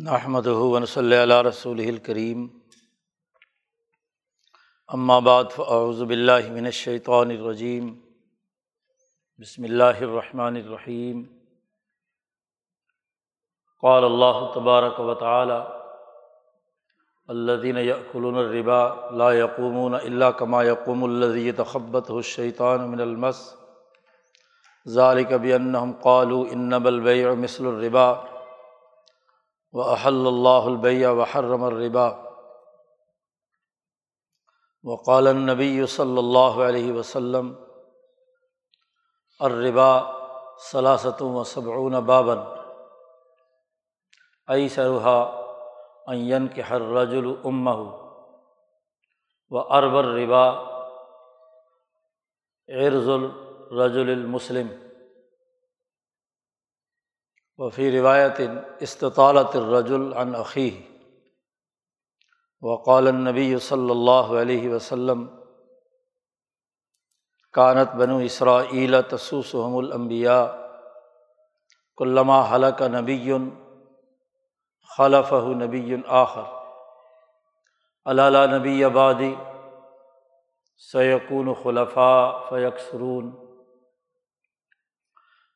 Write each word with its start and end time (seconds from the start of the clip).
نحمد 0.00 0.46
ون 0.46 0.86
صلی 0.86 1.16
اللہ 1.16 1.40
رسول 1.42 1.80
الکریم 1.88 2.46
اما 4.88 5.18
بعد 5.18 5.44
فاعوذ 5.56 6.02
باللہ 6.02 6.52
من 6.52 6.66
الشیطان 6.66 7.30
الرجیم 7.30 7.94
بسم 9.38 9.62
اللہ 9.62 10.00
الرحمن 10.00 10.56
الرحیم 10.56 11.22
قال 13.82 14.04
اللہ 14.04 14.40
تبارک 14.54 15.00
و 15.00 15.14
تعالی 15.14 15.60
الذين 17.28 17.76
يأكلون 17.76 18.38
الربا 18.38 19.10
لا 19.10 19.30
يقومون 19.30 19.94
إلا 19.94 20.30
كما 20.30 20.62
يقوم 20.62 21.04
الذي 21.04 21.48
يتخبطه 21.48 22.18
الشيطان 22.18 22.88
من 22.88 23.00
المس. 23.00 23.54
ذلك 24.88 25.32
بأنهم 25.32 25.92
قالوا 25.92 26.52
إنما 26.52 26.88
البيع 26.88 27.34
مثل 27.34 27.66
الربا. 27.66 28.31
و 29.72 29.82
احل 29.82 30.26
اللہ 30.26 30.64
البیہ 30.64 31.06
و 31.06 31.22
حرم 31.22 31.64
الربا. 31.64 32.08
وقال 34.84 35.26
النبی 35.26 35.86
صلی 35.86 36.18
اللہ 36.18 36.62
علیہ 36.68 36.92
وسلم، 36.92 37.54
الربا 39.38 40.00
صلاست 40.72 41.22
و 41.22 41.44
صبعون 41.44 41.92
بابن 41.92 42.38
ای 44.48 44.68
سروحا 44.68 45.22
این 46.06 46.48
کے 46.48 46.62
ہر 46.62 46.80
رج 46.80 47.14
العمہ 47.14 47.76
و 49.50 49.58
ارب 49.58 49.96
الربا 49.96 50.48
عرض 52.68 53.08
الرج 53.08 53.98
المسلم. 53.98 54.68
وفی 57.62 57.90
روایت 57.90 58.40
استطالت 58.80 59.56
الرجل 59.56 60.12
عن 60.12 60.34
عقی 60.34 60.82
وقال 62.62 63.08
النبی 63.08 63.58
صلی 63.58 63.90
اللہ 63.90 64.32
علیہ 64.40 64.70
وسلم 64.70 65.24
کانت 67.52 67.94
بنو 67.94 68.16
اسرا 68.18 68.60
تسوسحم 69.00 69.76
الانبیاء 69.76 70.44
علامہ 72.00 72.40
حلق 72.50 72.82
نبی 72.82 73.32
خلف 74.96 75.32
نبی 75.32 75.96
آخر. 76.06 76.42
علالہ 78.04 78.58
نبی 78.58 78.84
آبادی 78.84 79.34
سیقون 80.92 81.54
خلفاء 81.54 82.48
فیکسرون 82.48 83.30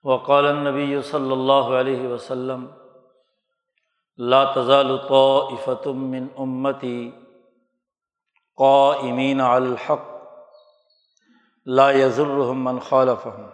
وقال 0.07 0.47
النبی 0.47 1.03
صلی 1.03 1.33
اللہ 1.33 1.77
علیہ 1.79 2.09
وسلم، 2.09 2.67
لا 4.17 4.53
تزال 4.53 4.99
طائفة 5.09 5.93
من 5.93 6.27
امتی 6.37 7.11
قائمین 8.57 9.41
علی 9.41 9.67
الحق، 9.67 10.05
لا 11.65 11.91
يضرهم 11.91 12.65
من 12.65 12.79
خالفهم 12.79 13.49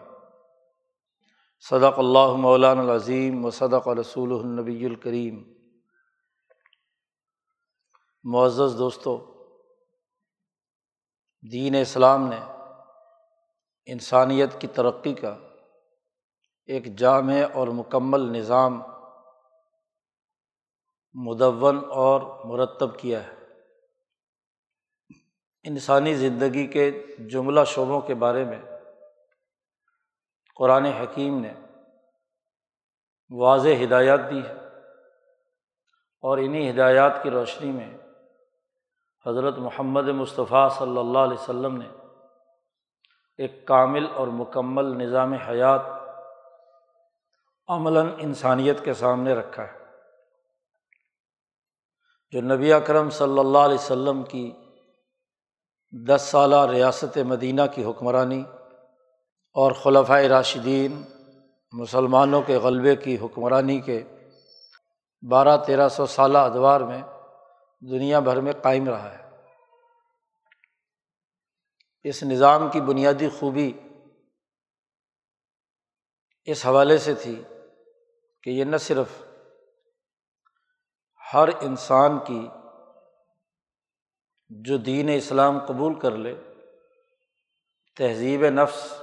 صدق 1.61 1.99
اللہ 1.99 2.33
مولانا 2.37 2.83
العظیم 2.83 3.45
و 3.45 3.51
صدق 3.51 3.89
رسول 3.89 4.33
النبی 4.33 4.87
الکریم۔ 4.87 5.43
معزز 8.25 8.79
دوستو، 8.79 9.35
دین 11.53 11.75
اسلام 11.75 12.27
نے 12.27 12.41
انسانیت 13.87 14.61
کی 14.61 14.67
ترقی 14.67 15.15
کا 15.15 15.37
ایک 16.67 16.97
جامع 16.97 17.35
اور 17.55 17.69
مکمل 17.69 18.21
نظام 18.21 18.83
مدون 21.15 21.81
اور 21.91 22.45
مرتب 22.45 22.99
کیا 22.99 23.23
ہے۔ 23.23 23.43
انسانی 25.65 26.15
زندگی 26.15 26.67
کے 26.67 27.07
جملہ 27.19 27.61
شعبوں 27.67 28.01
کے 28.01 28.15
بارے 28.15 28.45
میں 28.45 28.63
قرآن 30.57 30.85
حکیم 30.85 31.41
نے 31.41 31.55
واضح 33.31 33.85
ہدایات 33.85 34.21
دی 34.31 34.41
ہے 34.49 34.55
اور 36.21 36.39
انہیں 36.39 36.71
ہدایات 36.71 37.23
کی 37.23 37.31
روشنی 37.31 37.73
میں 37.73 37.99
حضرت 39.27 39.59
محمد 39.59 40.09
مصطفیٰ 40.09 40.71
صلی 40.71 40.99
اللہ 40.99 41.19
علیہ 41.19 41.43
وسلم 41.43 41.77
نے 41.77 41.89
ایک 43.39 43.67
کامل 43.67 44.07
اور 44.15 44.27
مکمل 44.27 44.85
نظام 44.85 45.33
حیات 45.33 46.02
عملاً 47.69 48.09
انسانیت 48.19 48.85
کے 48.85 48.95
سامنے 48.95 49.35
رکھا 49.35 49.63
ہے۔ 49.63 49.79
جو 52.31 52.41
نبی 52.41 52.73
اکرم 52.73 53.11
صلی 53.11 53.39
اللہ 53.39 53.59
علیہ 53.59 53.75
وسلم 53.75 54.23
کی 54.23 54.53
دس 56.09 56.23
سالہ 56.23 56.67
ریاست 56.71 57.19
مدینہ 57.19 57.63
کی 57.75 57.85
حکمرانی 57.85 58.45
اور 59.55 59.73
خلفۂ 59.73 60.23
راشدین 60.27 61.03
مسلمانوں 61.73 62.43
کے 62.43 62.57
غلبے 62.57 62.97
کی 62.97 63.19
حکمرانی 63.23 63.81
کے 63.81 64.05
بارہ 65.31 65.57
تیرہ 65.67 65.89
سو 65.89 66.07
سالہ 66.07 66.39
ادوار 66.39 66.81
میں 66.81 67.03
دنیا 67.81 68.21
بھر 68.21 68.41
میں 68.41 68.53
قائم 68.63 68.89
رہا 68.89 69.19
ہے۔ 69.19 69.23
اس 72.03 72.23
نظام 72.23 72.71
کی 72.71 72.81
بنیادی 72.81 73.29
خوبی 73.29 73.73
اس 76.45 76.67
حوالے 76.67 76.99
سے 76.99 77.15
تھی 77.15 77.43
کہ 78.43 78.51
یہ 78.51 78.65
نہ 78.65 78.77
صرف 78.77 79.07
ہر 81.35 81.49
انسان 81.61 82.19
کی 82.19 82.49
جو 84.51 84.77
دین 84.77 85.09
اسلام 85.09 85.59
قبول 85.67 85.99
کر 85.99 86.11
لے، 86.11 86.35
تہذیب 87.97 88.45
نفس، 88.49 89.03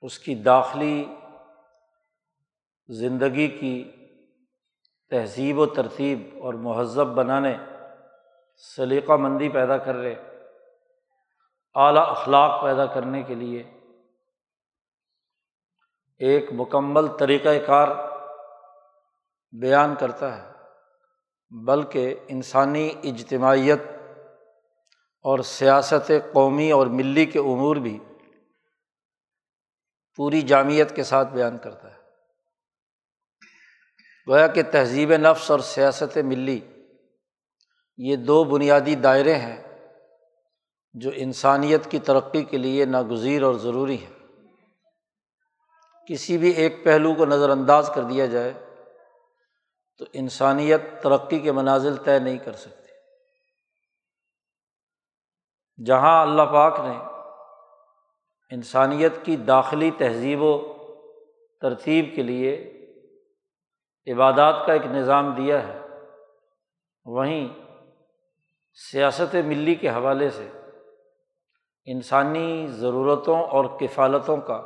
اس 0.00 0.18
کی 0.18 0.34
داخلی 0.34 1.04
زندگی 2.88 3.48
کی 3.48 3.92
تہذیب 5.10 5.58
و 5.58 5.66
ترتیب 5.66 6.18
اور 6.42 6.54
مہذب 6.54 7.06
بنانے 7.06 7.56
سلیقہ 8.64 9.12
مندی 9.12 9.48
پیدا 9.48 9.76
کر 9.78 9.94
رہے، 9.94 10.14
اعلیٰ 11.74 12.06
اخلاق 12.08 12.62
پیدا 12.62 12.86
کرنے 12.86 13.22
کے 13.22 13.34
لیے 13.34 13.62
ایک 16.20 16.52
مکمل 16.52 17.06
طریقۂ 17.18 17.66
کار 17.66 17.88
بیان 19.52 19.94
کرتا 19.94 20.36
ہے، 20.36 20.52
بلکہ 21.64 22.14
انسانی 22.28 22.90
اجتماعیت 23.02 23.82
اور 25.22 25.38
سیاست 25.38 26.12
قومی 26.32 26.70
اور 26.70 26.86
ملی 26.86 27.26
کے 27.26 27.38
امور 27.38 27.76
بھی 27.76 27.98
پوری 30.16 30.42
جامعت 30.42 30.96
کے 30.96 31.02
ساتھ 31.02 31.28
بیان 31.28 31.58
کرتا 31.58 31.90
ہے۔ 31.90 31.98
گویا 34.28 34.46
کہ 34.46 34.62
تہذیب 34.62 35.16
نفس 35.16 35.50
اور 35.50 35.60
سیاست 35.60 36.18
ملی 36.18 36.60
یہ 37.96 38.16
دو 38.16 38.44
بنیادی 38.44 38.94
دائرے 38.94 39.34
ہیں 39.34 39.78
جو 40.92 41.10
انسانیت 41.14 41.90
کی 41.90 41.98
ترقی 41.98 42.44
کے 42.44 42.58
لیے 42.58 42.84
ناگزیر 42.84 43.42
اور 43.42 43.54
ضروری 43.54 43.96
ہیں۔ 44.04 44.26
کسی 46.08 46.38
بھی 46.38 46.50
ایک 46.50 46.84
پہلو 46.84 47.14
کو 47.14 47.26
نظر 47.26 47.50
انداز 47.50 47.90
کر 47.94 48.02
دیا 48.02 48.26
جائے 48.26 48.67
تو 49.98 50.04
انسانیت 50.12 50.80
ترقی 51.02 51.38
کے 51.38 51.52
منازل 51.52 51.96
طے 51.96 52.18
نہیں 52.18 52.38
کر 52.38 52.52
سکتی۔ 52.52 52.76
جہاں 55.84 56.22
اللہ 56.22 56.42
پاک 56.42 56.80
نے 56.80 56.98
انسانیت 58.50 59.12
کی 59.22 59.36
داخلی 59.36 59.90
تہذیب 59.90 60.42
و 60.42 60.74
ترتیب 61.60 62.04
کے 62.16 62.22
لیے 62.22 62.74
عبادات 64.06 64.66
کا 64.66 64.72
ایک 64.72 64.86
نظام 64.86 65.34
دیا 65.34 65.68
ہے، 65.68 65.80
وہیں 67.04 67.48
سیاست 68.90 69.34
ملی 69.34 69.74
کے 69.74 69.88
حوالے 69.88 70.30
سے 70.30 70.48
انسانی 71.84 72.66
ضرورتوں 72.66 73.42
اور 73.42 73.64
کفالتوں 73.64 74.36
کا 74.36 74.56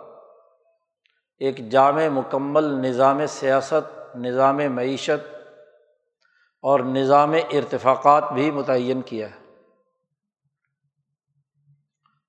ایک 1.39 1.69
جامع 1.69 2.09
مکمل 2.09 2.65
نظام 2.65 3.27
سیاست 3.27 4.02
نظام 4.14 4.56
معیشت 4.56 5.35
اور 6.62 6.81
نظام 6.81 7.32
ارتفاقات 7.32 8.32
بھی 8.32 8.50
متعین 8.50 9.03
کیا 9.03 9.29
ہے۔ 9.31 9.43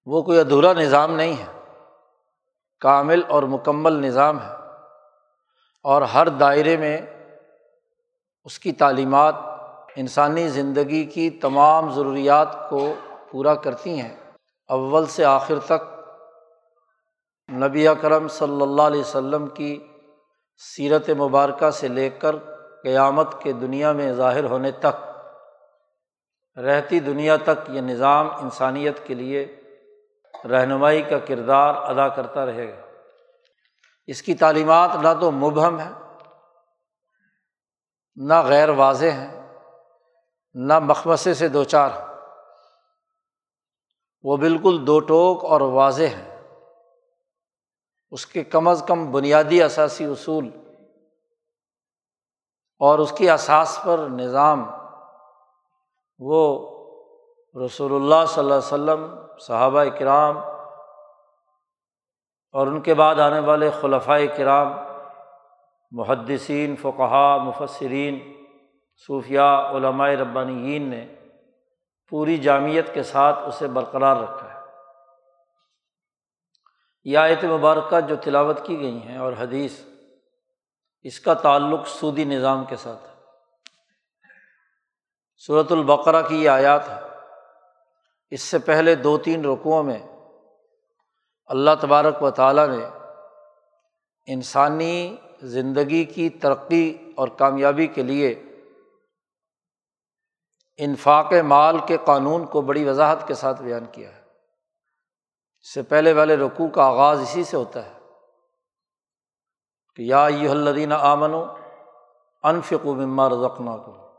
وہ 0.05 0.21
کوئی 0.21 0.39
ادھورا 0.39 0.73
نظام 0.73 1.15
نہیں 1.15 1.33
ہے۔ 1.33 1.59
کامل 2.79 3.21
اور 3.27 3.43
مکمل 3.43 3.93
نظام 3.93 4.41
ہے۔ 4.41 4.53
اور 5.83 6.01
ہر 6.01 6.27
دائرے 6.27 6.77
میں 6.77 7.01
اس 8.43 8.59
کی 8.59 8.71
تعلیمات 8.71 9.35
انسانی 9.95 10.47
زندگی 10.47 11.05
کی 11.05 11.29
تمام 11.29 11.89
ضروریات 11.89 12.69
کو 12.69 12.93
پورا 13.31 13.55
کرتی 13.55 14.01
ہیں۔ 14.01 14.17
اول 14.67 15.05
سے 15.05 15.25
آخر 15.25 15.59
تک 15.59 15.99
نبی 17.51 17.87
اکرم 17.87 18.27
صلی 18.27 18.61
اللہ 18.61 18.81
علیہ 18.81 19.01
وسلم 19.01 19.47
کی 19.47 19.87
سیرت 20.57 21.09
مبارکہ 21.09 21.69
سے 21.69 21.87
لے 21.87 22.09
کر 22.09 22.35
قیامت 22.83 23.41
کے 23.41 23.53
دنیا 23.53 23.91
میں 23.91 24.13
ظاہر 24.13 24.43
ہونے 24.43 24.71
تک، 24.71 25.09
رہتی 26.59 26.99
دنیا 26.99 27.35
تک 27.35 27.69
یہ 27.69 27.81
نظام 27.81 28.29
انسانیت 28.35 29.07
کے 29.07 29.13
لیے 29.13 29.61
رہنمائی 30.51 31.01
کا 31.01 31.19
کردار 31.19 31.75
ادا 31.75 32.07
کرتا 32.07 32.45
رہے 32.45 32.77
گا۔ 32.77 32.81
اس 34.07 34.21
کی 34.21 34.35
تعلیمات 34.35 34.95
نہ 34.95 35.07
تو 35.21 35.31
مبہم 35.31 35.79
ہے 35.79 35.89
نہ 38.15 38.41
غیر 38.41 38.69
واضح 38.69 39.05
ہیں، 39.05 39.53
نہ 40.53 40.79
مخمسے 40.79 41.33
سے 41.33 41.47
دو 41.47 41.63
چار 41.63 41.89
ہیں۔ 41.89 42.07
وہ 44.23 44.37
بالکل 44.37 44.87
دو 44.87 44.99
ٹوک 44.99 45.45
اور 45.45 45.61
واضح 45.61 46.03
ہیں۔ 46.03 46.32
اس 48.13 48.25
کے 48.25 48.43
کم 48.43 48.67
از 48.67 48.83
کم 48.87 49.11
بنیادی 49.11 49.63
اثاثی 49.63 50.05
اصول 50.05 50.49
اور 52.79 52.99
اس 52.99 53.11
کی 53.11 53.29
اساس 53.29 53.79
پر 53.83 53.97
نظام، 53.97 54.65
وہ 56.19 56.41
رسول 57.65 57.95
اللہ 57.95 58.25
صلی 58.27 58.43
اللہ 58.43 58.53
علیہ 58.53 58.67
وسلم، 58.67 59.15
صحابہ 59.39 59.83
کرام 59.99 60.37
اور 62.51 62.67
ان 62.67 62.81
کے 62.81 62.93
بعد 62.93 63.15
آنے 63.15 63.39
والے 63.39 63.69
خلفۂ 63.81 64.21
کرام، 64.37 64.73
محدثین 65.91 66.75
فقہ 66.75 67.37
مفصرین 67.41 68.33
صوفیہ 69.07 69.39
علماء 69.39 70.09
ربانیین 70.09 70.89
نے 70.89 71.07
پوری 72.09 72.37
جامعت 72.37 72.93
کے 72.93 73.03
ساتھ 73.03 73.39
اسے 73.39 73.67
برقرار 73.67 74.15
رکھا 74.15 74.52
ہے۔ 74.52 74.52
یہ 77.03 77.17
آیت 77.17 77.43
مبارکہ 77.43 77.99
جو 77.99 78.15
تلاوت 78.15 78.65
کی 78.65 78.79
گئی 78.79 79.03
ہیں 79.03 79.17
اور 79.17 79.33
حدیث، 79.39 79.79
اس 81.01 81.19
کا 81.19 81.33
تعلق 81.33 81.87
سودی 81.87 82.23
نظام 82.23 82.65
کے 82.65 82.75
ساتھ 82.75 83.03
ہے۔ 83.03 83.13
صورت 85.37 85.71
البقرہ 85.71 86.21
کی 86.27 86.43
یہ 86.43 86.49
آیات 86.49 86.89
ہے 86.89 86.99
اس 88.31 88.41
سے 88.41 88.59
پہلے 88.59 88.95
دو 88.95 89.17
تین 89.17 89.45
رقوؤں 89.45 89.83
میں 89.83 89.99
اللہ 91.45 91.71
تبارک 91.81 92.23
و 92.23 92.31
تعالیٰ 92.31 92.67
نے 92.67 92.85
انسانی 94.25 95.15
زندگی 95.41 96.05
کی 96.05 96.29
ترقی 96.29 97.11
اور 97.15 97.27
کامیابی 97.27 97.87
کے 97.87 98.03
لیے 98.03 98.43
انفاق 100.77 101.33
مال 101.33 101.77
کے 101.87 101.97
قانون 102.05 102.45
کو 102.45 102.61
بڑی 102.61 102.89
وضاحت 102.89 103.27
کے 103.27 103.33
ساتھ 103.33 103.61
بیان 103.61 103.85
کیا 103.91 104.15
ہے۔ 104.15 104.22
اس 105.63 105.73
سے 105.73 105.81
پہلے 105.81 106.13
والے 106.13 106.37
رقوع 106.37 106.67
کا 106.67 106.85
آغاز 106.85 107.21
اسی 107.21 107.43
سے 107.43 107.57
ہوتا 107.57 107.85
ہے 107.85 107.93
کہ 109.95 110.01
یا 110.01 110.27
یہ 110.29 110.49
الدین 110.49 110.91
آمن 110.91 111.33
و 111.33 111.45
انفق 112.43 112.85
و 112.85 112.93
مما 112.93 113.29
رزقنا 113.29 113.77
کو 113.77 114.13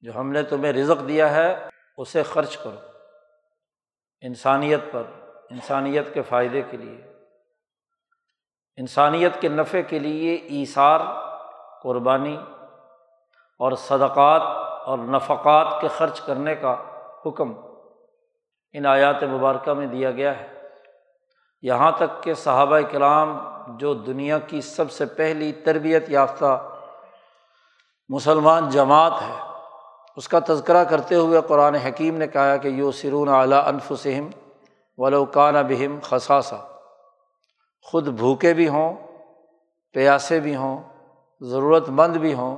جو 0.00 0.16
ہم 0.16 0.32
نے 0.32 0.42
تمہیں 0.42 0.72
رزق 0.72 1.08
دیا 1.08 1.30
ہے 1.34 1.68
اسے 1.96 2.22
خرچ 2.22 2.56
کرو 2.56 2.76
انسانیت 4.20 4.80
پر، 4.92 5.02
انسانیت 5.50 6.14
کے 6.14 6.22
فائدے 6.22 6.62
کے 6.62 6.76
لیے۔ 6.76 7.12
انسانیت 8.76 9.40
کے 9.40 9.48
نفع 9.48 9.78
کے 9.88 9.98
لیے 9.98 10.34
ایثار، 10.34 11.00
قربانی 11.82 12.36
اور 13.58 13.72
صدقات 13.72 14.42
اور 14.86 14.98
نفقات 14.98 15.80
کے 15.80 15.88
خرچ 15.88 16.20
کرنے 16.20 16.54
کا 16.54 16.76
حکم۔ 17.26 17.65
ان 18.74 18.86
آیات 18.86 19.22
مبارکہ 19.22 19.72
میں 19.72 19.86
دیا 19.86 20.10
گیا 20.10 20.38
ہے۔ 20.40 20.46
یہاں 21.62 21.90
تک 21.90 22.22
کہ 22.22 22.34
صحابہ 22.34 22.80
کلام 22.90 23.36
جو 23.78 23.94
دنیا 23.94 24.38
کی 24.38 24.60
سب 24.60 24.90
سے 24.90 25.06
پہلی 25.06 25.52
تربیت 25.52 26.10
یافتہ 26.10 26.52
مسلمان 28.08 28.68
جماعت 28.70 29.12
ہے، 29.22 29.34
اس 30.16 30.28
کا 30.28 30.38
تذکرہ 30.46 30.84
کرتے 30.84 31.14
ہوئے 31.14 31.40
قرآن 31.48 31.74
حکیم 31.74 32.16
نے 32.16 32.26
کہا 32.26 32.56
کہ 32.56 32.68
یو 32.68 32.92
سرون 32.92 33.28
اعلیٰ 33.28 33.66
انفسم 33.66 34.28
ولوکان 34.98 35.54
بہم 35.54 35.98
خساسا 36.02 36.56
خود 37.86 38.08
بھوکے 38.08 38.54
بھی 38.54 38.68
ہوں، 38.68 38.94
پیاسے 39.94 40.40
بھی 40.40 40.56
ہوں 40.56 40.82
ضرورت 41.40 41.88
مند 41.88 42.16
بھی 42.16 42.34
ہوں، 42.34 42.56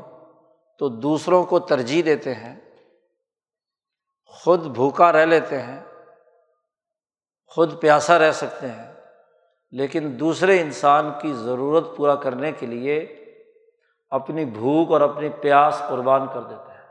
تو 0.80 0.88
دوسروں 0.88 1.44
کو 1.44 1.58
ترجیح 1.58 2.02
دیتے 2.04 2.34
ہیں، 2.34 2.54
خود 4.26 4.66
بھوکا 4.66 5.12
رہ 5.12 5.24
لیتے 5.26 5.62
ہیں 5.62 5.80
خود 7.48 7.80
پیاسا 7.80 8.18
رہ 8.18 8.32
سکتے 8.32 8.68
ہیں۔ 8.68 8.92
لیکن 9.70 10.16
دوسرے 10.20 10.60
انسان 10.60 11.10
کی 11.22 11.32
ضرورت 11.32 11.96
پورا 11.96 12.14
کرنے 12.14 12.52
کے 12.52 12.66
لیے 12.66 12.98
اپنی 14.10 14.44
بھوک 14.44 14.92
اور 14.92 15.00
اپنی 15.00 15.28
پیاس 15.28 15.82
قربان 15.88 16.26
کر 16.34 16.40
دیتے 16.40 16.72
ہیں 16.72 16.86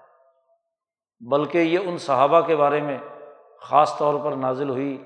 بلکہ 1.20 1.58
یہ 1.58 1.80
ان 1.86 1.98
صحابہ 1.98 2.42
کے 2.42 2.56
بارے 2.56 2.82
میں 2.82 2.98
خاص 3.62 3.98
طور 3.98 4.20
پر 4.24 4.32
نازل 4.32 4.70
ہوئی 4.70 5.04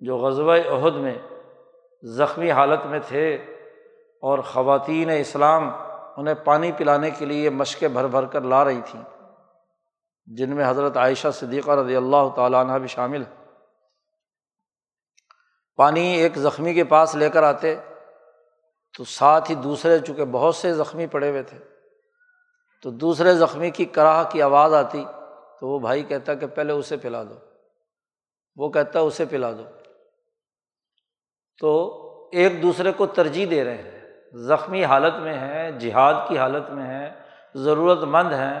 جو 0.00 0.16
غزوہ 0.16 0.56
عہد 0.56 0.94
میں 0.94 1.18
زخمی 2.02 2.50
حالت 2.50 2.86
میں 2.86 2.98
تھے 3.08 3.34
اور 4.20 4.38
خواتین 4.38 5.10
اسلام 5.10 5.70
انہیں 6.16 6.34
پانی 6.34 6.72
پلانے 6.72 7.10
کے 7.10 7.24
لیے 7.24 7.50
مشقیں 7.50 7.88
بھر 7.88 8.06
بھر 8.06 8.24
کر 8.24 8.40
لا 8.40 8.64
رہی 8.64 8.80
تھیں، 8.84 9.02
جن 10.26 10.56
میں 10.56 10.70
حضرت 10.70 10.96
عائشہ 10.96 11.28
صدیقہ 11.34 11.70
رضی 11.70 11.96
اللہ 11.96 12.28
تعالیٰ 12.36 12.60
عنہ 12.60 12.72
بھی 12.72 12.88
شامل 12.88 13.22
ہے 13.22 13.41
پانی 15.76 16.16
ایک 16.16 16.36
زخمی 16.36 16.74
کے 16.74 16.84
پاس 16.84 17.14
لے 17.14 17.30
کر 17.30 17.42
آتے 17.42 17.74
تو 18.98 19.04
ساتھ 19.04 19.50
ہی 19.50 19.56
دوسرے، 19.56 19.98
چونکہ 19.98 20.24
بہت 20.24 20.54
سے 20.54 20.74
زخمی 20.74 21.06
پڑے 21.06 21.30
ہوئے 21.30 21.42
تھے، 21.42 21.58
تو 22.82 22.90
دوسرے 22.90 23.34
زخمی 23.34 23.70
کی 23.70 23.84
کراہ 23.84 24.24
کی 24.30 24.42
آواز 24.42 24.74
آتی 24.74 25.04
تو 25.60 25.68
وہ 25.68 25.78
بھائی 25.78 26.02
کہتا 26.02 26.34
کہ 26.34 26.46
پہلے 26.46 26.72
اسے 26.72 26.96
پلا 26.96 27.22
دو۔ 27.22 27.34
وہ 28.56 28.68
کہتا 28.68 28.98
اسے 28.98 29.24
پلا 29.24 29.52
دو۔ 29.52 29.64
تو 31.60 31.98
ایک 32.32 32.62
دوسرے 32.62 32.92
کو 32.92 33.06
ترجیح 33.06 33.46
دے 33.50 33.64
رہے 33.64 33.76
ہیں۔ 33.76 34.00
زخمی 34.32 34.84
حالت 34.84 35.14
میں 35.14 35.34
ہیں، 35.34 35.70
جہاد 35.70 36.14
کی 36.28 36.38
حالت 36.38 36.70
میں 36.70 36.86
ہیں، 36.86 37.10
ضرورت 37.54 37.98
مند 37.98 38.32
ہیں۔ 38.32 38.60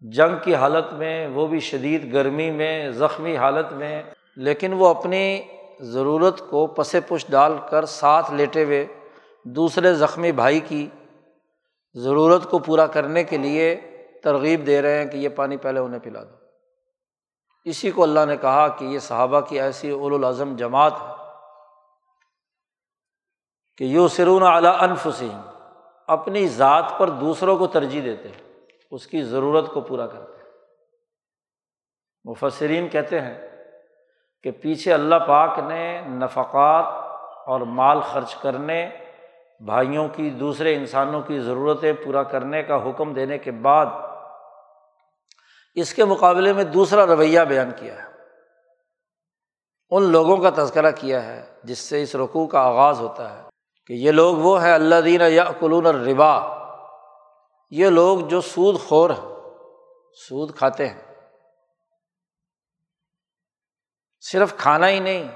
جنگ 0.00 0.36
کی 0.42 0.54
حالت 0.54 0.92
میں 0.92 1.28
وہ 1.28 1.46
بھی 1.46 1.60
شدید، 1.60 2.12
گرمی 2.12 2.50
میں، 2.50 2.90
زخمی 2.90 3.36
حالت 3.36 3.72
میں، 3.72 4.02
لیکن 4.36 4.72
وہ 4.72 4.88
اپنی 4.88 5.42
ضرورت 5.80 6.42
کو 6.50 6.66
پس 6.66 6.96
پش 7.08 7.26
ڈال 7.28 7.52
کر 7.70 7.84
ساتھ 7.84 8.32
لیٹے 8.32 8.64
ہوئے 8.64 8.86
دوسرے 9.44 9.94
زخمی 9.94 10.32
بھائی 10.32 10.60
کی 10.60 10.88
ضرورت 11.94 12.50
کو 12.50 12.58
پورا 12.58 12.86
کرنے 12.86 13.24
کے 13.24 13.38
لیے 13.38 13.80
ترغیب 14.22 14.66
دے 14.66 14.82
رہے 14.82 14.98
ہیں 14.98 15.10
کہ 15.10 15.16
یہ 15.16 15.28
پانی 15.28 15.56
پہلے 15.56 15.80
انہیں 15.80 16.00
پلا 16.00 16.22
دو۔ 16.22 16.44
اسی 17.64 17.90
کو 17.90 18.02
اللہ 18.02 18.20
نے 18.26 18.36
کہا 18.36 18.68
کہ 18.68 18.84
یہ 18.84 18.98
صحابہ 18.98 19.40
کی 19.40 19.60
ایسی 19.60 19.90
الاظم 19.90 20.56
جماعت 20.56 20.92
ہے 20.92 21.14
کہ 23.76 23.84
یو 23.84 24.08
سرون 24.08 24.42
اعلیٰ 24.42 24.82
انفسین 24.82 25.40
اپنی 26.06 26.48
ذات 26.48 26.84
پر 26.98 27.10
دوسروں 27.10 27.56
کو 27.56 27.66
ترجیح 27.66 28.02
دیتے 28.04 28.28
ہیں، 28.28 28.60
اس 28.90 29.06
کی 29.06 29.22
ضرورت 29.22 29.68
کو 29.68 29.80
پورا 29.80 30.06
کرتے 30.06 30.42
ہیں۔ 30.42 30.50
مفسرین 32.24 32.88
کہتے 32.88 33.20
ہیں 33.20 33.53
کہ 34.44 34.50
پیچھے 34.50 34.92
اللہ 34.92 35.14
پاک 35.14 35.58
نے 35.58 36.00
نفقات 36.00 36.84
اور 37.46 37.60
مال 37.60 38.00
خرچ 38.00 38.34
کرنے، 38.34 38.90
بھائیوں 39.60 40.08
کی، 40.08 40.30
دوسرے 40.30 40.74
انسانوں 40.74 41.22
کی 41.22 41.40
ضرورتیں 41.40 41.92
پورا 41.92 42.22
کرنے 42.22 42.62
کا 42.62 42.76
حکم 42.76 43.12
دینے 43.12 43.38
کے 43.38 43.50
بعد 43.50 43.86
اس 45.74 45.94
کے 45.94 46.04
مقابلے 46.04 46.52
میں 46.52 46.64
دوسرا 46.64 47.06
رویہ 47.06 47.40
بیان 47.40 47.70
کیا 47.76 47.94
ہے۔ 47.94 48.08
ان 49.90 50.02
لوگوں 50.02 50.36
کا 50.36 50.50
تذکرہ 50.50 50.90
کیا 50.90 51.24
ہے 51.24 51.46
جس 51.64 51.78
سے 51.78 52.02
اس 52.02 52.16
رقوع 52.16 52.46
کا 52.46 52.60
آغاز 52.60 53.00
ہوتا 53.00 53.38
ہے 53.38 53.42
کہ 53.86 53.92
یہ 53.92 54.10
لوگ 54.10 54.36
وہ 54.36 54.64
ہیں 54.64 54.74
اللہ 54.74 55.00
دین 55.04 55.20
یا 55.28 55.44
قلون 55.44 55.86
الربا۔ 55.86 56.58
یہ 57.70 57.86
لوگ 57.86 58.18
جو 58.18 58.40
سود 58.40 58.80
خور 58.80 59.10
ہیں، 59.10 59.34
سود 60.28 60.54
کھاتے 60.54 60.88
ہیں۔ 60.88 61.03
صرف 64.32 64.56
کھانا 64.56 64.88
ہی 64.88 65.00
نہیں۔ 65.00 65.28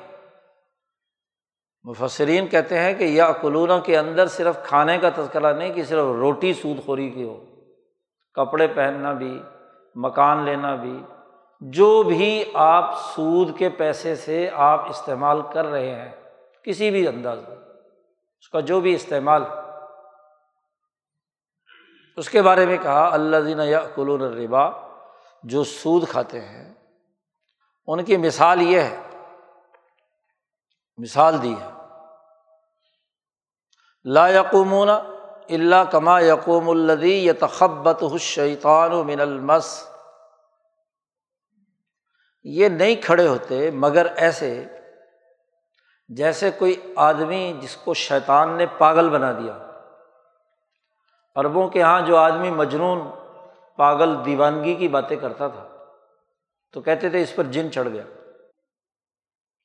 مفسرین 1.83 2.47
کہتے 2.47 2.78
ہیں 2.78 2.95
کہ 2.95 3.04
یا 3.04 3.33
قلون 3.33 3.71
کے 3.85 3.99
اندر 3.99 4.26
صرف 4.26 4.59
کھانے 4.64 4.99
کا 4.99 5.11
تذکرہ 5.11 5.52
نہیں 5.52 5.73
کہ 5.73 5.83
صرف 5.83 6.04
روٹی 6.16 6.54
سود 6.54 6.87
خوری 6.87 7.11
کی 7.11 7.25
ہو، 7.25 7.45
کپڑے 8.35 8.66
پہننا 8.66 9.12
بھی، 9.12 9.42
مکان 9.95 10.45
لینا 10.45 10.75
بھی۔ 10.75 11.02
جو 11.61 12.02
بھی 12.02 12.45
آپ 12.54 12.95
سود 13.14 13.59
کے 13.59 13.68
پیسے 13.68 14.16
سے 14.16 14.50
آپ 14.52 14.88
استعمال 14.88 15.42
کر 15.52 15.66
رہے 15.66 15.95
ہیں، 15.95 16.12
کسی 16.64 16.90
بھی 16.90 17.09
انداز 17.09 17.38
میں، 17.49 17.57
اس 18.40 18.49
کا 18.49 18.61
جو 18.61 18.80
بھی 18.80 18.95
استعمال۔ 18.95 19.45
اس 22.16 22.30
کے 22.30 22.42
بارے 22.42 22.66
میں 22.66 22.76
کہا 22.83 23.09
اللہ 23.12 23.37
دین 23.37 23.61
یا 23.61 23.80
کلون 23.95 24.23
الربا، 24.23 24.71
جو 25.42 25.64
سود 25.64 26.09
کھاتے 26.09 26.40
ہیں 26.40 26.77
ان 27.88 28.04
کی 28.04 28.16
مثال 28.16 28.62
یہ 28.62 28.80
ہے، 28.80 29.00
مثال 30.97 31.42
دی 31.42 31.54
ہے۔ 31.61 31.71
لا 34.04 34.28
یقومون 34.28 34.88
اللہ 35.49 35.90
کما 35.90 36.21
یقوم 36.21 36.68
الدی 36.68 37.25
یا 37.25 37.33
تخبت 37.40 38.04
حشیطان 38.14 38.92
و 38.92 39.04
من 39.04 39.21
المس۔ 39.21 39.88
یہ 42.45 42.68
نہیں 42.68 42.95
کھڑے 43.02 43.28
ہوتے، 43.28 43.71
مگر 43.71 44.07
ایسے 44.16 44.64
جیسے 46.09 46.50
کوئی 46.50 46.92
آدمی 46.97 47.52
جس 47.61 47.76
کو 47.76 47.95
شیطان 47.95 48.57
نے 48.57 48.66
پاگل 48.66 49.11
بنا 49.11 49.33
دیا۔ 49.33 49.59
عربوں 51.37 51.68
کے 51.68 51.80
یہاں 51.80 52.00
جو 52.00 52.16
آدمی 52.16 52.50
مجنون، 52.50 53.00
پاگل 53.76 54.25
دیوانگی 54.25 54.75
کی 54.75 54.88
باتیں 54.88 55.16
کرتا 55.16 55.49
تھا۔ 55.49 55.68
تو 56.73 56.81
کہتے 56.81 57.11
تھے 57.11 57.23
اس 57.23 57.37
پر 57.37 57.45
جن 57.45 57.73
چڑھ 57.73 57.89
گیا۔ 57.89 58.03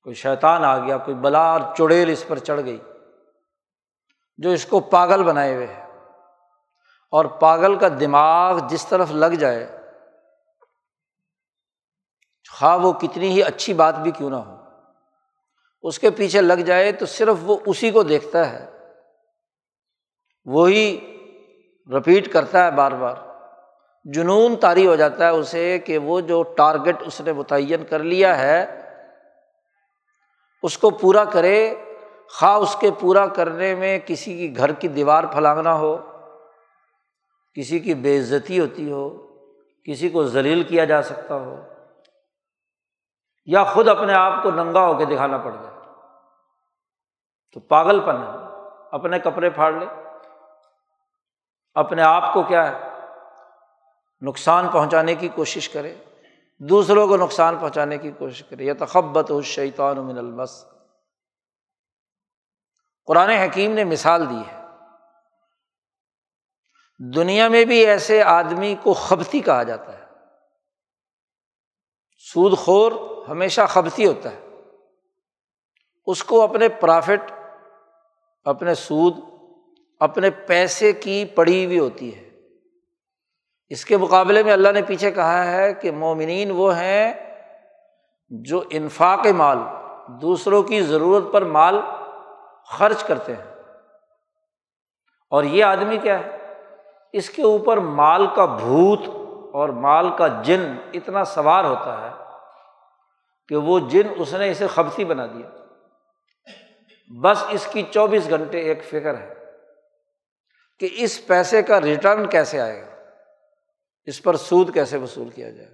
کوئی 0.01 0.13
شیطان 0.13 0.63
آ 0.63 0.85
گیا، 0.85 0.97
کوئی 0.97 1.17
بلا 1.17 1.51
اور 1.51 1.75
چڑیل 1.77 2.09
اس 2.09 2.25
پر 2.27 2.39
چڑھ 2.39 2.61
گئی 2.65 2.79
جو 4.37 4.49
اس 4.49 4.65
کو 4.65 4.79
پاگل 4.79 5.23
بنائے 5.23 5.55
ہوئے 5.55 5.67
ہے 5.67 5.83
اور 7.11 7.25
پاگل 7.25 7.79
کا 7.79 7.87
دماغ 7.99 8.67
جس 8.67 8.85
طرف 8.85 9.11
لگ 9.11 9.35
جائے، 9.39 9.77
خواہ 12.51 12.77
وہ 12.77 12.93
کتنی 12.93 13.29
ہی 13.29 13.43
اچھی 13.43 13.73
بات 13.73 13.95
بھی 13.95 14.11
کیوں 14.11 14.29
نہ 14.29 14.35
ہو، 14.35 14.57
اس 15.81 15.99
کے 15.99 16.11
پیچھے 16.11 16.41
لگ 16.41 16.53
جائے 16.53 16.91
تو 16.91 17.05
صرف 17.05 17.35
وہ 17.41 17.57
اسی 17.65 17.91
کو 17.91 18.03
دیکھتا 18.03 18.51
ہے۔ 18.51 18.69
وہی 20.45 20.85
رپیٹ 21.97 22.33
کرتا 22.33 22.65
ہے 22.65 22.71
بار 22.71 22.91
بار۔ 22.91 23.32
جنون 24.05 24.55
طاری 24.55 24.87
ہو 24.87 24.95
جاتا 24.95 25.23
ہے 25.23 25.29
اسے 25.29 25.79
کہ 25.79 25.97
وہ 25.97 26.21
جو 26.21 26.43
ٹارگیٹ 26.43 26.95
اس 27.05 27.21
نے 27.21 27.33
متعین 27.33 27.85
کر 27.85 27.99
لیا 27.99 28.37
ہے، 28.37 28.81
اس 30.63 30.77
کو 30.77 30.89
پورا 30.89 31.25
کرے، 31.25 31.75
خواہ 32.29 32.55
اس 32.55 32.75
کے 32.79 32.91
پورا 32.99 33.27
کرنے 33.27 33.75
میں 33.75 33.99
کسی 33.99 34.37
کی 34.37 34.57
گھر 34.57 34.71
کی 34.71 34.87
دیوار 34.87 35.23
پھلانگنا 35.23 35.73
ہو، 35.73 35.97
کسی 37.53 37.79
کی 37.79 37.93
بے 37.93 38.19
عزتی 38.19 38.59
ہوتی 38.59 38.91
ہو، 38.91 39.27
کسی 39.83 40.09
کو 40.09 40.23
ذلیل 40.23 40.63
کیا 40.63 40.85
جا 40.85 41.01
سکتا 41.01 41.35
ہو، 41.35 41.55
یا 43.45 43.63
خود 43.63 43.87
اپنے 43.87 44.13
آپ 44.13 44.43
کو 44.43 44.51
ننگا 44.51 44.87
ہو 44.87 44.97
کے 44.97 45.05
دکھانا 45.05 45.37
پڑ 45.37 45.51
جائے۔ 45.51 45.79
تو 47.53 47.59
پاگل 47.59 47.99
پن 47.99 48.17
ہے، 48.17 48.37
اپنے 48.91 49.19
کپڑے 49.19 49.49
پھاڑ 49.49 49.73
لے۔ 49.73 49.85
اپنے 51.73 52.01
آپ 52.01 52.33
کو 52.33 52.43
کیا 52.43 52.71
ہے؟ 52.71 52.92
نقصان 54.23 54.67
پہنچانے 54.67 55.15
کی 55.15 55.27
کوشش 55.27 55.69
کرے، 55.69 55.95
دوسروں 56.57 57.07
کو 57.07 57.17
نقصان 57.17 57.57
پہنچانے 57.57 57.97
کی 57.97 58.11
کوشش 58.11 58.43
کرے۔ 58.43 58.63
یا 58.63 58.73
تخبت 58.79 59.31
ہو 59.31 59.41
شیطان 59.41 59.97
من 59.97 60.17
المس۔ 60.17 60.65
قرآن 63.05 63.29
حکیم 63.29 63.71
نے 63.71 63.83
مثال 63.83 64.29
دی 64.29 64.41
ہے۔ 64.51 64.63
دنیا 67.15 67.47
میں 67.47 67.65
بھی 67.65 67.85
ایسے 67.85 68.23
آدمی 68.23 68.75
کو 68.83 68.93
خبتی 68.93 69.39
کہا 69.39 69.63
جاتا 69.63 69.99
ہے۔ 69.99 70.03
سود 72.17 72.57
خور 72.57 72.91
ہمیشہ 73.29 73.61
خبتی 73.69 74.05
ہوتا 74.05 74.31
ہے۔ 74.31 74.49
اس 76.05 76.23
کو 76.23 76.41
اپنے 76.41 76.69
پرافٹ، 76.69 77.31
اپنے 78.43 78.75
سود، 78.75 79.17
اپنے 79.99 80.29
پیسے 80.29 80.93
کی 80.93 81.25
پڑی 81.25 81.65
ہوئی 81.65 81.79
ہوتی 81.79 82.15
ہے۔ 82.15 82.32
اس 83.73 83.85
کے 83.85 83.97
مقابلے 83.97 84.43
میں 84.43 84.53
اللہ 84.53 84.71
نے 84.71 84.81
پیچھے 84.81 85.11
کہا 85.11 85.51
ہے 85.51 85.73
کہ 85.73 85.91
مومنین 85.91 86.51
وہ 86.51 86.77
ہیں 86.77 87.13
جو 88.29 88.63
انفاق 88.69 89.25
مال، 89.25 89.57
دوسروں 90.07 90.63
کی 90.63 90.81
ضرورت 90.81 91.23
پر 91.33 91.41
مال 91.41 91.79
خرچ 92.65 93.03
کرتے 93.03 93.35
ہیں۔ 93.35 93.55
اور 95.29 95.43
یہ 95.43 95.63
آدمی 95.63 95.97
کیا 95.97 96.19
ہے؟ 96.19 96.53
اس 97.13 97.29
کے 97.29 97.43
اوپر 97.43 97.77
مال 97.77 98.27
کا 98.35 98.45
بھوت 98.45 98.99
اور 99.53 99.69
مال 99.69 100.09
کا 100.17 100.27
جن 100.27 100.75
اتنا 100.93 101.23
سوار 101.23 101.63
ہوتا 101.63 102.01
ہے 102.01 102.23
کہ 103.47 103.55
وہ 103.55 103.79
جن 103.79 104.07
اس 104.17 104.33
نے 104.33 104.51
اسے 104.51 104.67
خبتی 104.67 105.05
بنا 105.05 105.25
دیا۔ 105.25 105.49
بس 107.21 107.43
اس 107.49 107.67
کی 107.67 107.83
چوبیس 107.91 108.29
گھنٹے 108.29 108.59
ایک 108.59 108.83
فکر 108.83 109.17
ہے 109.17 109.33
کہ 110.79 110.89
اس 110.91 111.27
پیسے 111.27 111.61
کا 111.61 111.81
ریٹرن 111.81 112.27
کیسے 112.27 112.61
آئے 112.61 112.81
گا؟ 112.81 112.92
اس 114.05 114.23
پر 114.23 114.35
سود 114.35 114.73
کیسے 114.73 114.97
وصول 114.97 115.29
کیا 115.29 115.49
جائے؟ 115.49 115.73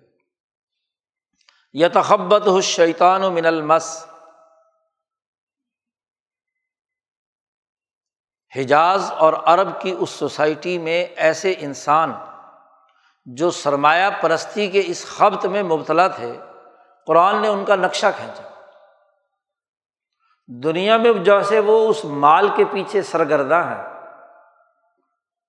یا 1.74 1.88
تخبت 1.88 2.48
ہو 2.48 2.62
شیطان 2.62 3.24
و 3.24 3.32
من 3.32 3.46
المس۔ 3.46 4.06
حجاز 8.56 9.12
اور 9.12 9.34
عرب 9.34 9.82
کی 9.82 9.96
اس 10.00 10.10
سوسائٹی 10.10 10.78
میں 10.78 11.06
ایسے 11.06 11.56
انسان 11.60 12.14
جو 13.26 13.52
سرمایہ 13.52 14.10
پرستی 14.22 14.68
کے 14.68 14.84
اس 14.86 15.06
خبت 15.06 15.46
میں 15.46 15.64
مبتلا 15.64 16.08
تھے، 16.08 16.40
قرآن 17.08 17.42
نے 17.42 17.48
ان 17.48 17.66
کا 17.66 17.76
نقشہ 17.76 18.08
کھینچا۔ 18.18 18.50
دنیا 20.48 20.98
میں 20.98 21.14
جیسے 21.14 21.60
وہ 21.60 21.90
اس 21.90 22.06
مال 22.06 22.50
کے 22.56 22.66
پیچھے 22.66 23.02
سرگرداں 23.02 23.64
ہیں، 23.64 23.84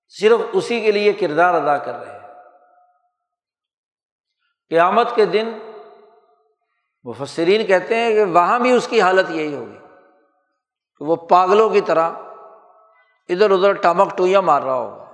صرف 0.07 0.39
اسی 0.53 0.81
کے 0.81 0.91
لیے 0.91 1.13
کردار 1.13 1.53
ادا 1.53 1.77
کر 1.77 1.93
رہے 1.93 2.13
ہیں۔ 2.13 2.20
قیامت 4.71 5.15
کے 5.15 5.25
دن 5.25 5.51
مفسرین 7.03 7.65
کہتے 7.65 7.95
ہیں 7.95 8.13
کہ 8.13 8.23
وہاں 8.23 8.59
بھی 8.59 8.71
اس 8.71 8.87
کی 8.87 9.01
حالت 9.01 9.29
یہی 9.29 9.55
ہوگی۔ 9.55 9.77
کہ 10.97 11.05
وہ 11.05 11.15
پاگلوں 11.15 11.69
کی 11.69 11.81
طرح 11.81 12.09
ادھر 13.29 13.51
ادھر 13.51 13.73
ٹمک 13.73 14.17
ٹوئیاں 14.17 14.41
مار 14.41 14.61
رہا 14.61 14.73
ہوگا۔ 14.73 15.13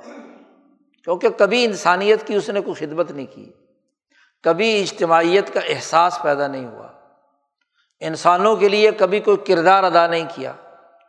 کیونکہ 1.04 1.30
کبھی 1.30 1.66
انسانیت 1.66 2.28
کی 2.28 2.36
اس 2.36 2.50
نے 2.50 2.62
کوئی 2.62 2.86
خدمت 2.86 3.12
نہیں 3.12 3.26
کی۔ 3.26 3.52
کبھی 4.44 4.82
اجتماعیت 4.82 5.54
کا 5.54 5.60
احساس 5.60 6.20
پیدا 6.22 6.48
نہیں 6.48 6.66
ہوا۔ 6.66 6.88
انسانوں 8.00 8.56
کے 8.56 8.70
لیے 8.70 8.92
کبھی 8.92 9.20
کوئی 9.20 9.38
کردار 9.38 9.84
ادا 9.84 10.08
نہیں 10.08 10.26
کیا۔ 10.36 10.54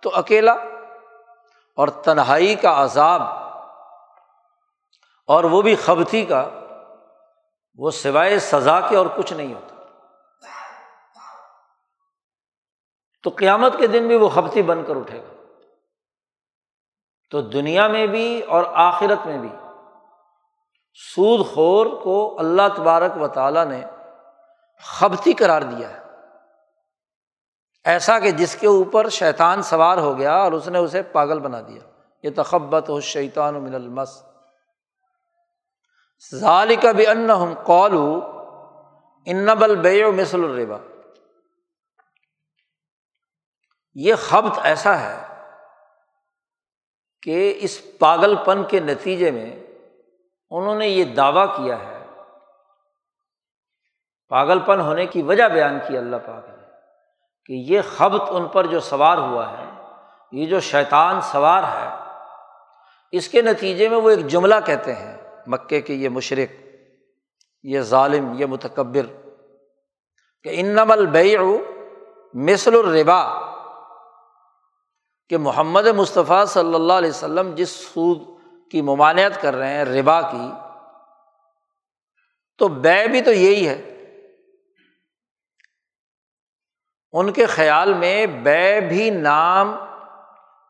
تو 0.02 0.10
اکیلا 0.14 0.52
اور 1.76 1.88
تنہائی 1.88 2.54
کا 2.54 2.84
عذاب 2.84 3.22
اور 5.26 5.44
وہ 5.44 5.62
بھی 5.62 5.74
خبتی 5.74 6.24
کا 6.24 6.57
وہ 7.78 7.90
سوائے 7.90 8.38
سزا 8.38 8.80
کے 8.80 8.96
اور 8.96 9.06
کچھ 9.16 9.32
نہیں 9.32 9.54
ہوتا۔ 9.54 9.74
تو 13.22 13.30
قیامت 13.36 13.78
کے 13.78 13.86
دن 13.86 14.08
بھی 14.08 14.16
وہ 14.16 14.28
خبتی 14.28 14.62
بن 14.62 14.84
کر 14.86 14.96
اٹھے 14.96 15.20
گا۔ 15.20 15.34
تو 17.30 17.40
دنیا 17.40 17.88
میں 17.88 18.06
بھی 18.06 18.42
اور 18.42 18.64
آخرت 18.74 19.26
میں 19.26 19.38
بھی 19.38 19.48
سود 21.14 21.46
خور 21.46 21.86
کو 21.86 22.36
اللہ 22.38 22.62
تبارک 22.76 23.22
و 23.22 23.28
تعالیٰ 23.28 23.64
نے 23.64 23.84
خبتی 24.82 25.32
قرار 25.32 25.62
دیا 25.62 25.90
ہے۔ 25.90 26.00
ایسا 27.84 28.18
کہ 28.18 28.30
جس 28.30 28.56
کے 28.56 28.66
اوپر 28.66 29.08
شیطان 29.08 29.62
سوار 29.62 29.98
ہو 29.98 30.18
گیا 30.18 30.34
اور 30.34 30.52
اس 30.52 30.68
نے 30.68 30.78
اسے 30.78 31.02
پاگل 31.02 31.40
بنا 31.40 31.60
دیا۔ 31.60 31.80
یہ 32.22 32.30
تخبت 32.36 32.88
ہو 32.88 33.00
شیطان 33.00 33.56
و 33.56 33.60
من 33.60 33.74
المس۔ 33.74 34.27
ظال 36.34 36.76
کا 36.76 36.92
بھی 36.92 37.06
ان 37.06 37.30
ہم 37.30 37.54
قولو 37.54 38.20
ان 39.24 39.46
بے 39.82 40.04
و 40.04 40.12
مثل 40.12 40.44
الربا۔ 40.44 40.76
یہ 43.94 44.14
خبت 44.14 44.58
ایسا 44.62 45.00
ہے 45.00 45.44
کہ 47.22 47.54
اس 47.60 47.98
پاگل 47.98 48.34
پن 48.44 48.64
کے 48.64 48.80
نتیجے 48.80 49.30
میں 49.30 49.60
انہوں 50.50 50.74
نے 50.74 50.88
یہ 50.88 51.04
دعویٰ 51.04 51.56
کیا 51.56 51.78
ہے۔ 51.78 52.06
پاگل 54.28 54.58
پن 54.58 54.80
ہونے 54.80 55.06
کی 55.06 55.22
وجہ 55.22 55.48
بیان 55.48 55.78
کی 55.88 55.98
اللہ 55.98 56.16
پاک 56.16 56.48
نے 56.48 56.66
کہ 57.46 57.52
یہ 57.52 57.80
خبت 57.96 58.28
ان 58.28 58.48
پر 58.48 58.66
جو 58.66 58.80
سوار 58.80 59.18
ہوا 59.18 59.58
ہے، 59.58 59.64
یہ 60.32 60.46
جو 60.46 60.60
شیطان 60.60 61.20
سوار 61.20 61.62
ہے، 61.62 61.88
اس 63.12 63.28
کے 63.28 63.42
نتیجے 63.42 63.88
میں 63.88 63.96
وہ 63.96 64.10
ایک 64.10 64.26
جملہ 64.26 64.54
کہتے 64.66 64.94
ہیں۔ 64.94 65.17
مکے 65.48 65.80
کے 65.80 65.94
یہ 65.94 66.08
مشرق، 66.08 66.66
یہ 67.62 67.80
ظالم، 67.80 68.34
یہ 68.38 68.46
متکبر، 68.46 69.06
کہ 70.42 70.50
ان 70.52 70.66
نمل 70.66 71.06
مثل 72.34 72.74
الربا، 72.74 73.48
کہ 75.28 75.38
محمد 75.38 75.86
مصطفیٰ 75.86 76.46
صلی 76.46 76.74
اللہ 76.74 76.92
علیہ 76.92 77.08
وسلم 77.08 77.54
جس 77.54 77.68
سود 77.68 78.18
کی 78.70 78.80
ممانعت 78.80 79.42
کر 79.42 79.54
رہے 79.54 79.72
ہیں، 79.72 79.84
ربا 79.84 80.20
کی، 80.20 80.50
تو 82.58 82.68
بے 82.68 83.08
بھی 83.08 83.20
تو 83.20 83.32
یہی 83.32 83.68
ہے۔ 83.68 83.94
ان 87.12 87.32
کے 87.32 87.46
خیال 87.46 87.94
میں 87.94 88.26
بے 88.26 88.80
بھی 88.80 89.10
نام 89.10 89.76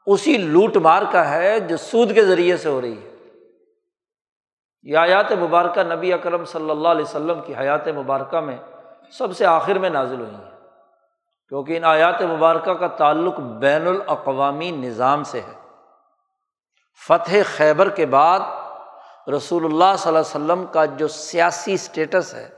اسی 0.07 0.37
لوٹ 0.37 0.77
مار 0.77 1.03
کا 1.13 1.31
ہے 1.31 1.61
جو 1.61 1.77
سود 1.77 2.15
کے 2.15 2.25
ذریعے 2.25 2.57
سے 2.57 2.69
ہو 2.69 2.81
رہی 2.81 3.03
ہے۔ 3.03 3.18
یہ 4.89 4.97
آیات 4.97 5.33
مبارکہ 5.33 5.83
نبی 5.83 6.13
اکرم 6.13 6.45
صلی 6.45 6.71
اللہ 6.71 6.89
علیہ 6.89 7.03
وسلم 7.03 7.41
کی 7.41 7.55
حیات 7.55 7.89
مبارکہ 7.89 8.41
میں 8.41 8.57
سب 9.13 9.37
سے 9.37 9.47
آخر 9.47 9.79
میں 9.79 9.91
نازل 9.91 10.21
ہوئی 10.21 10.35
ہیں۔ 10.35 10.51
کیونکہ 11.49 11.77
ان 11.77 11.85
آیات 11.85 12.23
مبارکہ 12.23 12.75
کا 12.75 12.87
تعلق 12.87 13.41
بین 13.41 13.87
الاقوامی 13.87 14.71
نظام 14.71 15.25
سے 15.25 15.41
ہے۔ 15.41 15.55
فتح 17.07 17.37
خیبر 17.45 17.89
کے 17.89 18.07
بعد 18.07 18.41
رسول 19.37 19.65
اللہ 19.65 19.97
صلی 19.99 20.17
اللہ 20.17 20.19
علیہ 20.19 20.19
وسلم 20.19 20.67
کا 20.67 20.85
جو 20.85 21.09
سیاسی 21.09 21.75
اسٹیٹس 21.75 22.35
ہے، 22.35 22.49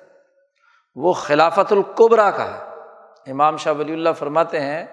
وہ 0.97 1.13
خلافت 1.13 1.73
القبرا 1.73 2.31
کا 2.31 2.45
ہے۔ 2.45 2.63
امام 3.31 3.57
شاہ 3.57 3.73
ولی 3.79 3.93
اللہ 3.93 4.11
فرماتے 4.19 4.61
ہیں 4.61 4.87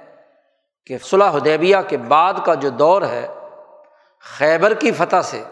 کہ 0.86 0.98
صلاح 0.98 1.32
حدیبیہ 1.32 1.78
کے 1.88 1.98
بعد 1.98 2.34
کا 2.46 2.54
جو 2.54 2.70
دور 2.70 3.02
ہے، 3.02 3.28
خیبر 4.22 4.74
کی 4.74 4.92
فتح 4.92 5.22
سے 5.24 5.44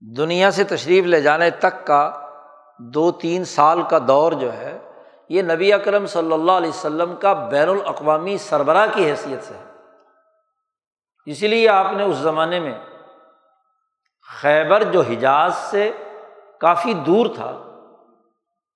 دنیا 0.00 0.50
سے 0.50 0.64
تشریف 0.64 1.04
لے 1.04 1.20
جانے 1.20 1.50
تک 1.50 1.86
کا 1.86 2.26
دو 2.78 3.12
تین 3.12 3.44
سال 3.44 3.82
کا 3.82 3.98
دور 4.08 4.32
جو 4.32 4.52
ہے، 4.52 4.78
یہ 5.28 5.42
نبی 5.42 5.72
اکرم 5.72 6.06
صلی 6.06 6.32
اللہ 6.32 6.52
علیہ 6.52 6.68
وسلم 6.68 7.16
کا 7.16 7.32
بین 7.32 7.68
الاقوامی 7.68 8.38
سربراہ 8.38 8.86
کی 8.94 9.10
حیثیت 9.10 9.42
سے 9.42 9.54
ہے۔ 9.54 9.64
اسی 11.26 11.48
لیے 11.48 11.68
آپ 11.68 11.86
نے 11.92 12.02
اس 12.02 12.16
زمانے 12.16 12.60
میں 12.60 12.78
خیبر 14.28 14.82
جو 14.82 15.00
حجاز 15.00 15.54
سے 15.54 15.90
کافی 16.60 16.94
دور 16.94 17.26
تھا، 17.34 17.52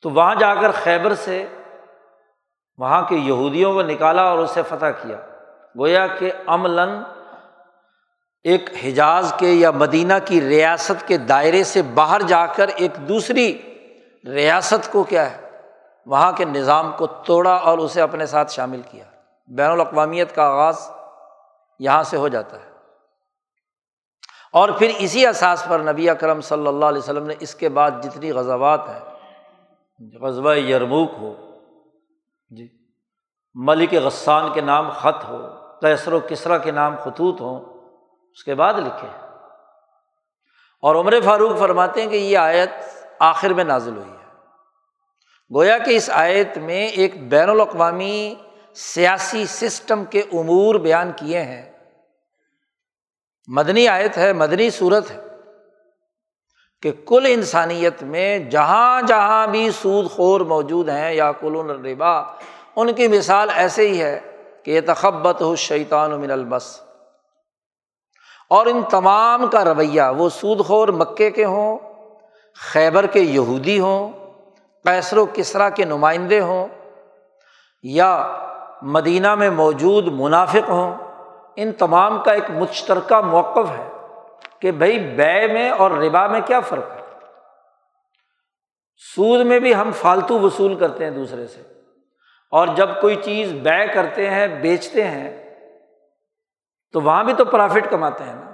تو 0.03 0.11
وہاں 0.11 0.35
جا 0.35 0.55
کر 0.55 0.71
خیبر 0.71 1.15
سے 1.15 1.47
وہاں 2.79 3.03
کے 3.03 3.17
یہودیوں 3.17 3.73
کو 3.75 3.83
نکالا 3.83 4.23
اور 4.23 4.39
اسے 4.39 4.63
فتح 4.63 4.87
کیا۔ 5.03 5.17
گویا 5.79 6.07
کہ 6.07 6.33
عملاً 6.47 7.03
ایک 8.45 8.71
حجاز 8.85 9.35
کے 9.39 9.49
یا 9.49 9.71
مدینہ 9.71 10.13
کی 10.25 10.41
ریاست 10.41 11.09
کے 11.09 11.19
دائرے 11.19 11.65
سے 11.65 11.83
باہر 11.83 12.21
جا 12.21 12.47
کر 12.47 12.69
ایک 12.69 13.09
دوسری 13.09 13.63
ریاست 14.25 14.93
کو 14.93 15.03
کیا 15.03 15.31
ہے؟ 15.31 15.51
وہاں 16.07 16.33
کے 16.33 16.45
نظام 16.45 16.93
کو 16.99 17.07
توڑا 17.07 17.55
اور 17.55 17.79
اسے 17.79 18.03
اپنے 18.03 18.27
ساتھ 18.27 18.53
شامل 18.53 18.81
کیا۔ 18.91 19.05
بین 19.47 19.71
الاقوامیت 19.71 20.35
کا 20.35 20.43
آغاز 20.43 20.91
یہاں 21.79 22.03
سے 22.03 22.17
ہو 22.17 22.29
جاتا 22.29 22.57
ہے۔ 22.57 22.71
اور 24.53 24.69
پھر 24.69 24.91
اسی 24.99 25.27
احساس 25.27 25.67
پر 25.69 25.79
نبی 25.79 26.11
اکرم 26.11 26.41
صلی 26.41 26.67
اللہ 26.67 26.85
علیہ 26.85 26.99
وسلم 26.99 27.27
نے 27.27 27.35
اس 27.41 27.55
کے 27.55 27.69
بعد 27.69 27.91
جتنی 28.03 28.33
غزوات 28.33 28.81
ہیں، 28.89 29.01
غزوہ 30.21 30.57
یرموک 30.57 31.11
ہو 31.21 31.35
جی 32.49 32.69
ملک 33.55 33.95
غسان 33.95 34.53
کے 34.53 34.61
نام 34.61 34.91
خط 34.91 35.25
ہو 35.29 35.39
کیسر 35.81 36.13
و 36.13 36.21
کسرا 36.29 36.59
کے 36.59 36.71
نام 36.71 36.95
خطوط 37.05 37.41
ہوں 37.41 37.74
اس 38.35 38.45
کے 38.45 38.55
بعد 38.55 38.75
لکھے۔ 38.75 39.09
اور 40.83 40.95
عمر 40.95 41.15
فاروق 41.25 41.59
فرماتے 41.59 42.03
ہیں 42.03 42.09
کہ 42.09 42.17
یہ 42.17 42.39
آیت 42.39 42.71
آخر 43.19 43.53
میں 43.53 43.65
نازل 43.65 43.97
ہوئی 43.97 44.11
ہے۔ 44.11 44.25
گویا 45.55 45.79
کہ 45.79 45.97
اس 45.97 46.11
آیت 46.13 46.59
میں 46.59 46.89
ایک 46.89 47.29
بین 47.29 47.51
الاقوامی 47.51 48.35
سیاسی 48.75 49.47
سسٹم 49.47 50.05
کے 50.05 50.21
امور 50.21 50.75
بیان 50.75 51.13
کیے 51.17 51.43
ہیں۔ 51.43 51.73
مدنی 53.47 53.89
آیت 53.89 54.19
ہے، 54.19 54.33
مدنی 54.33 54.71
صورت 54.71 55.11
ہے 55.11 55.21
کہ 56.83 56.93
کل 57.07 57.27
انسانیت 57.29 58.03
میں 58.03 58.39
جہاں 58.39 59.03
جہاں 59.03 59.47
بھی 59.47 59.71
سود 59.71 60.11
خور 60.11 60.41
موجود 60.41 60.89
ہیں 60.89 61.13
یا 61.13 61.33
کل 61.33 61.57
الربا، 61.57 62.23
ان 62.77 62.93
کی 62.93 63.09
مثال 63.09 63.51
ایسے 63.55 63.89
ہی 63.89 64.03
ہے 64.03 64.21
کہ 64.63 64.71
یہ 64.71 64.81
تخبت 64.87 65.43
ہو 65.43 65.57
شیطان 65.57 66.11
من 66.11 66.31
البس 66.31 66.81
اور 68.55 68.67
ان 68.67 68.83
تمام 68.91 69.47
کا 69.47 69.65
رویہ 69.65 70.03
وہ 70.17 70.29
سود 70.31 70.65
خور 70.67 70.89
مکے 70.95 71.31
کے 71.31 71.45
ہوں، 71.45 71.79
خیبر 72.59 73.07
کے 73.07 73.21
یہودی 73.21 73.79
ہوں 73.81 74.13
پیسر 74.85 75.17
و 75.17 75.25
کسرا 75.33 75.69
کے 75.71 75.85
نمائندے 75.85 76.41
ہوں، 76.41 76.67
یا 77.85 78.11
مدینہ 78.95 79.35
میں 79.35 79.51
موجود 79.53 80.09
منافق 80.13 80.69
ہوں، 80.71 80.95
ان 81.57 81.73
تمام 81.79 82.23
کا 82.23 82.33
ایک 82.33 82.51
مشترکہ 82.53 83.21
موقف 83.23 83.71
ہے 83.71 83.89
کہ 84.61 84.71
بھائی 84.73 84.99
بے 85.17 85.47
میں 85.47 85.69
اور 85.71 85.91
ربا 85.91 86.27
میں 86.27 86.41
کیا 86.47 86.61
فرق 86.61 86.91
ہے؟ 86.91 87.03
سود 89.03 89.47
میں 89.47 89.59
بھی 89.61 89.75
ہم 89.75 89.91
فالتو 89.93 90.39
وصول 90.41 90.75
کرتے 90.75 91.05
ہیں 91.05 91.11
دوسرے 91.11 91.47
سے، 91.47 91.63
اور 92.53 92.69
جب 92.77 93.01
کوئی 93.01 93.17
چیز 93.25 93.53
بے 93.63 93.87
کرتے 93.95 94.29
ہیں، 94.31 94.47
بیچتے 94.61 95.05
ہیں 95.05 95.44
تو 96.95 97.01
وہاں 97.01 97.25
بھی 97.25 97.33
تو 97.33 97.45
پرافٹ 97.45 97.91
کماتے 97.91 98.25
ہیں 98.25 98.35
نا۔ 98.35 98.51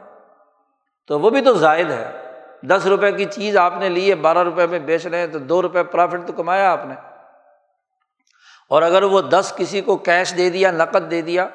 تو 1.07 1.21
وہ 1.21 1.31
بھی 1.31 1.41
تو 1.41 1.55
زائد 1.55 1.91
ہے۔ 1.91 2.33
دس 2.63 2.87
روپے 2.87 3.13
کی 3.13 3.25
چیز 3.25 3.57
آپ 3.57 3.73
نے 3.77 3.89
لی 3.89 4.11
ہے، 4.11 4.15
بارہ 4.15 4.39
روپے 4.39 4.67
میں 4.67 4.79
بیچ 4.79 5.07
رہے 5.07 5.19
ہیں 5.19 5.27
تو 5.27 5.39
دو 5.39 5.63
روپے 5.63 5.83
پرافٹ 5.83 6.27
تو 6.27 6.33
کمایا 6.33 6.73
آپ 6.73 6.81
نے۔ 6.87 6.95
اور 8.69 8.83
اگر 8.83 9.03
وہ 9.03 9.21
دس 9.21 9.53
کسی 9.57 9.81
کو 9.81 9.97
کیش 9.97 10.37
دے 10.37 10.51
دیا، 10.51 10.71
نقد 10.71 11.11
دے 11.11 11.23
دیا، 11.23 11.49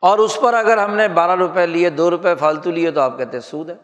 اور 0.00 0.18
اس 0.18 0.38
پر 0.40 0.54
اگر 0.54 0.78
ہم 0.78 0.94
نے 0.94 1.08
بارہ 1.08 1.34
روپے 1.34 1.66
لیے، 1.66 1.90
دو 1.90 2.10
روپے 2.10 2.34
فالتو 2.34 2.70
لیے 2.70 2.90
تو 2.90 3.00
آپ 3.00 3.18
کہتے 3.18 3.30
ہیں 3.32 3.40
سود 3.40 3.70
ہے۔ 3.70 3.74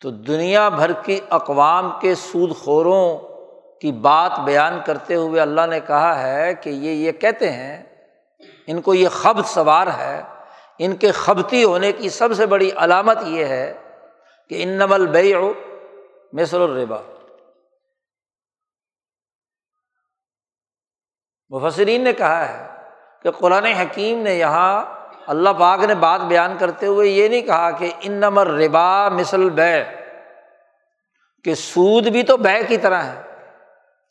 تو 0.00 0.10
دنیا 0.10 0.68
بھر 0.68 0.92
کی 0.92 1.20
اقوام 1.30 1.90
کے 2.00 2.14
سود 2.14 2.56
خوروں 2.56 3.18
کی 3.80 3.92
بات 3.92 4.40
بیان 4.40 4.80
کرتے 4.86 5.14
ہوئے 5.14 5.40
اللہ 5.40 5.66
نے 5.66 5.80
کہا 5.80 6.22
ہے 6.22 6.54
کہ 6.54 6.70
یہ 6.70 6.90
یہ 6.90 7.12
کہتے 7.12 7.52
ہیں 7.52 7.93
ان 8.66 8.80
کو 8.80 8.94
یہ 8.94 9.08
خبت 9.08 9.46
سوار 9.46 9.86
ہے، 9.86 10.22
ان 10.78 10.96
کے 10.96 11.12
خبتی 11.12 11.64
ہونے 11.64 11.92
کی 11.92 12.08
سب 12.08 12.28
سے 12.36 12.46
بڑی 12.46 12.70
علامت 12.76 13.18
یہ 13.22 13.44
ہے 13.44 13.74
کہ 14.48 14.62
ان 14.62 14.68
نمل 14.68 15.06
بے 15.06 15.36
مصر 16.32 16.60
الربا۔ 16.60 16.96
مفسرین 21.48 22.04
نے 22.04 22.12
کہا 22.12 22.48
ہے 22.48 22.66
کہ 23.22 23.30
قرآن 23.30 23.64
حکیم 23.64 24.18
نے 24.18 24.34
یہاں 24.34 24.84
اللہ 25.26 25.50
پاک 25.58 25.80
نے 25.80 25.94
بات 25.94 26.20
بیان 26.20 26.58
کرتے 26.58 26.86
ہوئے 26.86 27.08
یہ 27.08 27.28
نہیں 27.28 27.40
کہا 27.40 27.70
کہ 27.70 27.92
ان 28.00 28.12
نمر 28.12 28.46
ربا 28.46 29.08
مثل 29.08 29.50
بے 29.50 29.84
کہ 31.44 31.54
سود 31.54 32.06
بھی 32.06 32.22
تو 32.22 32.36
بے 32.36 32.62
کی 32.68 32.76
طرح 32.76 33.02
ہے۔ 33.02 33.22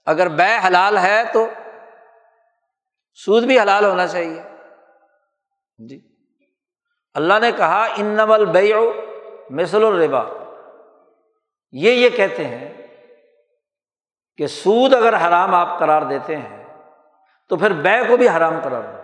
اگر 0.05 0.27
بے 0.27 0.67
حلال 0.67 0.97
ہے 0.97 1.23
تو 1.33 1.47
سود 3.13 3.43
بھی 3.43 3.59
حلال 3.59 3.85
ہونا 3.85 4.07
چاہیے۔ 4.07 4.43
جی۔ 5.77 6.15
اللہ 7.13 7.33
نے 7.41 7.51
کہا 7.51 7.87
ان 7.97 8.05
نمل 8.05 8.45
بے 8.45 8.73
مثل 9.49 9.85
الربا۔ 9.85 10.23
یہ 11.71 11.91
یہ 11.91 12.09
کہتے 12.09 12.47
ہیں 12.47 12.87
کہ 14.37 14.47
سود 14.47 14.93
اگر 14.93 15.27
حرام 15.27 15.55
آپ 15.55 15.79
قرار 15.79 16.01
دیتے 16.01 16.37
ہیں، 16.37 16.83
تو 17.49 17.57
پھر 17.57 17.73
بے 17.73 18.07
کو 18.07 18.17
بھی 18.17 18.29
حرام 18.29 18.53
قرار 18.63 18.81
دو۔ 18.81 18.97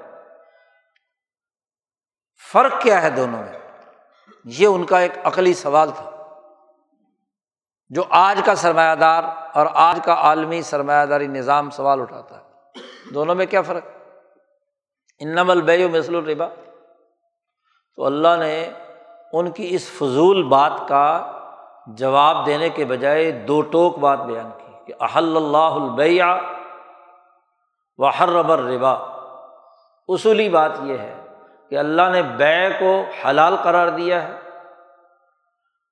فرق 2.52 2.82
کیا 2.82 3.02
ہے 3.02 3.10
دونوں 3.10 3.44
میں؟ 3.44 3.60
یہ 4.46 4.68
ان 4.68 4.86
کا 4.86 5.00
ایک 5.00 5.12
عقلی 5.24 5.54
سوال 5.54 5.90
تھا۔ 5.96 6.10
جو 7.90 8.04
آج 8.10 8.42
کا 8.46 8.56
سرمایہ 8.56 8.96
دار 8.96 9.24
اور 9.54 9.68
آج 9.74 10.00
کا 10.04 10.14
عالمی 10.14 10.62
سرمایہ 10.62 11.06
داری 11.06 11.28
نظام 11.28 11.70
سوال 11.70 12.02
اٹھاتا 12.02 12.38
ہے۔ 12.38 12.44
دونوں 13.14 13.36
میں 13.36 13.46
کیا 13.46 13.62
فرق؟ 13.62 13.99
ان 15.20 15.30
نمل 15.30 15.88
مثل 15.88 16.16
الربا۔ 16.16 16.48
تو 17.96 18.06
اللہ 18.06 18.36
نے 18.40 18.70
ان 19.34 19.52
کی 19.52 19.68
اس 19.76 19.90
فضول 19.90 20.44
بات 20.44 20.88
کا 20.88 21.32
جواب 21.88 22.46
دینے 22.46 22.70
کے 22.70 22.86
بجائے 22.86 23.32
دو 23.32 23.62
ٹوک 23.62 24.00
بات 24.00 24.20
بیان 24.20 24.50
کی 24.58 24.86
کہ 24.86 24.94
احل 25.00 25.38
اللہ 25.38 25.58
البیا 25.58 26.38
و 27.98 28.10
ربر 28.10 28.60
ربا 28.60 28.92
اصولی 30.08 30.50
بات 30.50 30.72
یہ 30.84 30.98
ہے 30.98 31.28
کہ 31.70 31.78
اللہ 31.78 32.02
نے 32.12 32.22
بے 32.22 32.70
کو 32.80 33.04
حلال 33.26 33.56
قرار 33.64 33.88
دیا 33.88 34.24
ہے 34.24 34.40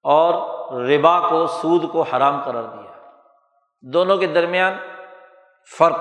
اور 0.04 0.34
ربا 0.74 1.30
کو 1.30 1.48
سود 1.48 1.92
کو 1.92 2.02
حرام 2.02 2.42
قرار 2.46 2.64
دیا 2.64 2.92
ہے۔ 2.92 3.12
دونوں 3.82 4.18
کے 4.18 4.28
درمیان 4.28 4.74
فرق۔ 5.78 6.00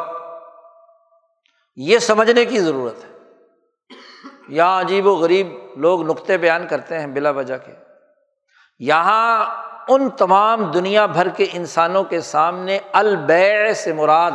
یہ 1.77 1.99
سمجھنے 1.99 2.45
کی 2.45 2.59
ضرورت 2.59 3.05
ہے۔ 3.05 3.16
یہاں 4.49 4.81
عجیب 4.81 5.07
و 5.07 5.15
غریب 5.15 5.49
لوگ 5.77 6.03
نقطے 6.03 6.39
بیان 6.39 6.67
کرتے 6.67 6.99
ہیں 6.99 7.07
بلا 7.07 7.31
وجہ 7.31 7.59
کے۔ 7.65 7.73
یہاں 8.79 9.45
ان 9.89 10.11
تمام 10.11 10.65
دنیا 10.65 11.07
بھر 11.07 11.29
کے 11.29 11.47
انسانوں 11.53 12.05
کے 12.05 12.21
سامنے 12.21 12.79
البے 12.93 13.75
سے 13.75 13.93
مراد 13.93 14.31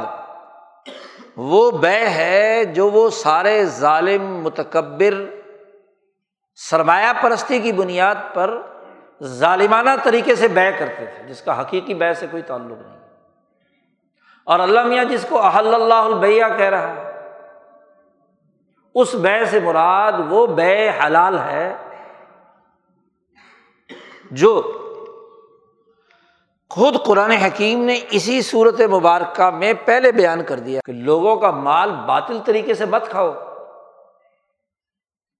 وہ 1.37 1.71
بے 1.71 2.09
ہے 2.09 2.65
جو 2.65 2.89
وہ 2.89 3.09
سارے 3.09 3.65
ظالم، 3.65 4.41
متکبر، 4.41 5.25
سرمایہ 6.55 7.13
پرستی 7.21 7.59
کی 7.59 7.71
بنیاد 7.71 8.15
پر 8.33 8.61
ظالمانہ 9.23 9.89
طریقے 10.03 10.35
سے 10.35 10.47
بے 10.47 10.71
کرتے 10.79 11.05
تھے، 11.05 11.27
جس 11.27 11.41
کا 11.41 11.61
حقیقی 11.61 11.93
بے 11.93 12.13
سے 12.13 12.27
کوئی 12.31 12.43
تعلق 12.43 12.87
نہیں۔ 12.87 12.99
اور 14.45 14.59
اللہ 14.59 14.83
میاں 14.83 15.03
جس 15.03 15.25
کو 15.29 15.45
احل 15.45 15.75
اللہ 15.75 15.93
البیہ 15.93 16.43
کہہ 16.57 16.65
رہا 16.65 16.87
ہے 16.87 17.10
اس 18.95 19.13
بے 19.15 19.45
سے 19.45 19.59
مراد 19.59 20.13
وہ 20.29 20.45
بے 20.47 20.89
حلال 20.89 21.37
ہے 21.39 21.73
جو 24.31 24.71
خود 26.71 26.95
قرآن 27.05 27.31
حکیم 27.31 27.83
نے 27.83 27.99
اسی 28.11 28.41
صورت 28.41 28.81
مبارکہ 28.81 29.49
میں 29.49 29.73
پہلے 29.85 30.11
بیان 30.11 30.43
کر 30.43 30.59
دیا 30.59 30.79
کہ 30.85 30.93
لوگوں 30.93 31.35
کا 31.35 31.51
مال 31.51 31.91
باطل 32.05 32.37
طریقے 32.45 32.73
سے 32.73 32.85
مت 32.85 33.09
کھاؤ، 33.09 33.31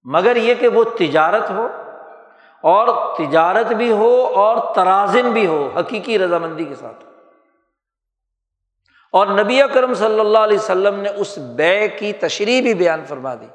مگر 0.06 0.36
یہ 0.36 0.54
کہ 0.54 0.68
وہ 0.68 0.84
تجارت 0.98 1.50
ہو، 1.50 1.68
اور 2.64 2.88
تجارت 3.16 3.72
بھی 3.72 3.90
ہو 3.92 4.10
اور 4.34 4.74
ترازن 4.74 5.30
بھی 5.32 5.46
ہو، 5.46 5.68
حقیقی 5.78 6.18
رضامندی 6.18 6.64
کے 6.64 6.74
ساتھ۔ 6.74 7.04
اور 9.12 9.26
نبی 9.26 9.62
اکرم 9.62 9.94
صلی 9.94 10.20
اللہ 10.20 10.38
علیہ 10.38 10.58
وسلم 10.58 11.00
نے 11.00 11.08
اس 11.08 11.38
بے 11.38 11.88
کی 11.88 12.12
تشریح 12.12 12.62
بھی 12.62 12.74
بیان 12.74 13.04
فرما 13.04 13.34
دی 13.34 13.46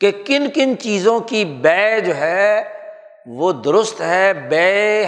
کہ 0.00 0.10
کن 0.26 0.50
کن 0.50 0.78
چیزوں 0.78 1.20
کی 1.20 1.44
بے 1.44 2.00
جو 2.00 2.16
ہے 2.16 2.62
وہ 3.26 3.52
درست 3.52 4.00
ہے، 4.00 4.32
بے 4.32 5.06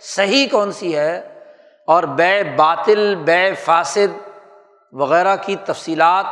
صحیح 0.00 0.46
کون 0.50 0.72
سی 0.72 0.96
ہے 0.96 1.28
اور 1.86 2.02
بے 2.02 2.42
باطل، 2.56 3.14
بے 3.14 3.54
فاسد 3.54 4.18
وغیرہ 4.92 5.36
کی 5.36 5.56
تفصیلات۔ 5.64 6.24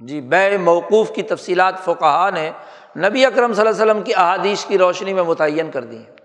جی 0.00 0.20
بے 0.20 0.56
موقوف 0.58 1.10
کی 1.14 1.22
تفصیلات 1.22 1.74
فقہ 1.84 2.30
نے 2.34 2.50
نبی 2.96 3.26
اکرم 3.26 3.52
صلی 3.52 3.66
اللہ 3.66 3.82
علیہ 3.82 3.84
وسلم 3.84 4.02
کی 4.02 4.14
احادیث 4.14 4.64
کی 4.64 4.78
روشنی 4.78 5.12
میں 5.12 5.22
متعین 5.22 5.70
کر 5.70 5.84
دی 5.84 5.96
ہیں 5.96 6.16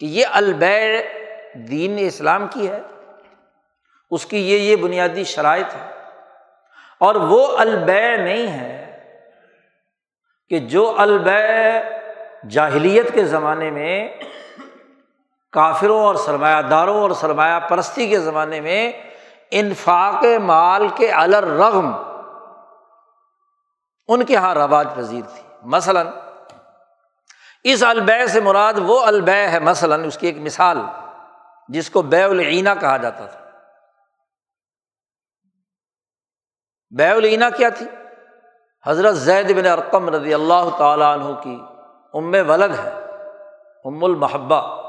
کہ 0.00 0.06
یہ 0.06 0.26
البے 0.32 1.02
دین 1.54 1.96
اسلام 1.98 2.46
کی 2.50 2.68
ہے، 2.68 2.80
اس 4.10 4.26
کی 4.26 4.52
یہ 4.52 4.58
یہ 4.58 4.76
بنیادی 4.76 5.24
شرائط 5.24 5.74
ہے 5.74 5.90
اور 6.98 7.14
وہ 7.14 7.56
البے 7.56 8.16
نہیں 8.16 8.46
ہے 8.46 8.86
کہ 10.48 10.58
جو 10.58 10.94
البے 10.98 11.80
جاہلیت 12.50 13.14
کے 13.14 13.24
زمانے 13.24 13.70
میں 13.70 14.16
کافروں 15.52 16.00
اور 16.00 16.14
سرمایہ 16.14 16.62
داروں 16.62 17.00
اور 17.00 17.10
سرمایہ 17.10 17.60
پرستی 17.60 18.08
کے 18.08 18.20
زمانے 18.20 18.60
میں 18.60 18.92
انفاق 19.50 20.24
مال 20.42 20.88
کے 20.88 21.12
الرغم، 21.12 21.92
ان 24.08 24.24
کے 24.24 24.34
یہاں 24.34 24.54
رواج 24.54 24.86
پذیر 24.94 25.22
تھی۔ 25.34 25.42
مثلاً، 25.62 26.06
اس 27.64 27.82
البے 27.82 28.26
سے 28.26 28.40
مراد 28.40 28.74
وہ 28.76 29.04
البے 29.04 29.48
ہے، 29.48 29.58
مثلاً، 29.58 30.04
اس 30.04 30.18
کی 30.18 30.26
ایک 30.26 30.38
مثال۔ 30.38 30.78
جس 31.70 31.90
کو 31.90 32.02
بے 32.02 32.22
العینہ 32.22 32.68
کہا 32.80 32.96
جاتا 32.96 33.26
تھا۔ 33.26 33.50
بے 36.96 37.06
العینہ 37.06 37.44
کیا 37.56 37.68
تھی؟ 37.68 37.86
حضرت 38.86 39.14
زید 39.14 39.56
بن 39.56 39.66
ارقم 39.66 40.08
رضی 40.08 40.34
اللہ 40.34 40.76
تعالیٰ 40.78 41.18
عنہ 41.18 41.40
کی 41.40 41.58
ام 42.14 42.50
ولد 42.50 42.78
ہے، 42.84 42.90
ام 43.84 44.04
المحبہ۔ 44.04 44.80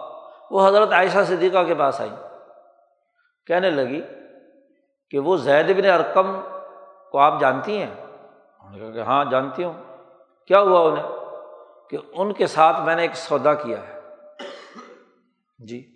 وہ 0.52 0.68
حضرت 0.68 0.94
عائشہ 0.94 1.18
صدیقہ 1.28 1.64
کے 1.64 1.76
پاس 1.76 2.02
آئی۔ 2.02 2.10
کہنے 3.48 3.70
لگی 3.70 4.02
کہ 5.10 5.20
وہ 5.20 5.38
زید 5.38 5.78
بن 5.78 5.86
ارقم 5.86 6.42
کو 7.12 7.18
آپ 7.20 7.40
جانتی 7.40 7.84
ہیں؟ 7.84 7.96
انہوں 8.06 8.72
نے 8.72 8.80
کہا 8.80 8.92
کہ 8.92 9.00
ہاں 9.00 9.26
جانتی 9.26 9.64
ہوں۔ 9.64 9.74
کیا 10.48 10.60
ہوا 10.60 10.92
انہیں؟ 10.92 11.08
کہ 11.90 11.98
ان 12.14 12.34
کے 12.34 12.48
ساتھ 12.48 12.82
میں 12.82 12.96
نے 12.96 13.02
ایک 13.02 13.16
سودا 13.16 13.54
کیا 13.54 13.88
ہے۔ 13.88 14.00
جی۔ 15.60 15.91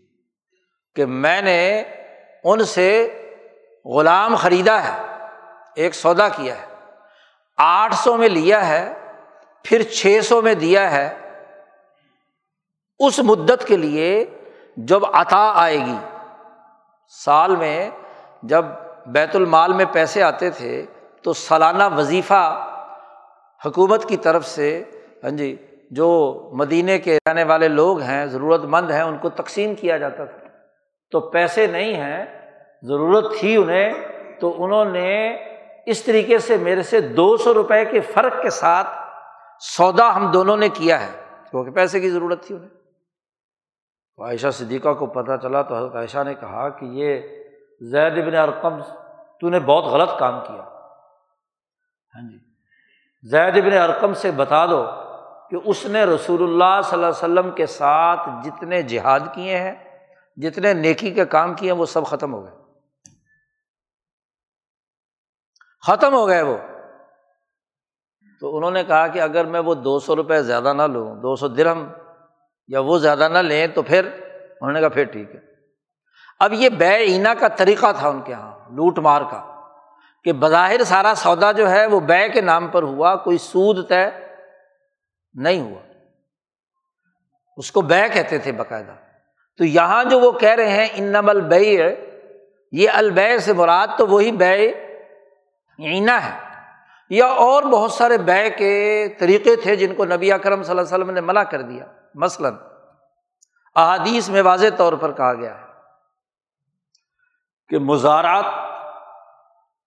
کہ 0.96 1.06
میں 1.06 1.42
نے 1.42 1.84
ان 2.44 2.64
سے 2.64 3.20
غلام 3.86 4.36
خریدا 4.36 4.84
ہے، 4.84 5.02
ایک 5.76 5.96
سودا 5.96 6.28
کیا 6.30 6.56
ہے۔ 6.56 6.66
آٹھ 7.58 7.96
سو 7.96 8.18
میں 8.18 8.30
لیا 8.30 8.68
ہے، 8.68 8.94
پھر 9.64 9.84
چھ 9.84 10.20
سو 10.24 10.42
میں 10.42 10.54
دیا 10.54 10.92
ہے۔ 10.92 11.18
اس 13.00 13.20
مدت 13.20 13.68
کے 13.68 13.78
لیے 13.78 14.26
جب 14.78 15.06
عطا 15.14 15.52
آئے 15.56 15.78
گی، 15.78 15.98
سال 17.10 17.56
میں 17.56 17.90
جب 18.44 18.66
بیت 19.06 19.36
المال 19.36 19.74
میں 19.74 19.86
پیسے 19.92 20.24
آتے 20.24 20.50
تھے، 20.50 20.86
تو 21.22 21.34
سالانہ 21.34 21.84
وظیفہ 21.98 22.68
حکومت 23.66 24.10
کی 24.10 24.18
طرف 24.18 24.46
سے 24.46 24.84
ہاں 25.24 25.32
جی 25.32 25.56
جو 25.92 26.08
مدینے 26.54 27.00
کے 27.00 27.18
رہنے 27.28 27.44
والے 27.44 27.68
لوگ 27.68 28.00
ہیں 28.00 28.26
ضرورت 28.26 28.62
مند 28.64 28.92
ہیں، 28.92 29.02
ان 29.02 29.18
کو 29.18 29.30
تقسیم 29.30 29.76
کیا 29.76 29.98
جاتا 29.98 30.26
تھا۔ 30.26 30.45
تو 31.12 31.20
پیسے 31.20 31.68
نہیں 31.68 31.94
ہیں، 31.94 32.26
ضرورت 32.82 33.26
تھی 33.40 33.58
انہیں، 33.58 33.94
تو 34.40 34.64
انہوں 34.64 34.86
نے 34.86 35.38
اس 35.86 36.04
طریقے 36.04 36.38
سے 36.38 36.58
میرے 36.58 36.84
سے 36.84 37.02
دو 37.02 37.38
سو 37.38 37.54
روپئے 37.54 37.86
کے 37.86 38.00
فرق 38.00 38.42
کے 38.42 38.50
ساتھ 38.50 38.88
سودا 39.60 40.16
ہم 40.16 40.32
دونوں 40.32 40.58
نے 40.58 40.70
کیا 40.70 41.08
ہے۔ 41.08 41.12
کیونکہ 41.52 41.72
پیسے 41.72 42.00
کی 42.00 42.10
ضرورت 42.10 42.44
تھی 42.44 42.56
انہیں۔ 42.56 42.70
عائشہ 44.18 44.48
صدیقہ 44.54 44.94
کو 44.94 45.06
پتہ 45.06 45.32
چلا 45.42 45.62
تو 45.62 45.76
حضرت 45.78 45.96
عائشہ 45.96 46.24
نے 46.26 46.34
کہا 46.34 46.70
کہ 46.70 46.86
یہ 46.86 47.22
زید 47.82 48.18
ابن 48.18 48.36
ارقم، 48.36 48.80
تو 49.40 49.50
نے 49.50 49.60
بہت 49.60 49.84
غلط 49.84 50.10
کام 50.20 50.40
کیا۔ 50.48 50.62
ہاں 52.16 52.32
جی۔ 52.32 52.38
زید 53.30 53.58
ابن 53.58 53.78
ارقم 53.78 54.14
سے 54.14 54.32
بتا 54.32 54.66
دو 54.66 54.86
کہ 55.50 55.58
اس 55.66 55.86
نے 55.86 56.04
رسول 56.04 56.44
اللہ 56.44 56.82
صلی 56.84 57.04
اللہ 57.04 57.06
علیہ 57.06 57.40
وسلم 57.40 57.52
کے 57.52 57.66
ساتھ 57.66 58.30
جتنے 58.44 58.82
جہاد 58.82 59.20
کیے 59.34 59.58
ہیں 59.58 59.85
جتنے 60.36 60.74
نیکی 60.74 61.12
کے 61.12 61.26
کام 61.26 61.54
کیے 61.54 61.72
وہ 61.72 61.86
سب 61.86 62.06
ختم 62.06 62.34
ہو 62.34 62.46
گئے۔ 62.46 62.56
ختم 65.88 66.14
ہو 66.14 66.28
گئے 66.28 66.42
وہ۔ 66.42 66.58
تو 68.40 68.58
انہوں 68.58 68.72
نے 68.72 68.84
کہا 68.84 69.08
کہ 69.08 69.22
اگر 69.22 69.46
میں 69.46 69.60
وہ 69.60 69.76
دو 69.76 70.00
سو 70.00 70.16
روپئے 70.16 70.44
زیادہ 70.44 70.74
نہ 70.74 70.82
لوں، 70.82 71.16
دو 71.16 71.36
سو 71.36 71.48
درہم 71.48 71.92
یا 72.68 72.80
وہ 72.80 73.00
زیادہ 73.00 73.30
نہ 73.34 73.38
لیں، 73.38 73.68
تو 73.68 73.82
پھر 73.82 74.06
انہوں 74.62 74.72
نے 74.72 74.80
کہا 74.80 74.90
پھر 74.90 75.04
ٹھیک 75.04 75.36
ہے۔ 75.36 75.40
اب 76.40 76.54
یہ 76.54 76.70
بے 76.70 76.96
اینا 76.96 77.34
کا 77.34 77.48
طریقہ 77.48 77.86
تھا 78.00 78.10
ان 78.10 78.22
کے 78.22 78.32
یہاں 78.32 78.52
لوٹ 78.52 79.00
مار 79.00 79.22
کا، 79.22 79.70
کہ 80.24 80.34
بظاہر 80.34 80.84
سارا 80.84 81.14
سودا 81.18 81.52
جو 81.52 81.70
ہے 81.70 81.86
وہ 81.86 82.00
بے 82.00 82.30
کے 82.30 82.42
نام 82.42 82.68
پر 82.68 82.84
ہوا، 82.84 83.16
کوئی 83.16 83.38
سود 83.38 83.90
طے 83.90 84.06
نہیں 85.34 85.60
ہوا۔ 85.60 85.82
اس 87.58 87.72
کو 87.72 87.82
بے 87.82 88.10
کہتے 88.14 88.38
تھے 88.38 88.52
باقاعدہ۔ 88.52 89.05
تو 89.58 89.66
یہاں 89.66 90.04
جو 90.04 90.20
وہ 90.20 90.32
کہہ 90.32 90.50
رہے 90.50 90.70
ہیں 90.70 90.88
ان 90.94 91.04
نم 91.04 91.32
یہ 92.72 92.90
البے 92.94 93.40
سے 93.40 93.54
مراد 93.54 93.88
تو 93.98 94.08
وہی 94.08 94.32
بے 94.32 94.70
اینا 95.78 96.30
ہے۔ 96.30 96.46
یا 97.10 97.26
اور 97.26 97.64
بہت 97.64 97.92
سارے 97.92 98.18
بے 98.18 98.50
کے 98.50 99.08
طریقے 99.20 99.56
تھے 99.56 99.76
جن 99.76 99.96
کو 99.96 100.06
نبی 100.06 100.32
اکرم 100.32 100.64
صلی 100.64 100.72
اللہ 100.72 100.82
علیہ 100.82 101.04
وسلم 101.04 101.14
نے 101.14 101.22
منع 101.22 101.44
کر 101.44 101.62
دیا۔ 101.62 101.86
مثلاً، 102.16 102.56
احادیث 103.76 104.30
میں 104.30 104.42
واضح 104.42 104.68
طور 104.78 104.94
پر 104.94 105.12
کہا 105.12 105.34
گیا 105.34 105.58
ہے 105.58 105.66
کہ 107.70 107.80
مزارات 107.80 108.46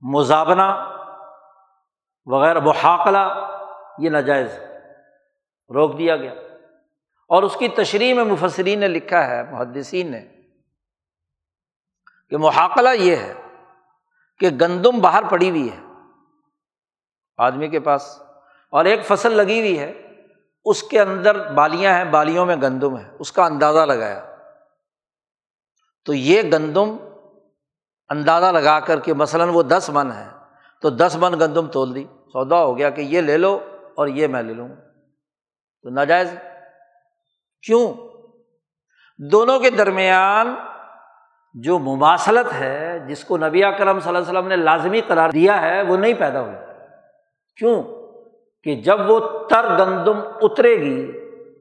مزابنا 0.00 0.98
وغیرہ، 2.26 2.61
محاقلہ، 2.61 3.50
یہ 3.98 4.11
ناجائز 4.11 4.59
روک 5.74 5.98
دیا 5.98 6.16
گیا۔ 6.16 6.35
اور 7.29 7.43
اس 7.43 7.57
کی 7.57 7.69
تشریح 7.69 8.14
میں 8.14 8.25
مفسرین 8.25 8.81
نے 8.81 8.88
لکھا 8.88 9.27
ہے، 9.27 9.43
محدثین 9.43 10.11
نے، 10.11 10.21
کہ 12.31 12.37
محاقلہ 12.37 12.88
یہ 12.95 13.17
ہے 13.17 13.35
کہ 14.38 14.49
گندم 14.61 15.01
باہر 15.01 15.23
پڑی 15.31 15.51
ہوئی 15.51 15.73
ہے، 15.73 15.83
آدمی 17.38 17.69
کے 17.69 17.81
پاس، 17.81 18.23
اور 18.71 18.85
ایک 18.85 19.07
فصل 19.07 19.33
لگی 19.33 19.61
ہوئی 19.61 19.79
ہے، 19.79 19.93
اس 20.64 20.83
کے 20.83 21.01
اندر 21.01 21.53
بالیاں 21.53 21.95
ہیں، 21.95 22.05
بالیوں 22.05 22.47
میں 22.47 22.57
گندم 22.57 22.99
ہے، 22.99 23.11
اس 23.19 23.33
کا 23.33 23.45
اندازہ 23.45 23.79
لگایا۔ 23.79 24.25
تو 26.05 26.14
یہ 26.14 26.43
گندم 26.43 26.97
اندازہ 28.09 28.47
لگا 28.47 28.81
کر 28.81 29.01
کے 29.01 29.14
مثلاً 29.14 29.49
وہ 29.49 29.62
دس 29.62 29.91
من 29.93 30.12
ہے 30.12 30.29
تو 30.81 30.91
دس 30.91 31.17
من 31.21 31.41
گندم 31.41 31.67
تول 31.67 31.95
دی۔ 31.95 32.05
سودا 32.33 32.57
ہو 32.57 32.79
گیا 32.79 32.91
کہ 32.91 33.01
یہ 33.01 33.21
لے 33.21 33.37
لو 33.37 33.61
اور 33.95 34.09
یہ 34.09 34.27
میں 34.27 34.43
لے 34.43 34.55
لوں۔ 34.55 34.69
تو 35.83 35.91
ناجائز 35.91 36.35
کیوں؟ 37.62 37.94
دونوں 39.18 39.61
کے 39.61 39.71
درمیان 39.71 40.55
جو 41.55 41.79
مماثلت 41.79 42.53
ہے، 42.53 42.99
جس 43.09 43.25
کو 43.25 43.37
نبی 43.37 43.61
کرم 43.61 44.01
صلی 44.01 44.09
اللہ 44.09 44.18
علیہ 44.18 44.38
وسلم 44.38 44.49
نے 44.49 44.57
لازمی 44.57 45.01
قرار 45.01 45.31
دیا 45.31 45.62
ہے، 45.62 45.83
وہ 45.83 45.97
نہیں 45.97 46.14
پیدا 46.14 46.40
ہوئی۔ 46.40 46.57
کیوں؟ 47.57 47.83
کہ 48.62 48.75
جب 48.75 49.11
وہ 49.11 49.49
تر 49.49 49.79
گندم 49.79 50.21
اترے 50.42 50.81
گی 50.81 51.12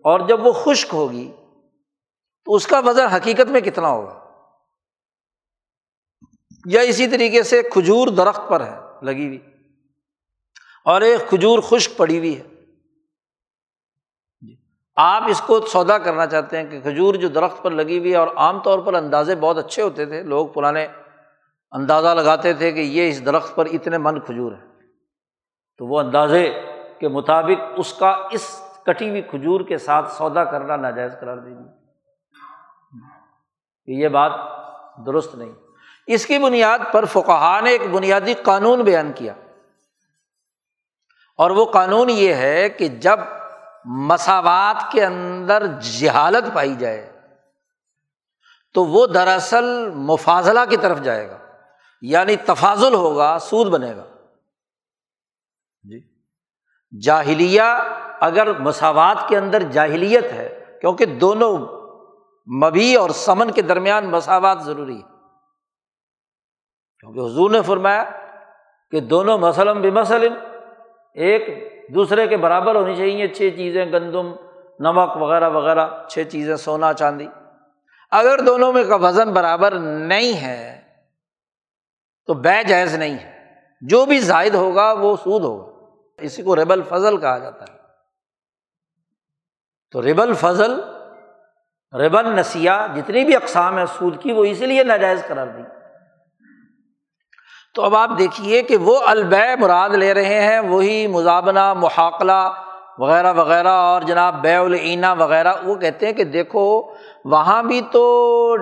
اور 0.03 0.19
جب 0.19 0.47
وہ 0.47 0.51
خشک 0.51 0.93
ہوگی، 0.93 1.31
تو 2.45 2.53
اس 2.53 2.67
کا 2.67 2.79
وزن 2.79 3.05
حقیقت 3.05 3.51
میں 3.51 3.61
کتنا 3.61 3.87
ہوگا؟ 3.87 4.23
یا 6.65 6.81
اسی 6.81 7.07
طریقے 7.07 7.43
سے 7.43 7.63
کھجور 7.63 8.07
درخت 8.07 8.41
پر 8.49 8.61
ہے، 8.61 8.79
لگی 9.01 9.27
ہوئی۔ 9.27 9.39
اور 10.85 11.01
ایک 11.01 11.29
کھجور 11.29 11.59
خشک 11.59 11.97
پڑی 11.97 12.17
ہوئی 12.17 12.39
ہے۔ 12.39 12.56
آپ 14.97 15.23
اس 15.29 15.41
کو 15.41 15.59
سودا 15.71 15.97
کرنا 15.97 16.25
چاہتے 16.27 16.57
ہیں 16.57 16.63
کہ 16.69 16.79
کھجور 16.81 17.15
جو 17.15 17.27
درخت 17.27 17.61
پر 17.63 17.71
لگی 17.71 17.97
ہوئی 17.99 18.11
ہے، 18.11 18.17
اور 18.17 18.27
عام 18.35 18.59
طور 18.59 18.79
پر 18.79 18.93
اندازے 18.93 19.35
بہت 19.35 19.57
اچھے 19.57 19.81
ہوتے 19.83 20.05
تھے، 20.05 20.21
لوگ 20.23 20.47
پرانے 20.47 20.87
اندازہ 21.71 22.07
لگاتے 22.07 22.53
تھے 22.53 22.71
کہ 22.71 22.79
یہ 22.79 23.09
اس 23.09 23.25
درخت 23.25 23.55
پر 23.55 23.65
اتنے 23.71 23.97
من 23.97 24.19
کھجور 24.19 24.51
ہے 24.51 24.65
تو 25.79 25.85
وہ 25.87 25.99
اندازے 25.99 26.43
کے 26.99 27.07
مطابق 27.07 27.59
اس 27.77 27.93
کا 27.93 28.11
اس 28.31 28.43
کٹی 28.85 29.09
ہوئی 29.09 29.21
کھجور 29.21 29.61
کے 29.61 29.77
ساتھ 29.77 30.11
سودا 30.13 30.43
کرنا 30.43 30.75
ناجائز 30.75 31.13
قرار 31.19 31.37
دے 31.37 31.49
دی 31.49 31.65
یہ 34.01 34.07
بات 34.09 34.31
درست 35.05 35.35
نہیں۔ 35.35 35.53
اس 36.07 36.25
کی 36.25 36.37
بنیاد 36.39 36.79
پر 36.91 37.05
فقہ 37.05 37.59
نے 37.63 37.69
ایک 37.71 37.87
بنیادی 37.91 38.33
قانون 38.43 38.81
بیان 38.81 39.11
کیا۔ 39.15 39.33
اور 41.39 41.51
وہ 41.51 41.65
قانون 41.71 42.09
یہ 42.09 42.33
ہے 42.33 42.69
کہ 42.69 42.87
جب 42.87 43.19
مساوات 43.85 44.91
کے 44.91 45.05
اندر 45.05 45.67
جہالت 45.79 46.53
پائی 46.53 46.75
جائے 46.75 47.19
تو 48.73 48.85
وہ 48.85 49.07
دراصل 49.07 49.89
مفاضلہ 49.89 50.59
کی 50.69 50.77
طرف 50.77 51.01
جائے 51.01 51.29
گا 51.29 51.37
یعنی 52.01 52.35
تفاضل 52.35 52.93
ہوگا، 52.93 53.37
سود 53.39 53.67
بنے 53.67 53.95
گا۔ 53.95 54.05
جی۔ 55.83 56.21
جاہلیہ 57.01 57.61
اگر 58.19 58.59
مساوات 58.59 59.17
کے 59.27 59.37
اندر 59.37 59.63
جاہلیت 59.63 60.23
ہے، 60.23 60.77
کیونکہ 60.81 61.05
دونوں 61.05 61.57
مبی 62.63 62.95
اور 62.95 63.09
سمن 63.09 63.51
کے 63.51 63.61
درمیان 63.61 64.05
مساوات 64.11 64.63
ضروری 64.63 64.97
ہے۔ 64.97 65.07
کیونکہ 66.99 67.19
حضور 67.19 67.51
نے 67.51 67.61
فرمایا 67.61 68.03
کہ 68.91 68.99
دونوں 68.99 69.37
مسلم 69.37 69.81
بھی 69.81 69.91
مسلم 69.91 70.33
ایک 71.13 71.73
دوسرے 71.93 72.27
کے 72.27 72.37
برابر 72.37 72.75
ہونی 72.75 72.95
چاہیے 72.95 73.27
چھ 73.27 73.49
چیزیں، 73.57 73.85
گندم، 73.85 74.33
نمک 74.79 75.17
وغیرہ 75.17 75.49
وغیرہ، 75.49 75.87
چھ 76.07 76.19
چیزیں، 76.31 76.55
سونا، 76.55 76.93
چاندی۔ 76.93 77.27
اگر 78.11 78.39
دونوں 78.39 78.73
میں 78.73 78.83
کا 78.83 78.95
وزن 78.95 79.33
برابر 79.33 79.71
نہیں 79.79 80.41
ہے، 80.41 80.81
تو 82.25 82.33
بے 82.33 82.63
جائز 82.63 82.95
نہیں 82.95 83.17
ہے۔ 83.17 83.53
جو 83.81 84.05
بھی 84.05 84.19
زائد 84.19 84.55
ہوگا، 84.55 84.93
وہ 84.93 85.15
سود 85.15 85.43
ہوگا۔ 85.43 85.85
اسی 86.17 86.43
کو 86.43 86.55
ریبل 86.55 86.81
فضل 86.89 87.17
کہا 87.17 87.37
جاتا 87.37 87.73
ہے۔ 87.73 87.77
تو 89.91 90.01
ریبل 90.01 90.33
فضل، 90.33 90.79
ریبل 91.99 92.39
نسیا 92.39 92.87
جتنی 92.95 93.25
بھی 93.25 93.35
اقسام 93.35 93.77
ہے 93.77 93.83
سود 93.97 94.21
کی، 94.21 94.31
وہ 94.31 94.45
اسی 94.45 94.65
لیے 94.65 94.83
ناجائز 94.83 95.23
قرار 95.27 95.47
دی۔ 95.47 95.61
تو 97.77 97.83
اب 97.83 97.95
آپ 97.95 98.09
دیکھیے 98.17 98.61
کہ 98.61 98.77
وہ 98.77 98.99
البے 99.05 99.55
مراد 99.59 99.89
لے 99.89 100.13
رہے 100.13 100.41
ہیں، 100.41 100.59
وہی 100.59 101.07
مزابنہ 101.07 101.73
محاقلہ 101.73 102.51
وغیرہ 102.97 103.33
وغیرہ 103.33 103.67
اور 103.67 104.01
جناب 104.01 104.41
بے 104.41 104.55
العینہ 104.55 105.05
وغیرہ۔ 105.19 105.53
وہ 105.63 105.75
کہتے 105.75 106.05
ہیں 106.05 106.13
کہ 106.13 106.23
دیکھو، 106.23 106.93
وہاں 107.25 107.63
بھی 107.63 107.81
تو 107.91 108.55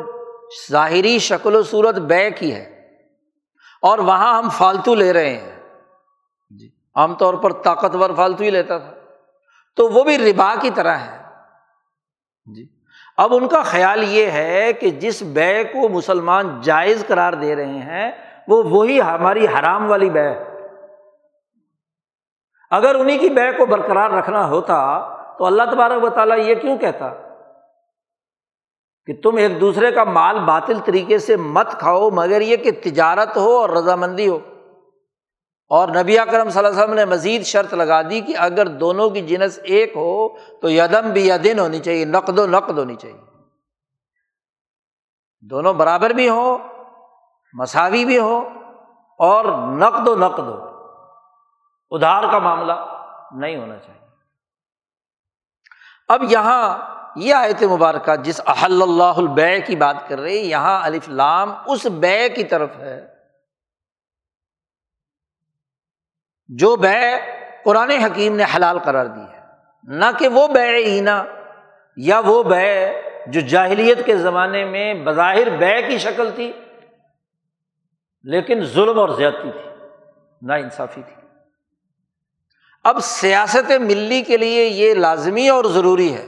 ظاہری 0.72 1.20
شکل 1.20 1.56
و 1.56 1.64
صورت 1.64 1.96
بے 1.96 2.32
کی 2.32 2.56
ہے 2.56 2.82
اور 3.82 4.00
وہاں 4.00 4.38
ہم 4.38 4.50
فالتو 4.50 4.96
لے 4.96 5.14
رہے 5.14 5.38
ہیں۔ 5.38 5.56
جی 6.50 6.70
عام 6.96 7.14
طور 7.14 7.34
پر 7.34 7.54
طاقتور 7.54 8.10
فالتو 8.16 8.44
ہی 8.44 8.50
لیتا 8.50 8.78
تھا۔ 8.78 8.92
تو 9.76 9.88
وہ 9.88 10.04
بھی 10.04 10.18
ربا 10.18 10.56
کی 10.62 10.70
طرح 10.70 10.98
ہے۔ 10.98 11.18
جی 12.56 12.68
اب 13.18 13.36
ان 13.36 13.48
کا 13.48 13.62
خیال 13.62 14.04
یہ 14.04 14.26
ہے 14.26 14.74
کہ 14.74 14.90
جس 14.90 15.24
بے 15.24 15.64
کو 15.64 15.90
مسلمان 15.90 16.62
جائز 16.62 17.04
قرار 17.08 17.34
دے 17.34 17.56
رہے 17.56 17.66
ہیں 17.66 18.35
وہ 18.48 18.64
وہی 18.64 19.02
ہماری 19.02 19.48
حرام 19.48 19.90
والی 19.90 20.10
بے 20.10 20.28
اگر 22.70 22.96
انہیں 22.96 23.20
کی 23.20 23.30
بے 23.30 23.52
کو 23.58 23.66
برقرار 23.66 24.10
رکھنا 24.10 24.48
ہوتا 24.48 25.00
تو 25.38 25.46
اللہ 25.46 25.64
تبارک 25.72 26.04
و 26.04 26.10
تعالیٰ 26.10 26.40
یہ 26.40 26.56
کیوں 26.56 26.78
کہتا؟ 26.78 27.14
کہ 29.06 29.14
تم 29.24 29.36
ایک 29.36 29.62
دوسرے 29.62 29.92
کا 29.92 30.04
مال 30.04 30.40
باطل 30.40 30.80
طریقے 30.86 31.20
سے 31.20 31.36
مت 31.36 31.72
کھاؤ، 31.72 32.10
مگر 32.10 32.42
یہ 32.42 32.56
کہ 32.56 32.72
تجارت 32.84 33.38
ہو 33.38 33.58
اور 33.58 33.70
رضامندی 33.70 34.28
ہو۔ 34.28 34.40
اور 35.68 35.88
نبی 35.88 36.20
اکرم 36.20 36.50
صلی 36.50 36.66
اللہ 36.66 36.70
علیہ 36.70 36.84
وسلم 36.84 36.94
نے 36.94 37.06
مزید 37.06 37.44
شرط 37.44 37.74
لگا 37.74 38.02
دی 38.02 38.22
کہ 38.22 38.34
اگر 38.38 38.66
دونوں 38.68 39.10
کی 39.10 39.22
جنس 39.22 39.60
ایک 39.64 39.92
ہو 39.96 40.30
تو 40.38 40.70
یدم 40.70 41.10
بھی 41.10 41.30
یدن 41.30 41.60
ہونی 41.60 41.80
چاہیے، 41.80 42.06
نقد 42.06 42.40
و 42.40 42.48
نقد 42.48 42.78
ہونی 42.78 42.96
چاہیے۔ 42.96 43.18
دونوں 45.42 45.74
برابر 45.74 46.10
بھی 46.10 46.30
ہوں 46.30 46.75
مساوی 47.60 48.06
بھی 48.06 48.20
ہو 48.20 48.50
اور 49.20 49.46
نقد 49.78 50.08
و 50.08 50.16
نقد 50.16 50.40
ہو۔ 50.40 50.76
ادھار 51.92 52.24
کا 52.32 52.40
معاملہ 52.40 52.74
نہیں 53.32 53.58
ہونا 53.58 53.76
چاہیے۔ 53.76 54.08
اب 56.08 56.24
یہاں 56.24 56.78
یہ 57.16 57.34
آیت 57.34 57.64
مبارکہ 57.64 58.16
جس 58.16 58.42
احل 58.46 58.82
اللہ 58.82 59.04
البے 59.04 59.62
کی 59.62 59.76
بات 59.76 59.96
کر 60.08 60.20
رہی 60.20 60.36
یہاں 60.36 60.84
الف 60.84 61.10
لام 61.10 61.54
اس 61.66 61.86
بے 61.86 62.30
کی 62.30 62.44
طرف 62.44 62.70
ہے۔ 62.78 63.08
جو 66.48 66.76
بے 66.76 67.00
قرآن 67.66 67.90
حکیم 67.90 68.36
نے 68.36 68.44
حلال 68.56 68.80
قرار 68.80 69.06
دی 69.06 69.34
ہے، 69.34 69.42
نہ 69.84 70.06
کہ 70.20 70.28
وہ 70.28 70.48
بے 70.48 70.76
اینا 70.76 71.24
یا 71.98 72.20
وہ 72.20 72.44
بے 72.44 73.02
جو 73.28 73.42
جاہلیت 73.42 74.06
کے 74.06 74.18
زمانے 74.18 74.66
میں 74.66 74.94
بظاہر 74.94 75.58
بے 75.58 75.82
کی 75.82 75.98
شکل 75.98 76.32
تھی۔ 76.36 76.52
لیکن 78.26 78.66
ظلم 78.66 79.00
اور 79.00 79.10
زیادتی 79.10 79.52
تھی 79.52 79.70
نا 80.42 80.56
انصافی 80.56 81.02
تھی۔ 81.02 81.28
اب 82.84 83.00
سیاست 83.00 83.72
ملی 83.72 84.22
کے 84.22 84.38
لیے 84.38 84.66
یہ 84.66 84.94
لازمی 84.94 85.50
اور 85.50 85.66
ضروری 85.66 86.14
ہے 86.14 86.28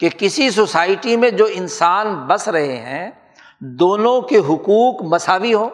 کہ 0.00 0.08
کسی 0.18 0.50
سوسائٹی 0.50 1.16
میں 1.16 1.30
جو 1.30 1.46
انسان 1.50 2.26
بس 2.26 2.48
رہے 2.48 2.76
ہیں، 2.76 3.10
دونوں 3.60 4.20
کے 4.20 4.38
حقوق 4.38 5.02
مساوی 5.02 5.54
ہوں۔ 5.54 5.70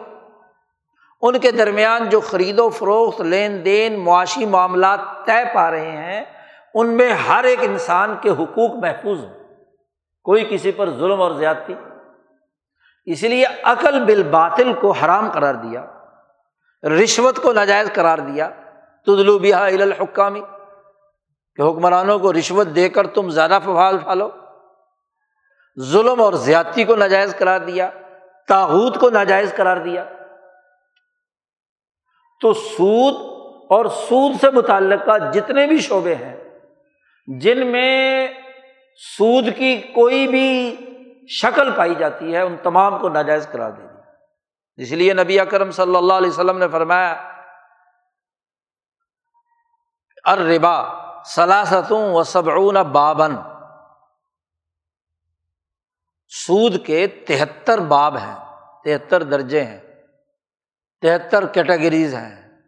ان 1.21 1.39
کے 1.39 1.51
درمیان 1.51 2.09
جو 2.09 2.19
خرید 2.19 2.59
و 2.59 2.69
فروخت، 2.69 3.21
لین 3.21 3.65
دین، 3.65 3.99
معاشی 3.99 4.45
معاملات 4.45 4.99
طے 5.25 5.53
پا 5.53 5.71
رہے 5.71 5.91
ہیں، 5.91 6.25
ان 6.73 6.89
میں 6.89 7.13
ہر 7.13 7.43
ایک 7.43 7.59
انسان 7.61 8.15
کے 8.21 8.29
حقوق 8.29 8.75
محفوظ 8.75 9.19
ہوں 9.19 9.33
کوئی 10.23 10.45
کسی 10.51 10.71
پر 10.71 10.89
ظلم 10.89 11.21
اور 11.21 11.31
زیادتی 11.31 11.73
اس 13.07 13.23
لیے 13.23 13.45
عقل 13.63 14.03
بال 14.05 14.23
باطل 14.23 14.73
کو 14.73 14.91
حرام 14.91 15.31
قرار 15.31 15.55
دیا، 15.55 15.85
رشوت 16.83 17.39
کو 17.43 17.53
ناجائز 17.53 17.89
قرار 17.93 18.17
دیا۔ 18.17 18.49
تدلو 19.05 19.37
بیا 19.39 19.65
الحکامی 19.65 20.41
کہ 21.55 21.61
حکمرانوں 21.61 22.19
کو 22.19 22.33
رشوت 22.33 22.67
دے 22.75 22.89
کر 22.89 23.07
تم 23.07 23.29
زیادہ 23.29 23.59
فوال 23.63 23.97
پھالو 23.97 24.29
ظلم 25.81 26.21
اور 26.21 26.33
زیادتی 26.33 26.83
کو 26.83 26.95
ناجائز 26.95 27.35
قرار 27.37 27.59
دیا 27.59 27.89
تاحود 28.47 28.97
کو 28.97 29.09
ناجائز 29.09 29.53
قرار 29.55 29.77
دیا۔ 29.77 30.03
تو 32.41 32.53
سود 32.53 33.15
اور 33.69 33.85
سود 33.85 34.31
سے 34.41 34.49
متعلقہ 34.49 35.17
جتنے 35.33 35.67
بھی 35.67 35.77
شعبے 35.77 36.15
ہیں، 36.15 36.35
جن 37.27 37.65
میں 37.67 38.27
سود 39.17 39.45
کی 39.55 39.75
کوئی 39.77 40.27
بھی 40.27 40.75
شکل 41.27 41.75
پائی 41.77 41.95
جاتی 41.95 42.35
ہے، 42.35 42.41
ان 42.41 42.57
تمام 42.63 42.99
کو 42.99 43.09
ناجائز 43.09 43.47
کرا 43.51 43.69
دے 43.69 43.87
دی۔ 43.87 43.97
اس 44.83 44.91
لیے 44.91 45.13
نبی 45.13 45.39
اکرم 45.39 45.71
صلی 45.71 45.95
اللہ 45.95 46.13
علیہ 46.13 46.29
وسلم 46.29 46.57
نے 46.57 46.67
فرمایا 46.67 47.33
اربا 50.25 51.07
سلاستوں 51.23 52.13
و 52.13 52.23
سبعون 52.23 52.75
بابن 52.75 53.35
سود 56.29 56.85
کے 56.85 57.07
تہتر 57.07 57.77
باب 57.77 58.17
ہیں، 58.17 58.35
تہتر 58.83 59.23
درجے 59.23 59.63
ہیں، 59.63 59.79
تہتر 61.01 61.47
کیٹیگریز 61.47 62.15
ہیں۔ 62.15 62.61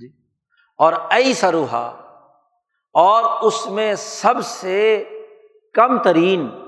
جی۔ 0.00 0.06
اور 0.78 0.92
ائی 1.10 1.34
سروہا 1.34 1.86
اور 2.92 3.42
اس 3.42 3.66
میں 3.66 3.94
سب 3.94 4.34
سے 4.44 5.04
کم 5.74 6.02
ترین 6.02 6.67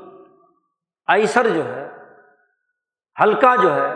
ایسر 1.11 1.49
جو 1.49 1.64
ہے، 1.64 1.88
ہلکا 3.23 3.57
جو 3.57 3.75
ہے، 3.75 3.94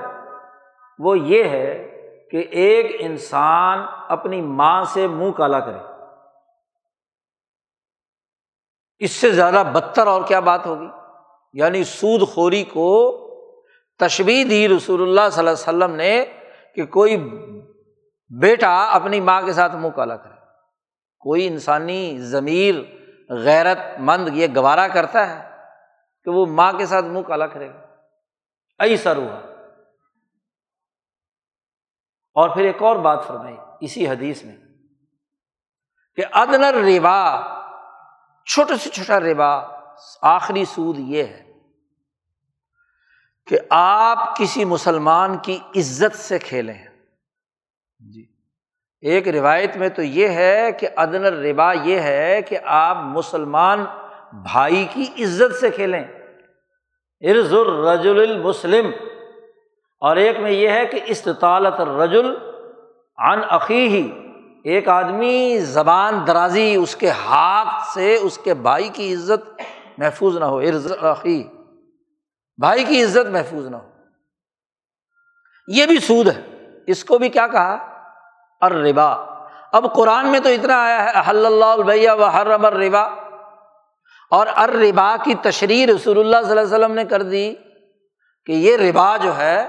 وہ 0.98 1.18
یہ 1.18 1.44
ہے 1.44 1.90
کہ 2.30 2.36
ایک 2.36 2.96
انسان 2.98 3.78
اپنی 4.08 4.40
ماں 4.40 4.84
سے 4.84 5.06
منہ 5.06 5.30
کالا 5.30 5.60
کرے۔ 5.60 5.78
اس 8.98 9.10
سے 9.10 9.30
زیادہ 9.30 9.62
بدتر 9.72 10.06
اور 10.06 10.22
کیا 10.26 10.40
بات 10.40 10.66
ہوگی؟ 10.66 10.88
یعنی 11.52 11.84
سود 11.84 12.28
خوری 12.28 12.64
کو 12.64 13.20
تشبیح 13.98 14.44
دی 14.50 14.68
رسول 14.68 15.02
اللہ 15.02 15.20
صلی 15.30 15.38
اللہ 15.38 15.50
علیہ 15.50 15.84
وسلم 15.84 15.96
نے 15.96 16.24
کہ 16.74 16.86
کوئی 16.86 17.16
بیٹا 18.40 18.84
اپنی 18.84 19.20
ماں 19.20 19.42
کے 19.42 19.52
ساتھ 19.52 19.76
منہ 19.76 19.90
کالا 19.90 20.16
کرے۔ 20.16 20.34
کوئی 21.20 21.46
انسانی 21.46 22.18
ضمیر 22.18 22.74
غیرت 23.32 23.78
مند 23.98 24.28
یہ 24.32 24.46
گوارا 24.56 24.88
کرتا 24.88 25.28
ہے۔ 25.30 25.53
کہ 26.24 26.30
وہ 26.30 26.46
ماں 26.46 26.72
کے 26.72 26.86
ساتھ 26.86 27.04
منہ 27.04 27.20
کالا 27.20 27.46
کرے 27.46 27.68
گا۔ 27.68 27.86
ایسا 28.78 29.14
روحا 29.14 29.40
اور 32.34 32.54
پھر 32.54 32.64
ایک 32.64 32.82
اور 32.82 32.96
بات 32.96 33.26
فرمائی 33.26 33.56
اسی 33.80 34.08
حدیث 34.08 34.44
میں 34.44 34.56
کہ 36.16 36.24
ادنر 36.32 36.74
ربا 36.74 37.40
چھوٹے 38.46 38.76
سے 38.76 38.90
چھوٹا 38.90 39.20
ربا، 39.20 39.62
آخری 40.22 40.64
سود 40.64 40.98
یہ 40.98 41.24
ہے 41.24 41.52
کہ 43.46 43.58
آپ 43.70 44.36
کسی 44.36 44.64
مسلمان 44.64 45.38
کی 45.38 45.58
عزت 45.76 46.16
سے 46.16 46.38
کھیلیں۔ 46.38 46.86
جی۔ 48.12 48.26
ایک 49.00 49.28
روایت 49.28 49.76
میں 49.76 49.88
تو 49.88 50.02
یہ 50.02 50.28
ہے 50.28 50.72
کہ 50.72 50.88
ادن 50.96 51.24
ربا 51.24 51.72
یہ 51.72 52.00
ہے 52.00 52.42
کہ 52.42 52.58
آپ 52.64 52.96
مسلمان 52.96 53.84
بھائی 54.32 54.86
کی 54.92 55.24
عزت 55.24 55.54
سے 55.54 55.70
کھیلیں۔ 55.70 56.13
ارز 57.20 57.54
الرجل 57.54 58.20
المسلم۔ 58.30 58.90
اور 60.00 60.16
ایک 60.16 60.38
میں 60.38 60.50
یہ 60.50 60.68
ہے 60.68 60.86
کہ 60.86 61.00
استطالت 61.06 61.80
الرجل 61.80 62.34
عن 63.16 63.40
عقی 63.48 63.88
ہی 63.88 64.12
ایک 64.64 64.88
آدمی 64.88 65.58
زبان 65.58 66.26
درازی، 66.26 66.74
اس 66.74 66.96
کے 66.96 67.10
ہاتھ 67.10 67.88
سے 67.94 68.18
اس 68.22 68.38
کے 68.38 68.54
بھائی 68.54 68.88
کی 68.88 69.14
عزت 69.14 69.62
محفوظ 69.98 70.36
نہ 70.36 70.44
ہو۔ 70.44 70.58
ارزی 70.58 71.42
بھائی 72.60 72.84
کی 72.84 73.04
عزت 73.04 73.30
محفوظ 73.30 73.66
نہ 73.66 73.76
ہو۔ 73.76 73.88
یہ 75.68 75.86
بھی 75.86 75.98
سود 75.98 76.28
ہے۔ 76.28 76.42
اس 76.86 77.04
کو 77.04 77.18
بھی 77.18 77.28
کیا 77.28 77.46
کہا؟ 77.46 77.72
اربا 78.60 79.12
اب 79.72 79.94
قرآن 79.94 80.26
میں 80.26 80.40
تو 80.40 80.48
اتنا 80.48 80.84
آیا 80.84 81.04
ہے 81.04 81.30
حل 81.30 81.46
اللہ 81.46 81.64
البیہ 81.64 82.10
و 82.10 82.24
حرم 82.24 82.64
الربا۔ 82.64 83.23
اور 84.32 84.46
اربا 84.56 85.14
کی 85.24 85.34
تشریح 85.42 85.86
رسول 85.86 86.18
اللہ 86.18 86.42
صلی 86.42 86.50
اللہ 86.50 86.60
علیہ 86.60 86.74
وسلم 86.74 86.94
نے 86.94 87.04
کر 87.04 87.22
دی 87.22 87.54
کہ 88.46 88.52
یہ 88.52 88.76
ربا 88.76 89.16
جو 89.16 89.36
ہے، 89.38 89.66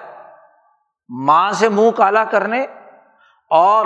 ماں 1.10 1.52
سے 1.52 1.70
منہ 1.70 1.92
کالا 1.98 2.24
کرنے 2.32 2.62
اور 3.52 3.86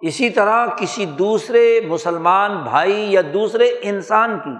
اسی 0.00 0.30
طرح 0.30 0.66
کسی 0.76 1.06
دوسرے 1.18 1.64
مسلمان 1.88 2.56
بھائی 2.62 3.12
یا 3.12 3.20
دوسرے 3.32 3.68
انسان 3.82 4.38
کی، 4.38 4.56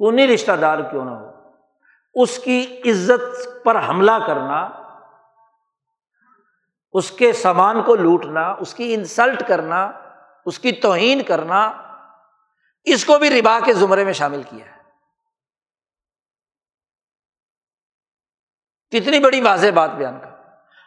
خونی 0.00 0.26
رشتہ 0.26 0.52
دار 0.60 0.78
کیوں 0.90 1.04
نہ 1.04 1.10
ہو، 1.10 2.22
اس 2.22 2.38
کی 2.38 2.60
عزت 2.86 3.64
پر 3.64 3.80
حملہ 3.88 4.18
کرنا، 4.26 4.68
اس 6.94 7.10
کے 7.10 7.32
سامان 7.32 7.82
کو 7.82 7.94
لوٹنا، 7.96 8.48
اس 8.50 8.74
کی 8.74 8.92
انسلٹ 8.94 9.42
کرنا، 9.48 9.84
اس 10.46 10.58
کی 10.58 10.72
توہین 10.82 11.22
کرنا 11.22 11.60
اس 12.84 13.04
کو 13.04 13.18
بھی 13.18 13.40
ربا 13.40 13.58
کے 13.64 13.72
زمرے 13.72 14.04
میں 14.04 14.12
شامل 14.12 14.42
کیا 14.42 14.66
ہے۔ 14.66 14.82
کتنی 18.90 19.20
بڑی 19.20 19.40
واضح 19.40 19.66
بات 19.74 19.90
بیان 19.90 20.20
کر۔ 20.20 20.30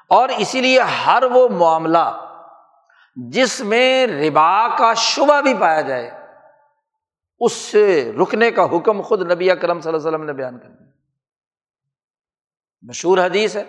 اور 0.08 0.30
اسی 0.30 0.62
لیے 0.62 0.80
ہر 0.80 1.23
وہ 1.23 1.49
معاملہ 1.49 2.27
جس 3.15 3.62
میں 3.62 4.08
ربا 4.08 4.67
کا 4.77 4.93
شبہ 4.93 5.41
بھی 5.41 5.54
پایا 5.60 5.82
جائے، 5.82 6.12
اس 7.39 7.54
سے 7.54 8.12
رکنے 8.21 8.51
کا 8.51 8.63
حکم 8.63 9.01
خود 9.01 9.32
نبی 9.32 9.47
کرم 9.47 9.82
صلی 9.82 9.93
اللہ 9.93 9.99
علیہ 9.99 10.10
وسلم 10.10 10.23
نے 10.23 10.34
بیان 10.34 10.60
کر 10.60 10.67
دیا۔ 10.67 10.88
مشہور 12.82 13.17
حدیث 13.17 13.56
ہے۔ 13.56 13.63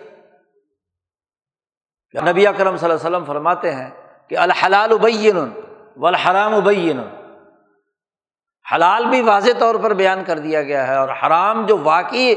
نبی 2.23 2.45
کرم 2.45 2.77
صلی 2.77 2.91
اللہ 2.91 2.95
علیہ 2.95 2.95
وسلم 2.95 3.25
فرماتے 3.25 3.75
ہیں 3.75 3.91
کہ 4.29 4.39
الحلال 4.39 4.93
ابین 4.93 5.37
و 5.97 6.07
الحرام 6.07 6.55
ابین 6.55 7.01
حلال 8.75 9.07
بھی 9.07 9.21
واضح 9.21 9.51
طور 9.59 9.75
پر 9.75 9.93
بیان 9.93 10.25
کر 10.25 10.39
دیا 10.39 10.63
گیا 10.63 10.87
ہے 10.87 10.97
اور 10.97 11.09
حرام 11.09 11.67
جو 11.67 11.79
واقعی 11.79 12.35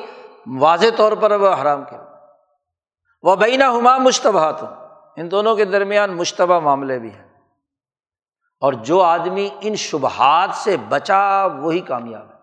واضح 0.60 0.86
طور 0.98 1.12
پر 1.12 1.32
وہ 1.32 1.54
حرام 1.62 1.84
کیا۔ 1.84 2.04
وہ 3.22 3.36
بینہ 3.36 3.64
ہما 3.64 3.98
مشتبہات 3.98 4.56
ان 5.16 5.32
دونوں 5.32 5.56
کے 5.56 5.66
درمیان 5.66 6.18
مشتبہ 6.18 6.60
معاملے 6.60 7.00
بھی 7.00 7.14
ہیں۔ 7.14 7.26
اور 8.60 8.74
جو 8.74 9.02
آدمی 9.02 9.50
ان 9.62 9.76
شبہات 9.76 10.50
سے 10.54 10.78
بچا 10.90 11.46
وہی 11.46 11.80
کامیاب 11.80 12.26
ہے۔ 12.30 12.36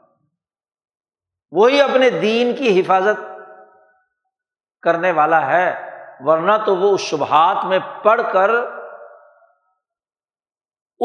وہی 1.51 1.81
اپنے 1.81 2.11
دین 2.11 2.57
کی 2.57 2.81
حفاظت 2.81 3.39
کرنے 4.83 5.13
والا 5.13 5.47
ہے، 5.47 5.91
ورنہ 6.21 6.53
تو 6.67 6.77
وہ 6.77 6.95
اس 6.95 7.01
شبہات 7.01 7.65
میں 7.65 7.79
پڑھ 8.03 8.23
کر 8.33 8.51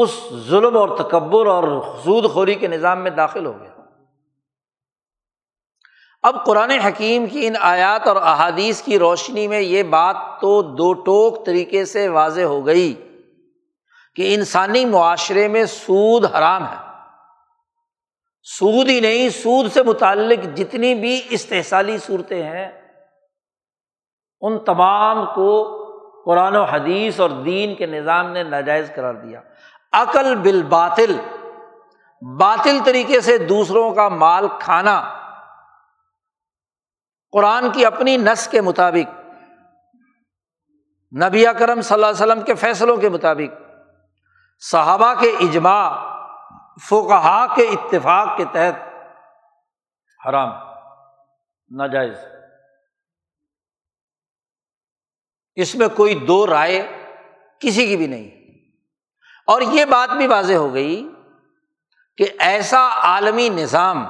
اس 0.02 0.28
ظلم 0.32 0.76
اور 0.76 0.98
تکبر 0.98 1.46
اور 1.46 1.82
سود 2.04 2.30
خوری 2.30 2.54
کے 2.54 2.66
نظام 2.66 3.02
میں 3.02 3.10
داخل 3.10 3.46
ہو 3.46 3.60
گیا۔ 3.60 3.70
اب 6.22 6.44
قرآن 6.46 6.70
حکیم 6.70 7.26
کی 7.26 7.46
ان 7.46 7.54
آیات 7.60 8.08
اور 8.08 8.16
احادیث 8.16 8.82
کی 8.82 8.98
روشنی 8.98 9.48
میں 9.48 9.60
یہ 9.60 9.82
بات 9.82 10.16
تو 10.40 10.62
دو 10.62 10.92
ٹوک 10.92 11.46
طریقے 11.46 11.84
سے 11.84 12.08
واضح 12.08 12.40
ہو 12.40 12.66
گئی 12.66 12.94
کہ 14.14 14.34
انسانی 14.34 14.84
معاشرے 14.84 15.48
میں 15.48 15.64
سود 15.64 16.24
حرام 16.24 16.62
ہے۔ 16.62 16.88
سود 18.42 18.88
ہی 18.88 19.00
نہیں، 19.00 19.28
سود 19.28 19.72
سے 19.72 19.82
متعلق 19.82 20.56
جتنی 20.56 20.94
بھی 20.94 21.20
استحصالی 21.30 21.98
صورتیں 21.98 22.42
ہیں، 22.42 22.92
ان 24.40 24.58
تمام 24.58 25.26
کو 25.34 25.74
قرآن 26.24 26.56
و 26.56 26.62
حدیث 26.62 27.20
اور 27.20 27.30
دین 27.30 27.74
کے 27.74 27.86
نظام 27.86 28.32
نے 28.32 28.42
ناجائز 28.42 28.90
قرار 28.94 29.14
دیا۔ 29.14 29.40
عقل 29.92 30.36
بال 30.36 30.62
باطل 30.62 31.20
باطل 32.38 32.78
طریقے 32.84 33.20
سے 33.20 33.38
دوسروں 33.38 33.94
کا 33.94 34.08
مال 34.08 34.48
کھانا۔ 34.60 35.14
قرآن 37.32 37.72
کی 37.72 37.84
اپنی 37.84 38.16
نس 38.16 38.48
کے 38.48 38.60
مطابق، 38.60 39.10
نبی 41.12 41.44
کرم 41.58 41.80
صلی 41.80 41.94
اللہ 41.94 42.06
علیہ 42.06 42.24
وسلم 42.24 42.44
کے 42.44 42.54
فیصلوں 42.54 42.96
کے 42.96 43.08
مطابق، 43.08 43.62
صحابہ 44.58 45.14
کے 45.20 45.30
اجماع 45.30 45.90
فوکہ 46.88 47.46
کے 47.54 47.62
اتفاق 47.62 48.36
کے 48.36 48.44
تحت 48.44 48.76
حرام، 50.28 50.50
ناجائز۔ 51.70 52.18
اس 55.54 55.74
میں 55.74 55.88
کوئی 55.88 56.14
دو 56.14 56.46
رائے 56.46 57.04
کسی 57.60 57.86
کی 57.86 57.96
بھی 57.96 58.06
نہیں۔ 58.06 58.37
اور 59.48 59.62
یہ 59.62 59.84
بات 59.84 60.10
بھی 60.10 60.26
واضح 60.26 60.52
ہو 60.52 60.74
گئی 60.74 61.08
کہ 62.16 62.26
ایسا 62.38 62.88
عالمی 63.02 63.48
نظام 63.48 64.04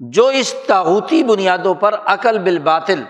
جو 0.00 0.26
اس 0.26 0.54
تاوتی 0.66 1.22
بنیادوں 1.22 1.74
پر 1.74 1.94
عقل 2.04 2.38
بال 2.38 2.58
باطل 2.58 3.02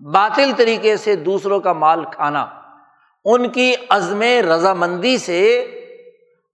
باطل 0.00 0.52
طریقے 0.56 0.96
سے 0.96 1.16
دوسروں 1.16 1.60
کا 1.60 1.72
مال 1.72 2.04
کھانا، 2.04 2.46
ان 3.24 3.48
کی 3.48 3.74
عزم 3.88 4.22
رضامندی 4.22 5.18
سے، 5.18 5.42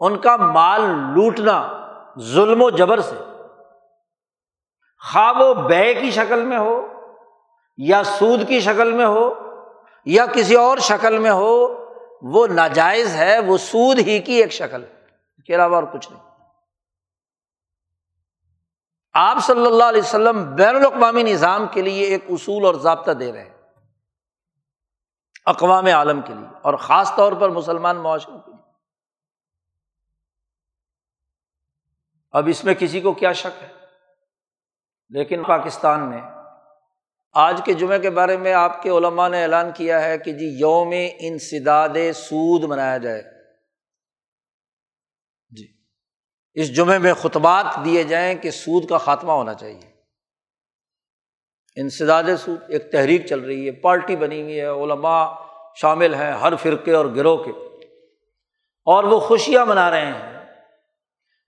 ان 0.01 0.17
کا 0.19 0.37
مال 0.37 0.81
لوٹنا 1.15 1.57
ظلم 2.21 2.63
و 2.63 2.71
جبر 2.71 3.01
سے، 3.01 3.17
خواب 5.03 5.41
و 5.41 5.55
بے 5.55 5.95
کی 5.95 6.11
شکل 6.11 6.43
میں 6.43 6.59
ہو 6.59 6.87
یا 7.79 8.03
سود 8.05 8.49
کی 8.49 8.61
شکل 8.61 8.93
میں 8.93 9.07
ہو 9.07 9.35
یا 10.07 10.27
کسی 10.27 10.55
اور 10.55 10.79
شکل 10.79 11.19
میں 11.19 11.31
ہو 11.31 11.80
وہ 12.23 12.47
ناجائز 12.47 13.15
ہے، 13.15 13.39
وہ 13.39 13.59
سود 13.59 13.99
ہی 13.99 14.19
کی 14.23 14.33
ایک 14.33 14.53
شکل 14.53 14.85
ہے 14.85 15.01
کے 15.47 15.55
علاوہ 15.55 15.75
اور 15.75 15.85
کچھ 15.93 16.13
نہیں۔ 16.13 16.23
آپ 19.13 19.37
صلی 19.43 19.67
اللہ 19.67 19.85
علیہ 19.85 20.03
وسلم 20.03 20.55
بین 20.57 20.77
الاقوامی 20.77 21.23
نظام 21.23 21.67
کے 21.69 21.83
لیے 21.83 22.05
ایک 22.05 22.25
اصول 22.29 22.65
اور 22.65 22.75
ضابطہ 22.75 23.11
دے 23.11 23.33
رہے 23.33 23.45
ہیں، 23.45 23.63
اقوام 25.47 25.87
عالم 25.87 26.21
کے 26.21 26.35
لیے، 26.35 26.49
اور 26.63 26.75
خاص 26.75 27.15
طور 27.17 27.33
پر 27.33 27.49
مسلمان 27.49 27.97
معاشروں 27.97 28.39
کے 28.39 28.51
لیے۔ 28.51 28.73
اب 32.33 32.49
اس 32.49 32.65
میں 32.65 32.75
کسی 32.75 33.01
کو 33.01 33.13
کیا 33.13 33.33
شک 33.33 33.63
ہے؟ 33.63 33.69
لیکن 35.09 35.43
پاکستان 35.43 36.11
میں 36.11 36.21
آج 37.33 37.61
کے 37.65 37.73
جمعے 37.73 37.99
کے 37.99 38.11
بارے 38.11 38.37
میں 38.37 38.53
آپ 38.53 38.83
کے 38.83 38.91
علماء 38.91 39.29
نے 39.29 39.43
اعلان 39.43 39.71
کیا 39.75 40.05
ہے 40.05 40.19
کہ 40.19 40.33
جی 40.33 40.47
یوم 40.47 40.95
انسداد 41.19 41.89
سود 42.15 42.65
منایا 42.65 42.99
جائے۔ 42.99 43.23
جی۔ 45.57 45.67
اس 46.55 46.77
جمعے 46.77 46.99
میں 46.99 47.15
خطبات 47.15 47.85
دیے 47.85 48.03
جائیں 48.03 48.35
کہ 48.35 48.51
سود 48.51 48.89
کا 48.89 48.99
خاتمہ 48.99 49.33
ہونا 49.33 49.55
چاہیے۔ 49.55 49.91
انسداد 51.77 52.25
سود 52.39 52.61
ایک 52.69 52.93
تحریک 52.93 53.27
چل 53.27 53.41
رہی 53.41 53.67
ہے، 53.67 53.71
پارٹی 53.71 54.17
بنی 54.17 54.43
ہوئی 54.43 54.61
ہے، 54.61 54.67
علماء 54.67 55.33
شامل 55.77 56.15
ہیں 56.15 56.33
ہر 56.33 56.57
فرقے 56.57 56.93
اور 56.93 57.07
گروہ 57.07 57.45
کے۔ 57.45 57.51
اور 58.85 59.05
وہ 59.05 59.21
خوشیاں 59.21 59.67
منا 59.67 59.91
رہے 59.91 60.07
ہیں 60.07 60.45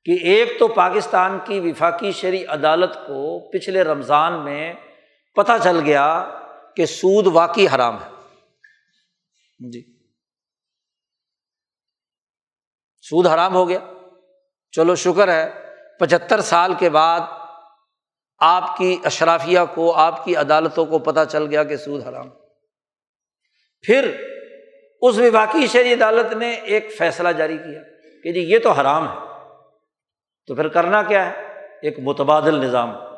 کہ 0.05 0.19
ایک 0.23 0.59
تو 0.59 0.69
پاکستان 0.69 1.39
کی 1.45 1.61
وفاقی 1.61 2.13
شرعی 2.13 2.45
عدالت 2.45 2.95
کو 2.95 3.51
پچھلے 3.51 3.85
رمضان 3.85 4.45
میں 4.45 4.73
پتہ 5.35 5.53
چل 5.63 5.81
گیا 5.81 6.31
کہ 6.77 6.87
سود 6.87 7.27
واقعی 7.27 7.67
حرام 7.75 8.03
ہے۔ 8.03 8.11
جی۔ 9.71 9.99
سود 13.03 13.27
حرام 13.27 13.55
ہو 13.55 13.69
گیا۔ 13.69 13.79
چلو 14.73 14.95
شکر 14.95 15.29
ہے، 15.29 15.75
پچہتر 15.99 16.41
سال 16.41 16.75
کے 16.79 16.91
بعد 16.91 17.21
آپ 18.39 18.77
کی 18.77 18.99
اشرافیہ 19.05 19.61
کو، 19.75 19.93
آپ 19.93 20.25
کی 20.25 20.37
عدالتوں 20.37 20.87
کو 20.87 20.99
پتہ 20.99 21.21
چل 21.29 21.47
گیا 21.47 21.65
کہ 21.65 21.77
سود 21.77 22.07
حرام 22.07 22.31
پھر 23.81 24.33
اس 25.03 25.19
وفاقی 25.19 25.67
شہری 25.67 25.95
عدالت 25.95 26.33
نے 26.33 26.51
ایک 26.51 26.95
فیصلہ 26.99 27.29
جاری 27.29 27.59
کیا 27.59 27.83
کہ 28.23 28.33
جی 28.33 28.41
یہ 28.41 28.59
تو 28.59 28.71
حرام 28.71 29.09
ہے۔ 29.09 29.15
تو 30.47 30.55
پھر 30.55 30.69
کرنا 30.69 31.03
کیا 31.03 31.27
ہے؟ 31.27 31.47
ایک 31.83 31.99
متبادل 31.99 32.67
نظام۔ 32.67 33.12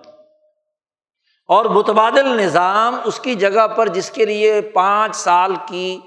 اور 1.49 1.65
متبادل 1.65 2.27
نظام 2.27 2.97
اس 3.05 3.21
کی 3.21 3.35
جگہ 3.35 3.67
پر 3.67 3.89
جس 3.89 4.11
کے 4.11 4.25
لیے 4.25 4.61
پانچ 4.61 5.17
سال 5.17 5.55
کی 5.69 6.01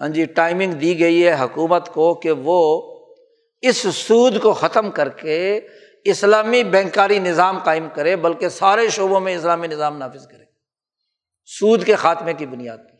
ہاں 0.00 0.08
جی 0.08 0.24
ٹائمنگ 0.24 0.72
دی 0.72 1.00
گئی 1.00 1.26
ہے 1.26 1.34
حکومت 1.40 1.88
کو 1.94 2.14
کہ 2.14 2.32
وہ 2.32 2.60
اس 3.62 3.76
سود 3.76 4.40
کو 4.42 4.52
ختم 4.52 4.90
کر 4.90 5.08
کے 5.08 5.60
اسلامی 6.04 6.64
بینکاری 6.64 7.18
نظام 7.18 7.58
قائم 7.58 7.88
کرے، 7.94 8.16
بلکہ 8.16 8.48
سارے 8.48 8.88
شعبوں 8.88 9.20
میں 9.20 9.36
اسلامی 9.36 9.66
نظام 9.66 9.96
نافذ 9.98 10.26
کرے۔ 10.26 10.44
سود 11.44 11.84
کے 11.84 11.94
خاتمے 11.94 12.32
کی 12.32 12.46
بنیاد 12.46 12.78
پر 12.78 12.96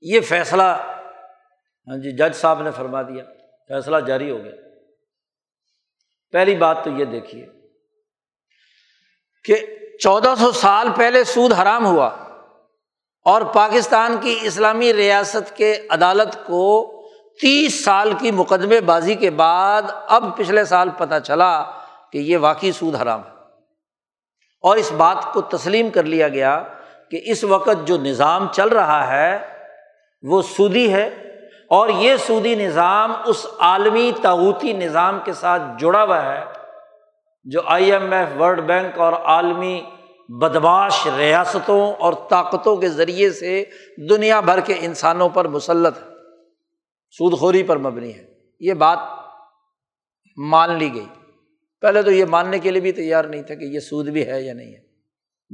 یہ 0.00 0.20
فیصلہ 0.20 0.62
ہاں 0.62 1.96
جی 1.96 2.12
جج 2.12 2.34
صاحب 2.34 2.62
نے 2.62 2.70
فرما 2.70 3.02
دیا، 3.02 3.24
فیصلہ 3.68 3.96
جاری 4.06 4.30
ہو 4.30 4.44
گیا۔ 4.44 4.52
پہلی 6.32 6.56
بات 6.56 6.84
تو 6.84 6.90
یہ 6.90 7.04
دیکھیے 7.04 7.46
کہ 9.46 9.76
چودہ 10.00 10.34
سو 10.38 10.52
سال 10.52 10.88
پہلے 10.96 11.24
سود 11.24 11.52
حرام 11.52 11.86
ہوا 11.86 12.10
اور 13.24 13.42
پاکستان 13.42 14.16
کی 14.20 14.38
اسلامی 14.42 14.92
ریاست 14.92 15.56
کے 15.56 15.86
عدالت 15.90 16.46
کو 16.46 16.92
تیس 17.40 17.84
سال 17.84 18.12
کی 18.18 18.30
مقدمے 18.30 18.80
بازی 18.80 19.14
کے 19.14 19.30
بعد 19.30 19.82
اب 20.08 20.24
پچھلے 20.36 20.64
سال 20.64 20.88
پتہ 20.98 21.14
چلا 21.24 21.64
کہ 22.12 22.18
یہ 22.18 22.38
واقعی 22.38 22.72
سود 22.72 22.94
حرام 22.94 23.20
ہے۔ 23.24 23.30
اور 24.62 24.76
اس 24.76 24.92
بات 24.92 25.32
کو 25.32 25.40
تسلیم 25.40 25.90
کر 25.90 26.02
لیا 26.02 26.28
گیا 26.28 26.62
کہ 27.10 27.20
اس 27.24 27.44
وقت 27.44 27.86
جو 27.86 27.96
نظام 27.96 28.46
چل 28.52 28.68
رہا 28.68 29.06
ہے 29.06 29.38
وہ 30.22 30.42
سودی 30.42 30.92
ہے 30.92 31.06
اور 31.70 31.88
یہ 31.88 32.16
سودی 32.16 32.54
نظام 32.54 33.12
اس 33.26 33.46
عالمی 33.58 34.12
تعوتی 34.22 34.72
نظام 34.72 35.18
کے 35.24 35.32
ساتھ 35.32 35.62
جڑا 35.78 36.04
ہوا 36.04 36.24
ہے 36.24 36.55
جو 37.46 37.60
I 37.66 37.92
M 37.92 38.12
F, 38.12 38.40
world 38.40 38.60
bank 38.60 38.98
اور 38.98 39.12
عالمی 39.12 39.82
بدماش 40.28 41.06
ریاستوں 41.18 41.92
اور 41.92 42.12
طاقتوں 42.30 42.76
کے 42.76 42.88
ذریعے 42.88 43.30
سے 43.30 43.64
دنیا 44.10 44.40
بھر 44.40 44.60
کے 44.60 44.74
انسانوں 44.80 45.28
پر 45.28 45.48
مسلط 45.48 45.98
ہے 45.98 46.02
سود 47.10 47.38
خوری 47.38 47.62
پر 47.62 47.76
مبنی 47.76 48.14
ہے۔ 48.14 48.24
یہ 48.60 48.74
بات 48.74 48.98
مان 50.36 50.78
لی 50.78 50.94
گئی۔ 50.94 51.06
پہلے 51.80 52.02
تو 52.02 52.10
یہ 52.10 52.24
ماننے 52.24 52.58
کے 52.58 52.70
لیے 52.70 52.80
بھی 52.80 52.92
تیار 52.92 53.24
نہیں 53.24 53.42
تھا 53.42 53.54
کہ 53.54 53.64
یہ 53.64 53.80
سود 53.80 54.08
بھی 54.08 54.26
ہے 54.26 54.42
یا 54.42 54.54
نہیں 54.54 54.74
ہے۔ 54.74 54.80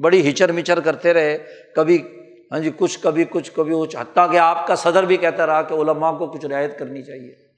بڑی 0.03 0.31
ہچر 0.31 0.53
مچر 0.53 0.81
کرتے 0.81 1.15
رہے، 1.15 1.39
کبھی 1.77 2.19
ہاں 2.53 2.59
جی 2.59 2.71
کچھ، 2.77 2.99
کبھی 3.03 3.25
کچھ، 3.31 3.53
کبھی، 3.53 3.75
وہ 3.75 3.87
حتیٰ 3.95 4.33
کہ 4.33 4.37
آپ 4.37 4.67
کا 4.67 4.77
صدر 4.77 5.03
بھی 5.03 5.17
کہتا 5.17 5.47
رہا 5.47 5.63
کہ 5.63 5.75
علماء 5.75 6.13
کو 6.13 6.27
کچھ 6.27 6.47
رعایت 6.47 6.79
کرنی 6.79 7.03
چاہیے۔ 7.03 7.52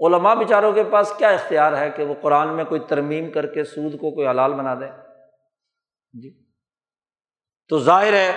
علماء 0.00 0.34
بیچاروں 0.34 0.72
کے 0.72 0.84
پاس 0.84 1.12
کیا 1.18 1.28
اختیار 1.28 1.78
ہے 1.78 1.90
کہ 1.90 2.04
وہ 2.04 2.14
قرآن 2.22 2.56
میں 2.56 2.64
کوئی 2.64 2.80
ترمیم 2.88 3.30
کر 3.30 3.46
کے 3.46 3.64
سود 3.64 3.92
کو 4.00 4.10
کوئی 4.10 4.28
حلال 4.28 4.54
بنا 4.54 4.74
دے؟ 4.74 4.86
جی۔ 6.12 6.44
تو 7.68 7.78
ظاہر 7.78 8.12
ہے 8.12 8.32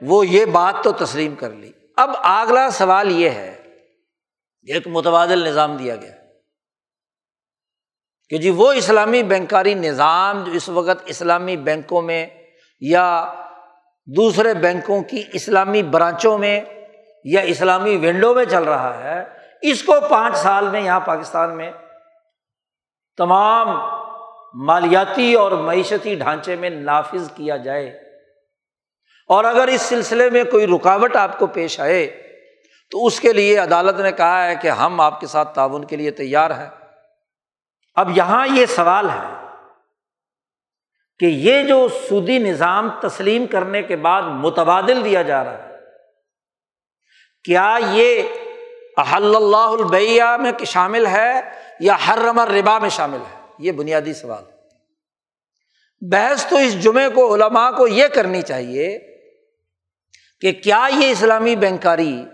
وہ 0.00 0.26
یہ 0.26 0.44
بات 0.44 0.84
تو 0.84 0.92
تسلیم 0.92 1.34
کر 1.34 1.50
لی۔ 1.50 1.72
اب 1.96 2.10
اگلا 2.22 2.70
سوال 2.70 3.10
یہ 3.10 3.30
ہے، 3.30 3.54
ایک 4.62 4.88
متبادل 4.88 5.48
نظام 5.48 5.76
دیا 5.76 5.96
گیا۔ 5.96 6.12
کہ 8.28 8.38
جی 8.38 8.50
وہ 8.50 8.72
اسلامی 8.72 9.22
بینکاری 9.22 9.74
نظام 9.74 10.44
جو 10.44 10.52
اس 10.52 10.68
وقت 10.68 11.02
اسلامی 11.06 11.56
بینکوں 11.56 12.02
میں 12.02 12.26
یا 12.80 13.34
دوسرے 14.06 14.54
بینکوں 14.54 15.02
کی 15.02 15.22
اسلامی 15.32 15.82
برانچوں 15.82 16.38
میں 16.38 16.60
یا 17.24 17.40
اسلامی 17.40 17.96
ونڈو 17.96 18.34
میں 18.34 18.44
چل 18.44 18.62
رہا 18.62 19.04
ہے 19.04 19.41
اس 19.62 19.82
کو 19.82 19.94
پانچ 20.10 20.36
سال 20.36 20.68
میں 20.68 20.80
یہاں 20.80 21.00
پاکستان 21.00 21.56
میں 21.56 21.72
تمام 23.16 23.68
مالیاتی 24.54 25.34
اور 25.34 25.52
معیشتی 25.52 26.14
ڈھانچے 26.14 26.56
میں 26.56 26.70
نافذ 26.70 27.30
کیا 27.34 27.56
جائے 27.56 27.88
اور 29.26 29.44
اگر 29.44 29.68
اس 29.68 29.80
سلسلے 29.80 30.30
میں 30.30 30.44
کوئی 30.44 30.66
رکاوٹ 30.66 31.16
آپ 31.16 31.38
کو 31.38 31.46
پیش 31.46 31.80
آئے 31.80 32.06
تو 32.90 33.06
اس 33.06 33.20
کے 33.20 33.32
لیے 33.32 33.58
عدالت 33.58 34.00
نے 34.00 34.12
کہا 34.12 34.46
ہے 34.46 34.54
کہ 34.56 34.68
ہم 34.68 35.00
آپ 35.00 35.20
کے 35.20 35.26
ساتھ 35.26 35.54
تعاون 35.54 35.84
کے 35.84 35.96
لیے 35.96 36.10
تیار 36.10 36.50
ہیں۔ 36.50 36.68
اب 37.94 38.16
یہاں 38.16 38.46
یہ 38.46 38.66
سوال 38.66 39.10
ہے 39.10 39.46
کہ 41.18 41.26
یہ 41.26 41.62
جو 41.62 41.88
سودی 42.08 42.38
نظام 42.38 42.88
تسلیم 43.02 43.46
کرنے 43.46 43.82
کے 43.82 43.96
بعد 43.96 44.22
متبادل 44.22 45.04
دیا 45.04 45.22
جا 45.22 45.44
رہا 45.44 45.58
ہے، 45.58 45.76
کیا 47.44 47.78
یہ 47.90 48.22
احل 48.96 49.36
اللہ 49.36 49.56
البیہ 49.56 50.24
میں 50.38 50.52
شامل 50.66 51.06
ہے 51.06 51.40
یا 51.80 51.96
ہر 52.06 52.18
رمر 52.18 52.48
ربا 52.48 52.78
میں 52.78 52.88
شامل 52.88 53.18
ہے؟ 53.18 53.40
یہ 53.58 53.72
بنیادی 53.72 54.12
سوال۔ 54.12 54.44
بحث 56.00 56.46
تو 56.46 56.56
اس 56.56 56.82
جمعے 56.82 57.08
کو 57.08 57.34
علماء 57.34 57.70
کو 57.70 57.86
یہ 57.86 58.06
کرنی 58.06 58.42
چاہیے 58.42 58.98
کہ 60.40 60.52
کیا 60.52 60.88
یہ 60.96 61.10
اسلامی 61.10 61.56
بینکاری 61.56 62.24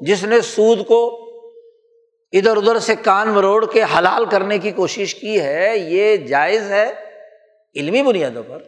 جس 0.00 0.24
نے 0.24 0.40
سود 0.40 0.86
کو 0.86 1.20
ادھر 2.32 2.56
ادھر 2.56 2.78
سے 2.78 2.94
کان 2.94 3.28
مروڑ 3.28 3.72
کے 3.72 3.82
حلال 3.82 4.24
کرنے 4.24 4.58
کی 4.58 4.70
کوشش 4.70 5.14
کی 5.14 5.40
ہے، 5.40 5.76
یہ 5.76 6.16
جائز 6.16 6.70
ہے 6.70 6.92
علمی 7.76 8.02
بنیادوں 8.02 8.42
پر؟ 8.42 8.62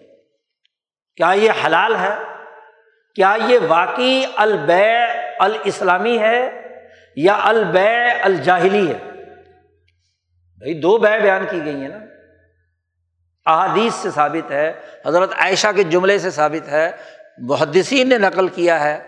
کیا 1.16 1.32
یہ 1.32 1.50
حلال 1.66 1.96
ہے؟ 1.96 2.14
کیا 3.14 3.36
یہ 3.48 3.58
واقعی 3.68 4.22
البے 4.36 4.94
الاسلامی 5.40 6.18
ہے 6.18 6.50
یا 7.16 7.38
البے 7.42 8.10
الجاہلی 8.10 8.92
ہے؟ 8.92 8.98
بھائی 10.58 10.80
دو 10.80 10.98
بے 10.98 11.20
بیان 11.22 11.46
کی 11.50 11.64
گئی 11.64 11.80
ہیں 11.80 11.88
نا۔ 11.88 11.98
احادیث 13.46 13.94
سے 13.94 14.10
ثابت 14.10 14.50
ہے، 14.50 14.72
حضرت 15.06 15.32
عائشہ 15.32 15.66
کے 15.76 15.82
جملے 15.82 16.18
سے 16.18 16.30
ثابت 16.30 16.68
ہے، 16.68 16.92
محدثین 17.38 18.08
نے 18.08 18.18
نقل 18.18 18.48
کیا 18.48 18.84
ہے۔ 18.84 18.98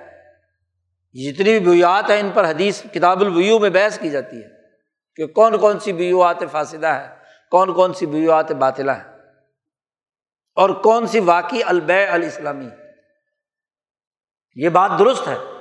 جتنی 1.13 1.59
بھی 1.59 1.61
بیوات 1.61 2.11
ہیں، 2.11 2.21
ان 2.21 2.31
پر 2.35 2.51
حدیث، 2.51 2.83
کتاب 2.93 3.21
البیو 3.21 3.59
میں 3.59 3.71
بحث 3.71 3.99
کی 3.99 4.11
جاتی 4.11 4.43
ہے 4.43 4.49
کہ 5.17 5.27
کون 5.27 5.59
کون 5.59 5.79
سی 5.79 5.93
بیوات 5.93 6.37
فاصدہ 6.51 6.87
ہے 6.87 7.09
کون 7.51 7.75
کون 7.75 7.95
سی 7.95 8.07
بیوات 8.07 8.53
باطلا 8.53 8.99
ہے 8.99 9.03
اور 10.55 10.71
کون 10.71 11.07
سی 11.07 11.21
واقعی 11.21 11.61
البے 11.67 12.07
الاسلامی۔ 12.07 12.69
یہ 14.55 14.69
بات 14.69 14.91
درست 14.99 15.29
ہے۔ 15.29 15.58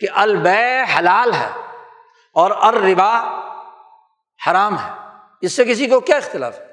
کہ 0.00 0.06
البے 0.14 0.82
حلال 0.98 1.32
ہے 1.32 1.48
اور 2.32 2.50
اربا 2.50 3.20
حرام 4.46 4.78
ہے۔ 4.78 4.90
اس 5.40 5.52
سے 5.52 5.64
کسی 5.64 5.86
کو 5.86 6.00
کیا 6.00 6.16
اختلاف 6.16 6.60
ہے؟ 6.60 6.66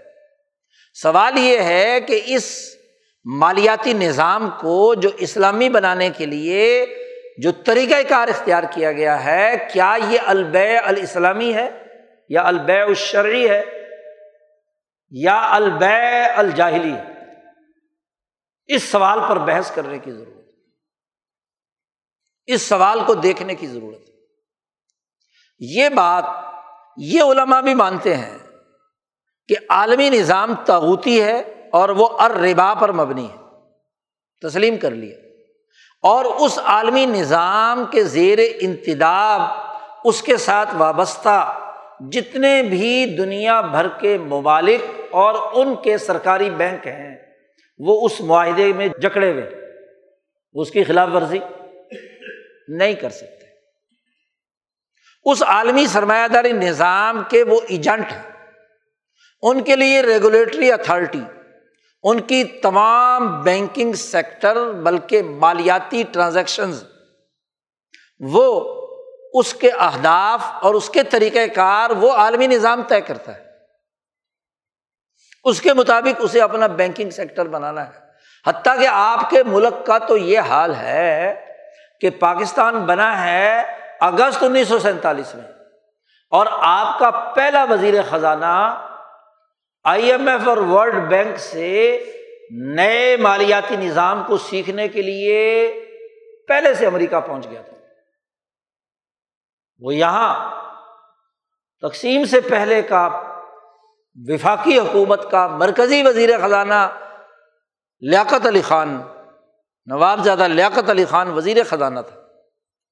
سوال 0.93 1.37
یہ 1.37 1.59
ہے 1.59 2.01
کہ 2.01 2.21
اس 2.25 2.75
مالیاتی 3.25 3.93
نظام 3.93 4.49
کو 4.49 4.95
جو 4.95 5.09
اسلامی 5.17 5.69
بنانے 5.69 6.09
کے 6.09 6.25
لیے 6.25 6.85
جو 7.37 7.51
طریقۂ 7.51 8.01
کار 8.09 8.27
اختیار 8.27 8.63
کیا 8.71 8.91
گیا 8.91 9.25
ہے، 9.25 9.67
کیا 9.73 9.97
یہ 10.09 10.19
البے 10.25 10.77
الاسلامی 10.77 11.53
ہے 11.53 11.69
یا 12.29 12.41
البے 12.43 12.81
الشرعی 12.81 13.49
ہے 13.49 13.63
یا 15.09 15.55
البے 15.55 16.25
الجاہلی 16.35 16.93
ہے؟ 16.93 17.03
اس 18.67 18.83
سوال 18.83 19.19
پر 19.29 19.37
بحث 19.37 19.71
کرنے 19.71 19.99
کی 19.99 20.11
ضرورت 20.11 20.36
اس 22.47 22.61
سوال 22.61 22.99
کو 23.05 23.13
دیکھنے 23.13 23.55
کی 23.55 23.67
ضرورت 23.67 24.09
یہ 25.59 25.89
بات 25.89 26.23
یہ 26.97 27.21
علماء 27.21 27.61
بھی 27.61 27.73
مانتے 27.73 28.15
ہیں 28.15 28.37
کہ 29.47 29.55
عالمی 29.69 30.09
نظام 30.09 30.53
تاغوتی 30.65 31.21
ہے 31.21 31.43
اور 31.71 31.89
وہ 31.89 32.07
اربا 32.19 32.73
پر 32.73 32.91
مبنی 32.91 33.25
ہے۔ 33.25 33.37
تسلیم 34.41 34.77
کر 34.77 34.91
لیا 34.91 35.17
اور 36.01 36.25
اس 36.25 36.59
عالمی 36.59 37.05
نظام 37.05 37.83
کے 37.91 38.03
زیر 38.03 38.39
انتداب، 38.59 39.41
اس 40.03 40.21
کے 40.21 40.37
ساتھ 40.37 40.69
وابستہ 40.77 41.59
جتنے 42.11 42.63
بھی 42.63 43.15
دنیا 43.17 43.61
بھر 43.61 43.87
کے 43.87 44.17
ممالک 44.17 44.81
اور 45.11 45.35
ان 45.53 45.75
کے 45.75 45.97
سرکاری 45.97 46.49
بینک 46.49 46.87
ہیں، 46.87 47.15
وہ 47.79 48.05
اس 48.05 48.21
معاہدے 48.21 48.73
میں 48.73 48.87
جکڑے 48.87 49.31
ہوئے 49.31 49.49
اس 50.53 50.71
کی 50.71 50.83
خلاف 50.83 51.09
ورزی۔ 51.13 51.39
نہیں 52.67 52.93
کر 52.93 53.09
سکتے۔ 53.09 53.45
اس 55.25 55.43
عالمی 55.43 55.87
سرمایہ 55.87 56.27
داری 56.27 56.51
نظام 56.51 57.23
کے 57.29 57.43
وہ 57.43 57.59
ایجنٹ 57.67 58.11
ہیں۔ 58.11 58.21
ان 59.41 59.63
کے 59.63 59.75
لیے 59.75 60.01
ریگولیٹری 60.01 60.71
اتھارٹی 60.71 61.21
ان 62.03 62.21
کی 62.21 62.43
تمام 62.43 63.41
بینکنگ 63.41 63.93
سیکٹر 63.93 64.71
بلکہ 64.71 65.23
مالیاتی 65.23 66.03
ٹرانزیکشنز 66.11 66.83
وہ 68.19 68.77
اس 69.33 69.53
کے 69.53 69.71
اہداف 69.71 70.43
اور 70.43 70.73
اس 70.73 70.89
کے 70.89 71.03
طریقۂ 71.03 71.55
کار 71.55 71.89
وہ 71.89 72.11
عالمی 72.11 72.47
نظام 72.47 72.81
طے 72.81 73.01
کرتا 73.01 73.35
ہے۔ 73.35 73.45
اس 75.43 75.61
کے 75.61 75.73
مطابق 75.73 76.15
اسے 76.19 76.41
اپنا 76.41 76.67
بینکنگ 76.67 77.09
سیکٹر 77.09 77.45
بنانا 77.45 77.87
ہے۔ 77.87 77.99
حتیٰ 78.47 78.79
کہ 78.79 78.87
آپ 78.91 79.29
کے 79.29 79.43
ملک 79.43 79.85
کا 79.85 79.97
تو 79.97 80.17
یہ 80.17 80.39
حال 80.39 80.75
ہے 80.75 81.46
کہ 82.01 82.09
پاکستان 82.09 82.85
بنا 82.85 83.25
ہے 83.25 83.61
اگست 83.99 84.43
انیس 84.43 84.67
سو 84.67 84.79
سینتالیس 84.79 85.35
میں۔ 85.35 85.43
اور 86.29 86.45
آپ 86.51 86.99
کا 86.99 87.09
پہلا 87.09 87.63
وزیر 87.63 87.93
خزانہ 88.09 88.83
آئی 89.83 90.11
ایم 90.11 90.27
ایف 90.27 90.47
اور 90.47 90.57
ورلڈ 90.57 91.09
بینک 91.09 91.39
سے 91.39 92.03
نئے 92.51 93.17
مالیاتی 93.17 93.75
نظام 93.75 94.23
کو 94.27 94.37
سیکھنے 94.37 94.87
کے 94.87 95.01
لیے 95.01 95.71
پہلے 96.47 96.73
سے 96.73 96.87
امریکہ 96.87 97.19
پہنچ 97.19 97.49
گیا 97.49 97.61
تھا۔ 97.61 97.77
وہ 99.79 99.95
یہاں 99.95 100.57
تقسیم 101.81 102.25
سے 102.25 102.41
پہلے 102.41 102.81
کا 102.81 103.23
وفاقی 104.15 104.79
حکومت 104.79 105.31
کا 105.31 105.47
مرکزی 105.47 106.03
وزیر 106.03 106.37
خزانہ 106.37 106.87
لیاقت 107.99 108.47
علی 108.47 108.61
خان 108.61 109.01
نواب 109.87 110.23
زیادہ 110.23 110.47
لیاقت 110.47 110.89
علی 110.89 111.05
خان 111.05 111.29
وزیر 111.29 111.63
خزانہ 111.63 111.99
تھا 111.99 112.21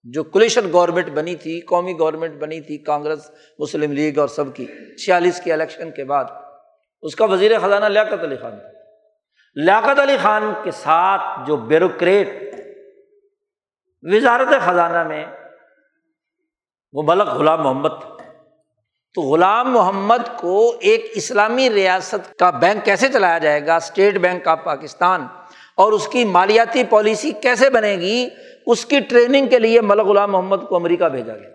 جو 0.03 0.23
کولیشن 0.23 0.71
گورنمنٹ 0.73 1.09
بنی 1.09 1.35
تھی، 1.35 1.61
قومی 1.61 1.93
گورنمنٹ 1.99 2.33
بنی 2.33 2.61
تھی، 2.61 2.77
کانگریس، 2.77 3.31
مسلم 3.59 3.91
لیگ 3.91 4.19
اور 4.19 4.27
سب 4.27 4.55
کی 4.55 4.65
چھیالیس 4.95 5.41
کے 5.41 5.53
الیکشن 5.53 5.91
کے 5.91 6.03
بعد 6.03 6.25
اس 7.01 7.15
کا 7.15 7.25
وزیر 7.25 7.59
خزانہ 7.59 7.85
لیاقت 7.85 8.23
علی 8.23 8.37
خان 8.37 8.59
تھا 8.59 8.69
لیاقت 9.55 9.99
علی 9.99 10.17
خان 10.17 10.53
کے 10.63 10.71
ساتھ 10.71 11.47
جو 11.47 11.55
بیوروکریٹ 11.55 12.27
وزارت 14.03 14.47
خزانہ 14.65 15.03
میں 15.07 15.25
وہ 16.93 17.03
ملک 17.03 17.27
غلام 17.27 17.63
محمد 17.63 18.01
تھا 18.01 18.15
تو 19.13 19.21
غلام 19.21 19.71
محمد 19.71 20.37
کو 20.37 20.77
ایک 20.79 21.11
اسلامی 21.15 21.69
ریاست 21.69 22.39
کا 22.39 22.49
بینک 22.49 22.85
کیسے 22.85 23.07
چلایا 23.09 23.37
جائے 23.37 23.65
گا؟ 23.65 23.75
اسٹیٹ 23.75 24.17
بینک 24.17 24.47
آف 24.47 24.59
پاکستان 24.63 25.27
اور 25.75 25.91
اس 25.91 26.07
کی 26.07 26.25
مالیاتی 26.25 26.83
پالیسی 26.83 27.31
کیسے 27.31 27.69
بنے 27.69 27.95
گی؟ 27.95 28.29
اس 28.67 28.85
کی 28.85 28.99
ٹریننگ 28.99 29.47
کے 29.47 29.59
لیے 29.59 29.81
ملک 29.81 30.05
غلام 30.05 30.31
محمد 30.31 30.57
کو 30.69 30.75
امریکہ 30.75 31.05
بھیجا 31.05 31.37
گیا۔ 31.37 31.49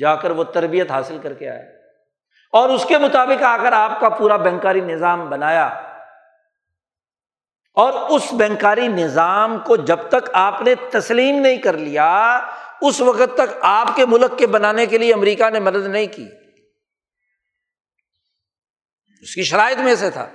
جا 0.00 0.16
کر 0.16 0.30
وہ 0.30 0.44
تربیت 0.44 0.90
حاصل 0.90 1.18
کر 1.22 1.32
کے 1.32 1.48
آئے۔ 1.48 1.76
اور 2.52 2.68
اس 2.68 2.84
کے 2.88 2.98
مطابق 2.98 3.42
آ 3.42 3.56
کر 3.56 3.72
آپ 3.72 4.00
کا 4.00 4.08
پورا 4.08 4.36
بینکاری 4.36 4.80
نظام 4.80 5.30
بنایا۔ 5.30 5.66
اور 7.74 7.92
اس 8.10 8.32
بینکاری 8.32 8.88
نظام 8.88 9.58
کو 9.58 9.76
جب 9.76 9.98
تک 10.08 10.30
آپ 10.32 10.62
نے 10.62 10.74
تسلیم 10.74 11.40
نہیں 11.40 11.56
کر 11.56 11.72
لیا، 11.72 12.40
اس 12.80 13.00
وقت 13.00 13.34
تک 13.34 13.56
آپ 13.60 13.96
کے 13.96 14.06
ملک 14.06 14.38
کے 14.38 14.46
بنانے 14.46 14.86
کے 14.86 14.98
لیے 14.98 15.14
امریکہ 15.14 15.50
نے 15.50 15.60
مدد 15.60 15.86
نہیں 15.86 16.06
کی۔ 16.06 16.28
اس 19.22 19.34
کی 19.34 19.42
شرائط 19.42 19.78
میں 19.78 19.94
سے 19.94 20.10
تھا۔ 20.10 20.28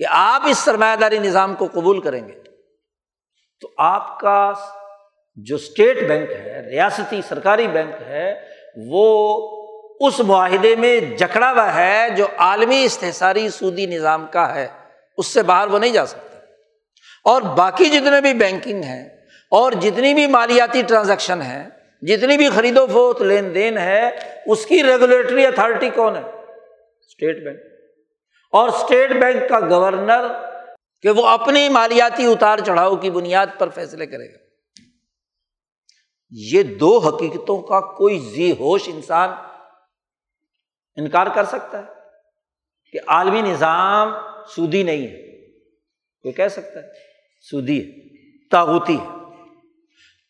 کہ 0.00 0.04
آپ 0.10 0.42
اس 0.46 0.58
سرمایہ 0.58 0.96
داری 0.96 1.18
نظام 1.18 1.54
کو 1.54 1.66
قبول 1.72 2.00
کریں 2.00 2.26
گے، 2.28 2.32
تو 3.62 3.68
آپ 3.78 4.18
کا 4.20 4.52
جو 5.38 5.56
اسٹیٹ 5.56 6.02
بینک 6.08 6.30
ہے، 6.30 6.60
ریاستی 6.70 7.20
سرکاری 7.28 7.66
بینک 7.68 8.02
ہے، 8.02 8.34
وہ 8.88 9.04
اس 10.00 10.20
معاہدے 10.20 10.74
میں 10.76 11.00
جکڑا 11.18 11.50
ہوا 11.52 11.74
ہے 11.74 12.08
جو 12.16 12.26
عالمی 12.36 12.82
استحصاری 12.84 13.48
سودی 13.48 13.86
نظام 13.86 14.26
کا 14.26 14.54
ہے، 14.54 14.66
اس 15.18 15.26
سے 15.26 15.42
باہر 15.42 15.68
وہ 15.68 15.78
نہیں 15.78 15.92
جا 15.92 16.06
سکتا۔ 16.06 16.38
اور 17.24 17.42
باقی 17.56 17.88
جتنے 17.90 18.20
بھی 18.20 18.32
بینکنگ 18.34 18.82
ہیں، 18.82 19.04
اور 19.52 19.72
جتنی 19.72 20.14
بھی 20.14 20.26
مالیاتی 20.26 20.82
ٹرانزیکشن 20.82 21.42
ہے 21.42 21.62
جتنی 22.02 22.36
بھی 22.36 22.48
خرید 22.48 22.78
و 22.78 22.86
فروخت، 22.86 23.22
لین 23.22 23.54
دین 23.54 23.78
ہے، 23.78 24.08
اس 24.46 24.66
کی 24.66 24.82
ریگولیٹری 24.82 25.46
اتھارٹی 25.46 25.90
کون 25.90 26.16
ہے؟ 26.16 26.20
State 26.20 27.44
bank. 27.44 27.73
اور 28.54 28.68
اسٹیٹ 28.68 29.10
بینک 29.10 29.48
کا 29.48 29.60
گورنر 29.60 30.26
کہ 31.02 31.10
وہ 31.10 31.26
اپنی 31.26 31.68
مالیاتی 31.68 32.26
اتار 32.26 32.58
چڑھاؤ 32.58 32.96
کی 32.96 33.10
بنیاد 33.10 33.46
پر 33.58 33.68
فیصلے 33.68 34.06
کرے 34.06 34.32
گا۔ 34.32 34.38
یہ 36.30 36.62
دو 36.62 36.98
حقیقتوں 36.98 37.62
کا 37.62 37.80
کوئی 37.80 38.18
زی 38.18 38.52
ہوش 38.52 38.82
انسان 38.86 39.30
انکار 40.96 41.26
کر 41.34 41.44
سکتا 41.44 41.78
ہے 41.78 41.84
کہ 42.92 42.98
عالمی 43.06 43.42
نظام 43.42 44.12
سودی 44.48 44.82
نہیں 44.82 45.06
ہے۔ 45.06 45.50
کوئی 46.22 46.32
کہہ 46.32 46.48
سکتا 46.48 46.80
ہے 46.80 46.88
سودی 47.50 47.80
ہے 47.80 47.92
تاغوتی 48.48 48.96
ہے۔ 49.00 49.06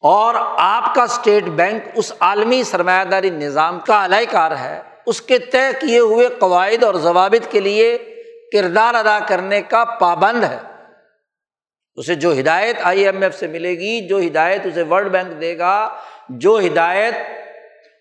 اور 0.00 0.34
آپ 0.58 0.94
کا 0.94 1.02
اسٹیٹ 1.02 1.44
بینک 1.44 1.82
اس 1.94 2.12
عالمی 2.20 2.62
سرمایہ 2.62 3.04
داری 3.04 3.30
نظام 3.30 3.80
کا 3.80 4.04
علائی 4.04 4.26
کار 4.26 4.56
ہے، 4.56 4.82
اس 5.06 5.22
کے 5.22 5.38
طے 5.38 5.86
کیے 5.86 5.98
ہوئے 5.98 6.28
قواعد 6.38 6.82
اور 6.82 6.94
ضوابط 6.94 7.52
کے 7.52 7.60
لیے 7.60 8.10
کردار 8.54 8.94
ادا 8.94 9.18
کرنے 9.28 9.62
کا 9.62 9.84
پابند 9.84 10.44
ہے۔ 10.44 10.58
اسے 11.96 12.14
جو 12.14 12.32
ہدایت 12.32 12.76
آئی 12.82 13.04
ایم 13.06 13.22
ایف 13.22 13.34
سے 13.34 13.46
ملے 13.46 13.70
گی، 13.70 14.08
جو 14.08 14.18
ہدایت 14.18 14.66
اسے 14.66 14.82
ورلڈ 14.82 15.12
بینک 15.12 15.40
دے 15.40 15.58
گا، 15.58 15.88
جو 16.28 16.58
ہدایت 16.58 17.14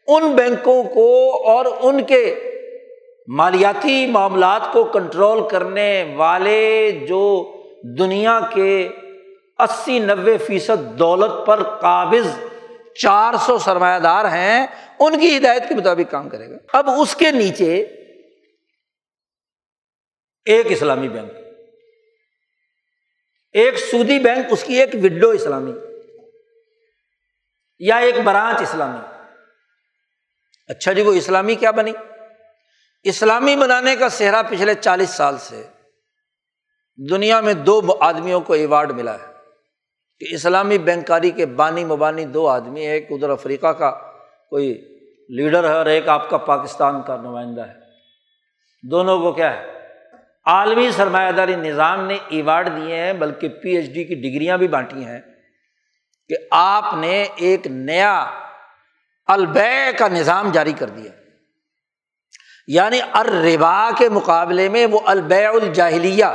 ان 0.08 0.32
بینکوں 0.32 0.84
کو 0.84 1.10
اور 1.50 1.66
ان 1.82 2.04
کے 2.04 2.24
مالیاتی 3.28 4.06
معاملات 4.06 4.62
کو 4.72 4.84
کنٹرول 4.84 5.50
کرنے 5.50 6.14
والے 6.16 6.92
جو 7.08 7.24
دنیا 8.00 8.40
کے 8.54 8.90
اسی 9.60 10.00
نوے 10.00 10.38
فیصد 10.38 11.00
دولت 11.00 11.46
پر 11.46 11.64
قابض 11.64 12.28
چار 12.96 13.34
سو 13.46 13.58
سرمایہ 13.58 14.00
دار 14.00 14.26
ہیں، 14.26 14.68
ان 15.00 15.20
کی 15.20 15.38
ہدایت 15.38 15.70
کے 15.70 15.76
مطابق 15.76 16.12
کام 16.12 16.30
کرے 16.30 16.50
گا۔ 16.50 16.58
اب 16.74 16.90
اس 16.98 17.16
کے 17.16 17.32
نیچے 17.32 17.86
ایک 20.46 20.66
اسلامی 20.70 21.10
بینک۔ 21.10 21.32
ایک 23.52 23.78
سودی 23.78 24.20
بینک، 24.20 24.46
اس 24.52 24.64
کی 24.64 24.74
ایک 24.74 24.90
وڈو 25.04 25.30
اسلامی۔ 25.30 25.72
یا 27.80 27.96
ایک 27.96 28.16
برانچ 28.24 28.62
اسلامی۔ 28.62 28.98
اچھا 30.68 30.94
جی 30.94 31.02
وہ 31.02 31.14
اسلامی 31.14 31.56
کیا 31.56 31.72
بنی؟ 31.72 31.92
اسلامی 33.04 33.56
بنانے 33.56 33.96
کا 33.96 34.10
سہرا 34.10 34.42
پچھلے 34.42 34.74
چالیس 34.74 35.10
سال 35.10 35.38
سے 35.38 35.68
دنیا 37.10 37.40
میں 37.40 37.54
دو 37.54 37.82
آدمیوں 38.00 38.42
کو 38.42 38.54
ایوارڈ 38.54 38.92
ملا 38.92 39.14
ہے۔ 39.14 39.34
کہ 40.20 40.36
اسلامی 40.36 40.78
بینکاری 40.78 41.32
کے 41.32 41.46
بانی 41.46 41.86
مبانی 41.86 42.26
دو 42.26 42.48
آدمی، 42.48 42.88
ایک 42.88 43.08
ادھر 43.10 43.30
افریقہ 43.30 43.68
کا 43.68 43.92
کوئی 44.50 44.98
لیڈر 45.30 45.70
ہے 45.70 45.74
اور 45.74 45.86
ایک 45.86 46.08
آپ 46.08 46.30
کا 46.30 46.38
پاکستان 46.38 47.02
کا 47.08 47.18
نمائندہ 47.18 47.62
ہے۔ 47.62 47.74
دونوں 48.84 49.20
کو 49.20 49.32
کیا 49.32 49.58
ہے؟ 49.58 49.83
عالمی 50.46 50.92
سرمایہ 50.92 51.32
داری 51.32 51.56
نظام 51.56 52.08
نے 52.08 52.18
ایوارڈ 52.30 52.68
دیے 52.68 52.96
ہیں، 52.96 53.14
بلکہ 53.14 53.50
پی 53.50 53.78
ایچ 53.78 53.86
ڈی 53.86 54.04
کی 54.04 54.16
ڈگریاں 54.16 54.58
بھی 54.58 54.68
بانٹی 54.68 55.06
ہیں 55.06 55.22
کہ 56.28 56.36
آپ 56.52 56.94
نے 56.94 57.26
ایک 57.36 57.68
نیا 57.68 58.42
البے 59.26 59.92
کا 60.00 60.08
نظام 60.08 60.52
جاری 60.52 60.74
کر 60.74 60.90
دیا۔ 60.90 61.12
یعنی 62.68 63.00
اربا 63.14 63.90
کے 63.98 64.10
مقابلے 64.10 64.70
میں 64.70 64.86
وہ 64.86 65.00
البے 65.06 65.46
الجاہلیہ 65.46 66.26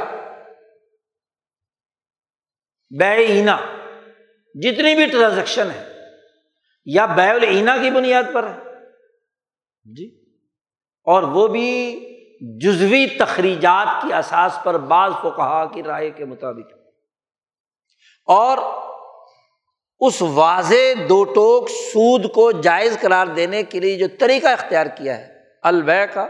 بے 2.98 3.14
اینا 3.14 3.56
جتنی 4.54 4.94
بھی 4.94 5.06
ٹرانزیکشن 5.06 5.70
ہے 5.70 5.94
یا 6.86 7.06
بے 7.06 7.28
العینا 7.28 7.76
کی 7.76 7.90
بنیاد 7.90 8.24
پر 8.32 8.46
ہے۔ 8.46 8.58
جی۔ 9.94 10.34
اور 11.04 11.22
وہ 11.22 11.48
بھی 11.48 11.98
جزوی 12.40 13.06
تخریجات 13.06 14.02
کی 14.02 14.14
اساس 14.14 14.58
پر 14.62 14.78
بعض 14.78 15.12
کو 15.22 15.30
کہا 15.30 15.64
کی 15.64 15.82
رائے 15.82 16.10
کے 16.10 16.24
مطابق۔ 16.24 16.72
اور 18.26 18.58
اس 20.00 20.22
واضح 20.22 21.02
دو 21.08 21.24
ٹوک 21.24 21.68
سود 21.68 22.32
کو 22.32 22.52
جائز 22.52 22.98
قرار 23.00 23.26
دینے 23.26 23.62
کے 23.62 23.80
لیے 23.80 23.98
جو 23.98 24.06
طریقہ 24.20 24.46
اختیار 24.46 24.86
کیا 24.86 25.18
ہے 25.18 25.28
البے 25.62 26.06
کا 26.14 26.26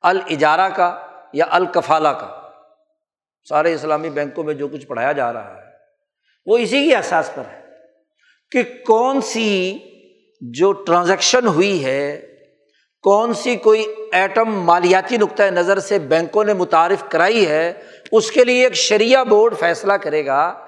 الجارہ 0.00 0.68
کا 0.68 1.06
یا 1.32 1.46
الکفالہ 1.50 2.08
کا۔ 2.08 2.50
سارے 3.48 3.74
اسلامی 3.74 4.10
بینکوں 4.10 4.44
میں 4.44 4.54
جو 4.54 4.68
کچھ 4.68 4.86
پڑھایا 4.86 5.12
جا 5.12 5.32
رہا 5.32 5.56
ہے، 5.56 5.62
وہ 6.46 6.58
اسی 6.58 6.84
کی 6.84 6.94
احساس 6.94 7.30
پر 7.34 7.42
ہے 7.52 7.62
کہ 8.50 8.62
کون 8.86 9.20
سی 9.20 9.78
جو 10.40 10.72
ٹرانزیکشن 10.72 11.46
ہوئی 11.46 11.84
ہے 11.84 12.33
کون 13.04 13.34
سی 13.34 13.56
کوئی 13.56 13.86
ایٹم 14.12 14.50
مالیاتی 14.60 15.16
نقطۂ 15.16 15.42
نظر 15.42 15.78
سے 15.78 15.98
بینکوں 15.98 16.44
نے 16.44 16.52
متعارف 16.52 17.04
کرائی 17.08 17.46
ہے، 17.46 17.72
اس 18.12 18.30
کے 18.30 18.44
لیے 18.44 18.64
ایک 18.64 18.74
شریعہ 18.74 19.24
بورڈ 19.24 19.58
فیصلہ 19.58 19.92
کرے 19.92 20.26
گا 20.26 20.66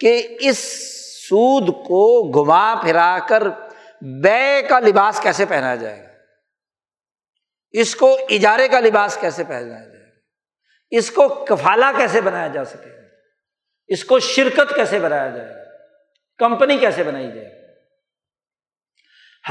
کہ 0.00 0.36
اس 0.40 0.58
سود 1.28 1.68
کو 1.68 2.30
گھما 2.30 2.74
پھرا 2.74 3.18
کر 3.28 3.42
بے 4.22 4.62
کا 4.62 4.80
لباس 4.80 5.20
کیسے 5.20 5.44
پہنایا 5.44 5.74
جائے 5.74 6.02
گا؟ 6.02 6.08
اس 7.70 7.96
کو 7.96 8.18
اجارے 8.30 8.68
کا 8.68 8.80
لباس 8.80 9.18
کیسے 9.20 9.44
پہنایا 9.44 9.66
جائے 9.66 10.02
گا؟ 10.02 10.08
اس 10.90 11.10
کو 11.10 11.28
کفالا 11.28 11.92
کیسے 11.98 12.20
بنایا 12.20 12.48
جا 12.48 12.64
سکے 12.64 12.90
گا؟ 12.90 13.06
اس 13.86 14.04
کو 14.04 14.18
شرکت 14.18 14.74
کیسے 14.74 14.98
بنایا 14.98 15.28
جائے 15.30 15.48
گا؟ 15.48 15.62
کمپنی 16.38 16.78
کیسے 16.78 17.02
بنائی 17.02 17.28
جائے 17.28 17.44
گی؟ 17.44 17.58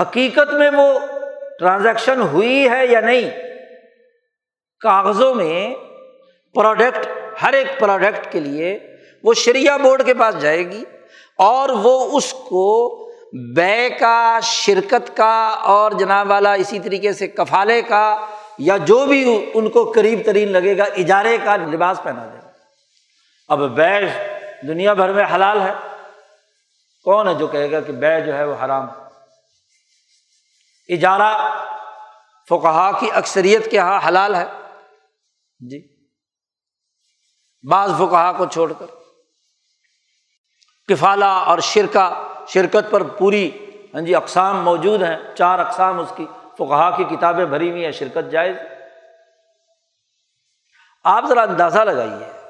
حقیقت 0.01 0.53
میں 0.53 0.69
وہ 0.73 0.99
ٹرانزیکشن 1.59 2.21
ہوئی 2.21 2.69
ہے 2.69 2.87
یا 2.87 2.99
نہیں؟ 2.99 3.29
کاغذوں 4.81 5.35
میں 5.35 5.75
پروڈکٹ، 6.55 7.07
ہر 7.41 7.53
ایک 7.53 7.79
پروڈکٹ 7.79 8.31
کے 8.31 8.39
لیے 8.39 8.95
وہ 9.23 9.33
شریعہ 9.33 9.77
بورڈ 9.77 10.05
کے 10.05 10.13
پاس 10.13 10.41
جائے 10.41 10.71
گی 10.71 10.83
اور 11.37 11.69
وہ 11.69 12.17
اس 12.17 12.33
کو 12.33 12.97
بے 13.55 13.89
کا، 13.89 14.39
شرکت 14.43 15.17
کا 15.17 15.47
اور 15.63 15.91
جناب 15.91 16.29
والا 16.29 16.53
اسی 16.53 16.79
طریقے 16.79 17.13
سے 17.13 17.27
کفالے 17.27 17.81
کا 17.81 18.25
یا 18.57 18.77
جو 18.77 19.05
بھی 19.05 19.51
ان 19.53 19.69
کو 19.69 19.91
قریب 19.95 20.19
ترین 20.25 20.51
لگے 20.51 20.77
گا، 20.77 20.83
اجارے 20.83 21.37
کا 21.43 21.55
لباس 21.55 22.03
پہنا 22.03 22.25
دے 22.33 22.37
گا۔ 22.37 22.51
اب 23.47 23.59
بے 23.59 24.27
دنیا 24.67 24.93
بھر 24.93 25.13
میں 25.13 25.23
حلال 25.35 25.61
ہے۔ 25.61 25.73
کون 27.03 27.27
ہے 27.27 27.33
جو 27.33 27.47
کہے 27.47 27.71
گا 27.71 27.79
کہ 27.79 27.93
بے 27.93 28.21
جو 28.21 28.37
ہے 28.37 28.43
وہ 28.43 28.55
حرام 28.65 28.87
اجارہ 30.89 31.63
فقہا 32.49 32.91
کی 32.99 33.11
اکثریت 33.11 33.71
کے 33.71 33.77
یہاں 33.77 33.99
حلال 34.07 34.35
ہے۔ 34.35 34.45
جی۔ 35.59 36.07
بعض 37.69 37.91
فقہا 37.97 38.31
کو 38.31 38.45
چھوڑ 38.45 38.73
کر۔ 38.79 38.85
کفالا 40.87 41.37
اور 41.37 41.59
شرکا 41.59 42.27
شرکت 42.47 42.91
پر 42.91 43.03
پوری 43.03 43.51
ہاں 43.93 44.01
جی 44.01 44.15
اقسام 44.15 44.63
موجود 44.63 45.01
ہیں۔ 45.01 45.35
چار 45.35 45.59
اقسام 45.59 45.99
اس 45.99 46.13
کی، 46.15 46.25
فقہا 46.57 46.97
کی 46.97 47.03
کتابیں 47.03 47.45
بھری 47.45 47.71
ہوئی 47.71 47.85
ہیں، 47.85 47.91
شرکت 47.91 48.31
جائز۔ 48.31 48.55
آپ 51.03 51.25
ذرا 51.29 51.41
اندازہ 51.41 51.79
لگائیے 51.79 52.49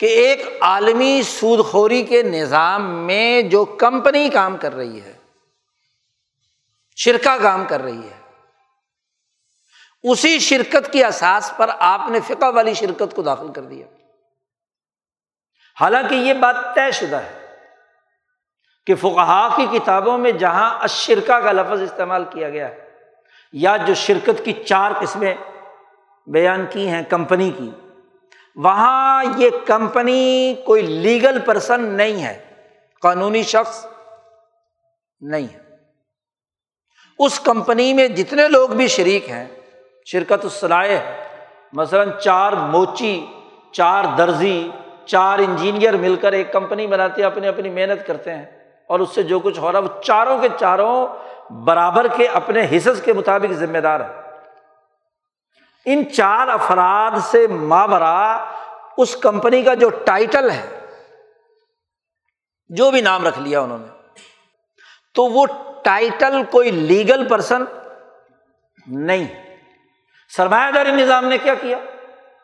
کہ 0.00 0.06
ایک 0.06 0.46
عالمی 0.60 1.22
سود 1.22 1.66
خوری 1.66 2.02
کے 2.02 2.22
نظام 2.22 3.06
میں 3.06 3.42
جو 3.42 3.64
کمپنی 3.64 4.28
کام 4.28 4.56
کر 4.56 4.74
رہی 4.74 5.02
ہے 5.02 5.13
شرکا 6.94 7.36
کام 7.42 7.64
کر 7.64 7.80
رہی 7.80 8.08
ہے۔ 8.08 8.20
اسی 10.02 10.38
شرکت 10.38 10.92
کی 10.92 11.04
اساس 11.04 11.52
پر 11.56 11.70
آپ 11.78 12.00
نے 12.08 12.20
فقہ 12.20 12.50
والی 12.54 12.74
شرکت 12.74 13.14
کو 13.14 13.22
داخل 13.22 13.52
کر 13.52 13.62
دیا۔ 13.62 13.86
حالانکہ 15.80 16.14
یہ 16.14 16.34
بات 16.34 16.56
طے 16.74 16.90
شدہ 16.90 17.16
ہے 17.16 17.56
کہ 18.86 18.94
فقہا 18.94 19.56
کی 19.56 19.78
کتابوں 19.78 20.18
میں 20.18 20.32
جہاں 20.32 20.78
اشرکا 20.80 21.40
کا 21.40 21.52
لفظ 21.52 21.82
استعمال 21.82 22.24
کیا 22.24 22.50
گیا 22.50 22.68
ہے 22.68 22.88
یا 23.52 23.76
جو 23.76 23.94
شرکت 23.94 24.44
کی 24.44 24.52
چار 24.52 24.92
قسمیں 25.00 25.34
بیان 26.26 26.66
کی 26.70 26.88
ہیں، 26.88 27.02
کمپنی 27.02 27.50
کی، 27.50 27.70
وہاں 28.56 29.24
یہ 29.36 29.50
کمپنی 29.66 30.54
کوئی 30.66 30.82
لیگل 30.82 31.40
پرسن 31.40 31.80
نہیں 31.80 32.24
ہے، 32.24 32.54
قانونی 33.02 33.42
شخص 33.42 33.86
نہیں 35.20 35.48
ہے۔ 35.54 35.63
اس 37.18 37.38
کمپنی 37.40 37.92
میں 37.94 38.06
جتنے 38.08 38.48
لوگ 38.48 38.68
بھی 38.68 38.86
شریک 38.88 39.28
ہیں، 39.30 39.46
شرکت 40.06 40.44
الصلاح 40.44 40.88
مثلاً 41.72 42.10
چار 42.22 42.52
موچی، 42.72 43.14
چار 43.74 44.04
درزی، 44.18 44.68
چار 45.06 45.38
انجینئر 45.38 45.96
مل 45.96 46.16
کر 46.16 46.32
ایک 46.32 46.52
کمپنی 46.52 46.86
بناتے 46.86 47.22
ہیں، 47.22 47.26
اپنی 47.26 47.48
اپنی 47.48 47.70
محنت 47.70 48.06
کرتے 48.06 48.34
ہیں، 48.34 48.44
اور 48.90 49.00
اس 49.00 49.14
سے 49.14 49.22
جو 49.22 49.38
کچھ 49.40 49.58
ہو 49.58 49.72
رہا 49.72 49.78
ہے، 49.78 49.84
وہ 49.84 50.02
چاروں 50.02 50.38
کے 50.38 50.48
چاروں 50.58 51.06
برابر 51.64 52.06
کے 52.16 52.26
اپنے 52.40 52.66
حصص 52.72 53.02
کے 53.04 53.12
مطابق 53.12 53.52
ذمہ 53.56 53.78
دار 53.78 54.00
ہے 54.00 54.22
ان 55.86 56.02
چار 56.12 56.48
افراد 56.48 57.18
سے 57.30 57.46
مابرا 57.46 58.44
اس 58.98 59.14
کمپنی 59.22 59.62
کا 59.62 59.74
جو 59.74 59.88
ٹائٹل 60.04 60.50
ہے، 60.50 60.62
جو 62.70 62.90
بھی 62.90 63.00
نام 63.00 63.26
رکھ 63.26 63.38
لیا 63.38 63.60
انہوں 63.60 63.78
نے، 63.78 63.88
تو 65.14 65.24
وہ 65.26 65.46
ٹائٹل 65.84 66.42
کوئی 66.50 66.70
لیگل 66.70 67.28
پرسن 67.28 67.64
نہیں۔ 68.86 69.56
سرمایہ 70.36 70.72
داری 70.72 70.90
نظام 70.90 71.24
نے 71.24 71.38
کیا 71.38 71.54
کیا؟ 71.54 71.78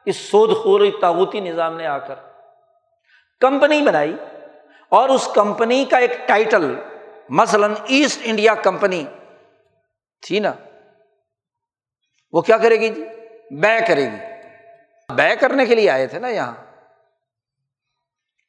اس 0.05 0.17
سود 0.17 0.57
خوری 0.57 0.93
تاغوتی 1.01 1.41
نظام 1.41 1.77
نے 1.77 1.87
آ 1.87 1.99
کر 1.99 2.15
کمپنی 3.41 3.83
بنائی 3.83 4.17
اور 4.89 5.09
اس 5.09 5.29
کمپنی 5.35 5.85
کا 5.85 5.99
ایک 5.99 6.11
ٹائٹل 6.27 6.75
مثلاً 7.29 7.75
ایسٹ 7.85 8.21
انڈیا 8.25 8.55
کمپنی 8.55 9.05
تھی 10.27 10.39
نا۔ 10.39 10.53
وہ 12.33 12.41
کیا 12.41 12.57
کرے 12.57 12.81
گی 12.81 12.89
جی؟ 12.89 13.05
بے 13.51 13.79
کرے 13.89 14.11
گی۔ 14.11 14.17
بے 15.15 15.37
کرنے 15.37 15.67
کے 15.67 15.75
لیے 15.75 15.91
آئے 15.91 16.07
تھے 16.07 16.19
نا 16.19 16.29
یہاں۔ 16.29 16.55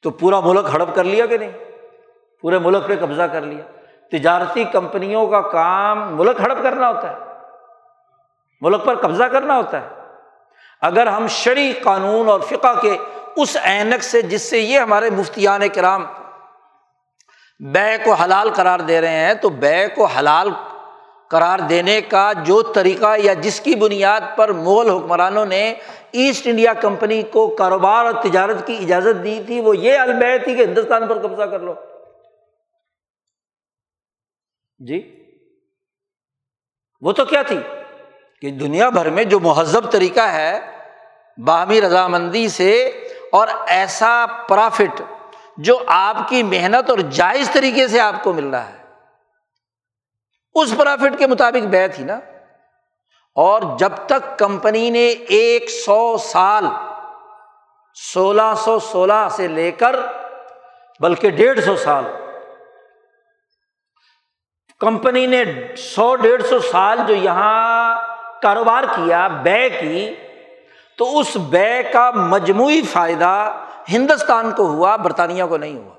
تو 0.02 0.10
پورا 0.10 0.40
ملک 0.40 0.66
ہڑپ 0.72 0.94
کر 0.94 1.04
لیا 1.04 1.26
کہ 1.26 1.38
نہیں؟ 1.38 1.50
پورے 2.40 2.58
ملک 2.58 2.88
پہ 2.88 2.96
قبضہ 2.96 3.22
کر 3.22 3.40
لیا۔ 3.40 3.64
تجارتی 4.12 4.64
کمپنیوں 4.64 5.26
کا 5.26 5.40
کام 5.40 6.16
ملک 6.16 6.40
ہڑپ 6.40 6.62
کرنا 6.62 6.88
ہوتا 6.88 7.10
ہے، 7.10 7.16
ملک 8.62 8.84
پر 8.84 8.94
قبضہ 8.94 9.24
کرنا 9.24 9.56
ہوتا 9.56 9.80
ہے۔ 9.80 9.88
اگر 10.82 11.06
ہم 11.06 11.26
شرعی 11.26 11.72
قانون 11.72 12.28
اور 12.28 12.40
فقہ 12.40 12.72
کے 12.80 12.96
اس 13.36 13.56
اینک 13.62 14.02
سے، 14.02 14.22
جس 14.22 14.42
سے 14.42 14.58
یہ 14.58 14.78
ہمارے 14.78 15.10
مفتیان 15.10 15.68
کرام 15.74 16.04
بے 17.60 17.96
کو 18.04 18.12
حلال 18.12 18.50
قرار 18.54 18.78
دے 18.78 19.00
رہے 19.00 19.24
ہیں، 19.26 19.34
تو 19.34 19.48
بے 19.48 19.86
کو 19.88 20.04
حلال 20.04 20.50
قرار 21.28 21.58
دینے 21.58 22.00
کا 22.00 22.32
جو 22.44 22.60
طریقہ 22.62 23.14
یا 23.18 23.34
جس 23.34 23.60
کی 23.60 23.74
بنیاد 23.74 24.20
پر 24.36 24.52
مغل 24.52 24.90
حکمرانوں 24.90 25.44
نے 25.46 25.62
ایسٹ 26.12 26.46
انڈیا 26.46 26.72
کمپنی 26.72 27.22
کو 27.22 27.46
کاروبار 27.48 28.04
اور 28.04 28.12
تجارت 28.22 28.66
کی 28.66 28.76
اجازت 28.80 29.22
دی 29.24 29.42
تھی، 29.46 29.60
وہ 29.60 29.76
یہ 29.76 29.98
البے 29.98 30.38
تھی 30.38 30.54
کہ 30.54 30.62
ہندوستان 30.62 31.06
پر 31.08 31.18
قبضہ 31.18 31.42
کر 31.42 31.60
لو۔ 31.60 31.74
جی؟ 34.78 35.24
وہ 37.00 37.12
تو 37.12 37.24
کیا 37.24 37.42
تھی؟ 37.42 37.58
کہ 38.40 38.50
دنیا 38.50 38.88
بھر 38.88 39.10
میں 39.10 39.24
جو 39.24 39.40
مہذب 39.40 39.92
طریقہ 39.92 40.20
ہے، 40.20 40.60
باہمی 41.44 41.80
رضامندی 41.80 42.48
سے 42.48 42.84
اور 43.32 43.48
ایسا 43.66 44.26
پرافٹ 44.48 45.02
جو 45.56 45.78
آپ 45.86 46.16
کی 46.28 46.42
محنت 46.42 46.90
اور 46.90 46.98
جائز 46.98 47.50
طریقے 47.52 47.88
سے 47.88 48.00
آپ 48.00 48.14
کو 48.22 48.32
مل 48.32 48.46
رہا 48.46 48.68
ہے۔ 48.68 48.84
اس 50.54 50.74
پرافٹ 50.78 51.18
کے 51.18 51.26
مطابق 51.26 51.66
بے 51.66 51.88
تھی 51.88 52.04
نا۔ 52.04 52.20
اور 53.34 53.62
جب 53.78 53.92
تک 54.06 54.38
کمپنی 54.38 54.90
نے 54.90 55.08
ایک 55.08 55.70
سو 55.70 56.18
سال، 56.18 56.64
سولہ 57.94 58.54
سو 58.56 58.78
سولہ 58.78 59.28
سے 59.30 59.48
لے 59.48 59.70
کر، 59.70 59.96
بلکہ 61.00 61.30
ڈیڑھ 61.30 61.60
سو 61.60 61.76
سال 61.76 62.04
کمپنی 64.82 65.26
نے 65.26 65.44
سو 65.76 66.16
ڈیڑھ 66.16 66.42
سو 66.42 66.58
سال 66.58 66.98
جو 67.08 67.14
یہاں 67.14 67.96
کاروبار 68.42 68.84
کیا، 68.84 69.28
بے 69.28 69.68
کی، 69.70 70.14
تو 70.98 71.18
اس 71.18 71.36
بے 71.36 71.82
کا 71.92 72.10
مجموعی 72.10 72.82
فائدہ 72.82 73.60
ہندوستان 73.92 74.50
کو 74.52 74.66
ہوا، 74.66 74.96
برطانیہ 74.96 75.44
کو 75.44 75.56
نہیں 75.56 75.76
ہوا۔ 75.76 75.94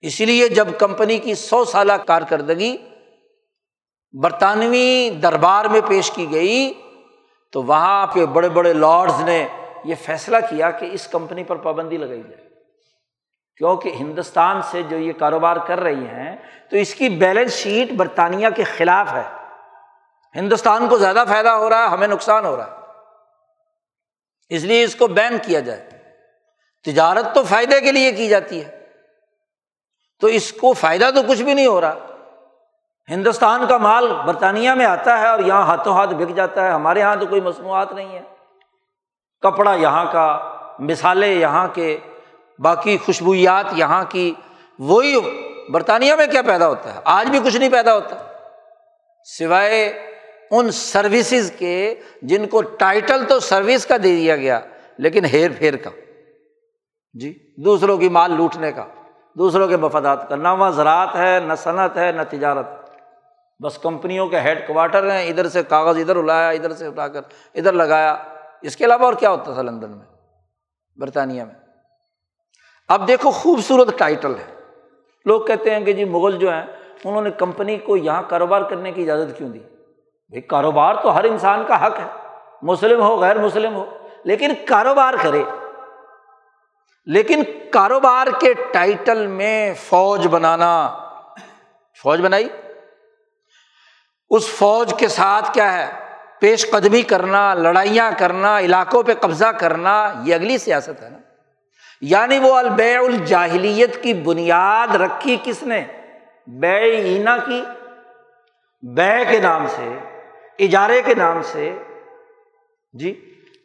اسی 0.00 0.24
لیے 0.24 0.48
جب 0.48 0.68
کمپنی 0.78 1.18
کی 1.18 1.34
سو 1.34 1.64
سالہ 1.64 1.92
کارکردگی 1.92 2.76
برطانوی 4.12 5.10
دربار 5.22 5.64
میں 5.64 5.80
پیش 5.86 6.10
کی 6.10 6.30
گئی، 6.30 6.72
تو 7.52 7.62
وہاں 7.62 8.06
پہ 8.06 8.26
بڑے 8.26 8.48
بڑے 8.48 8.72
لارڈز 8.72 9.20
نے 9.20 9.48
یہ 9.84 9.94
فیصلہ 10.02 10.36
کیا 10.50 10.70
کہ 10.70 10.88
اس 10.92 11.06
کمپنی 11.06 11.44
پر 11.44 11.56
پابندی 11.56 11.96
لگائی 11.96 12.22
جائے۔ 12.22 12.53
کیونکہ 13.56 13.88
ہندوستان 13.88 14.62
سے 14.62 14.82
جو 14.82 14.96
یہ 14.96 15.12
کاروبار 15.12 15.56
کر 15.56 15.80
رہی 15.80 16.06
ہیں، 16.06 16.36
تو 16.70 16.76
اس 16.76 16.94
کی 16.94 17.08
بیلنس 17.08 17.52
شیٹ 17.52 17.92
برطانیہ 17.92 18.48
کے 18.56 18.64
خلاف 18.64 19.12
ہے۔ 19.12 19.22
ہندوستان 20.34 20.88
کو 20.88 20.98
زیادہ 20.98 21.24
فائدہ 21.28 21.48
ہو 21.48 21.70
رہا 21.70 21.82
ہے، 21.82 21.88
ہمیں 21.88 22.06
نقصان 22.06 22.46
ہو 22.46 22.56
رہا 22.56 22.66
ہے۔ 22.66 22.76
اس 24.48 24.62
لیے 24.62 24.84
اس 24.84 24.96
کو 24.96 25.06
بین 25.06 25.38
کیا 25.42 25.60
جائے۔ 25.60 25.90
تجارت 26.84 27.34
تو 27.34 27.42
فائدے 27.42 27.80
کے 27.80 27.92
لیے 27.92 28.12
کی 28.12 28.28
جاتی 28.28 28.64
ہے۔ 28.64 28.86
تو 30.20 30.26
اس 30.26 30.52
کو 30.52 30.72
فائدہ 30.72 31.10
تو 31.14 31.22
کچھ 31.28 31.42
بھی 31.42 31.54
نہیں 31.54 31.66
ہو 31.66 31.80
رہا۔ 31.80 31.94
ہندوستان 33.08 33.66
کا 33.66 33.76
مال 33.76 34.12
برطانیہ 34.26 34.70
میں 34.70 34.86
آتا 34.86 35.18
ہے 35.18 35.28
اور 35.28 35.38
یہاں 35.38 35.62
ہاتھوں 35.62 35.92
ہاتھ 35.92 36.14
بک 36.14 36.36
جاتا 36.36 36.64
ہے۔ 36.64 36.70
ہمارے 36.70 37.00
یہاں 37.00 37.16
تو 37.16 37.26
کوئی 37.26 37.40
مصنوعات 37.40 37.92
نہیں 37.92 38.14
ہے۔ 38.14 38.20
کپڑا 39.40 39.74
یہاں 39.74 40.04
کا، 40.12 40.54
مثالیں 40.78 41.32
یہاں 41.32 41.68
کے۔ 41.68 41.98
باقی 42.58 42.96
خوشبویات 42.96 43.64
یہاں 43.72 44.04
کی، 44.08 44.34
وہی 44.78 45.14
برطانیہ 45.68 46.14
میں 46.14 46.26
کیا 46.26 46.42
پیدا 46.42 46.68
ہوتا 46.68 46.94
ہے؟ 46.94 47.00
آج 47.04 47.28
بھی 47.28 47.40
کچھ 47.44 47.56
نہیں 47.56 47.68
پیدا 47.68 47.94
ہوتا۔ 47.94 48.16
سوائے 49.24 49.86
ان 50.50 50.70
سروسز 50.70 51.52
کے 51.58 51.94
جن 52.22 52.46
کو 52.46 52.62
ٹائٹل 52.62 53.24
تو 53.24 53.40
سروس 53.40 53.86
کا 53.86 53.96
دے 53.96 54.16
دیا 54.16 54.36
گیا، 54.36 54.60
لیکن 54.98 55.24
ہیر 55.24 55.50
پھیر 55.58 55.76
کا۔ 55.76 55.90
جی 57.14 57.54
دوسروں 57.64 57.98
کی 57.98 58.08
مال 58.08 58.32
لوٹنے 58.32 58.72
کا، 58.72 58.84
دوسروں 59.38 59.68
کے 59.68 59.76
مفادات 59.76 60.28
کا۔ 60.28 60.36
نہ 60.36 60.48
وہاں 60.48 60.70
زراعت 60.70 61.16
ہے، 61.16 61.40
نہ 61.46 61.52
صنعت 61.54 61.96
ہے، 61.96 62.12
نہ 62.12 62.22
تجارت۔ 62.30 62.66
بس 63.62 63.78
کمپنیوں 63.78 64.26
کے 64.26 64.40
ہیڈ 64.40 64.66
کوارٹر 64.66 65.10
ہیں، 65.10 65.26
ادھر 65.26 65.48
سے 65.48 65.62
کاغذ 65.62 65.98
ادھر 65.98 66.16
الایا، 66.16 66.48
ادھر 66.48 66.72
سے 66.72 66.86
اٹھا 66.86 67.08
کر 67.08 67.20
ادھر 67.54 67.72
لگایا۔ 67.72 68.16
اس 68.62 68.76
کے 68.76 68.84
علاوہ 68.84 69.04
اور 69.04 69.14
کیا 69.14 69.30
ہوتا 69.30 69.54
تھا 69.54 69.62
لندن 69.62 69.90
میں؟ 69.90 70.06
برطانیہ 70.96 71.44
میں۔ 71.44 71.63
اب 72.88 73.08
دیکھو 73.08 73.30
خوبصورت 73.30 73.98
ٹائٹل 73.98 74.34
ہے۔ 74.34 74.54
لوگ 75.24 75.44
کہتے 75.44 75.74
ہیں 75.74 75.84
کہ 75.84 75.92
جی 75.92 76.04
مغل 76.04 76.38
جو 76.38 76.52
ہیں، 76.52 76.62
انہوں 77.04 77.22
نے 77.22 77.30
کمپنی 77.30 77.78
کو 77.78 77.96
یہاں 77.96 78.22
کاروبار 78.28 78.62
کرنے 78.62 78.92
کی 78.92 79.02
اجازت 79.02 79.38
کیوں 79.38 79.48
دی؟ 79.48 79.58
بھائی 79.58 80.40
کاروبار 80.40 80.94
تو 80.94 81.16
ہر 81.16 81.24
انسان 81.24 81.64
کا 81.66 81.86
حق 81.86 81.98
ہے، 81.98 82.28
مسلم 82.62 83.02
ہو، 83.02 83.20
غیر 83.20 83.38
مسلم 83.38 83.74
ہو، 83.74 84.08
لیکن 84.24 84.52
کاروبار 84.68 85.14
کرے۔ 85.22 85.42
لیکن 87.06 87.42
کاروبار 87.72 88.26
کے 88.40 88.54
ٹائٹل 88.72 89.26
میں 89.26 89.74
فوج 89.74 90.26
بنانا۔ 90.26 90.98
فوج 92.02 92.20
بنائی۔ 92.20 92.48
اس 94.30 94.48
فوج 94.48 94.94
کے 94.94 95.08
ساتھ 95.08 95.54
کیا 95.54 95.72
ہے؟ 95.72 95.92
پیش 96.40 96.70
قدمی 96.70 97.02
کرنا، 97.02 97.54
لڑائیاں 97.54 98.10
کرنا، 98.18 98.60
علاقوں 98.60 99.02
پہ 99.02 99.14
قبضہ 99.20 99.46
کرنا، 99.46 100.12
یہ 100.24 100.34
اگلی 100.34 100.58
سیاست 100.58 101.02
ہے 101.02 101.10
نا۔ 101.10 101.18
یعنی 102.04 102.38
وہ 102.38 102.54
البیع 102.54 103.00
الجاہلیت 103.00 104.02
کی 104.02 104.14
بنیاد 104.14 104.94
رکھی 104.94 105.36
کس 105.42 105.62
نے؟ 105.62 105.84
بے 106.46 106.76
اینا 106.90 107.36
کی 107.36 107.60
بے 108.82 109.24
کے 109.30 109.38
نام 109.40 109.66
سے، 109.66 109.88
اجارے 110.58 111.00
کے 111.02 111.14
نام 111.14 111.40
سے 111.42 111.78
جی 112.94 113.12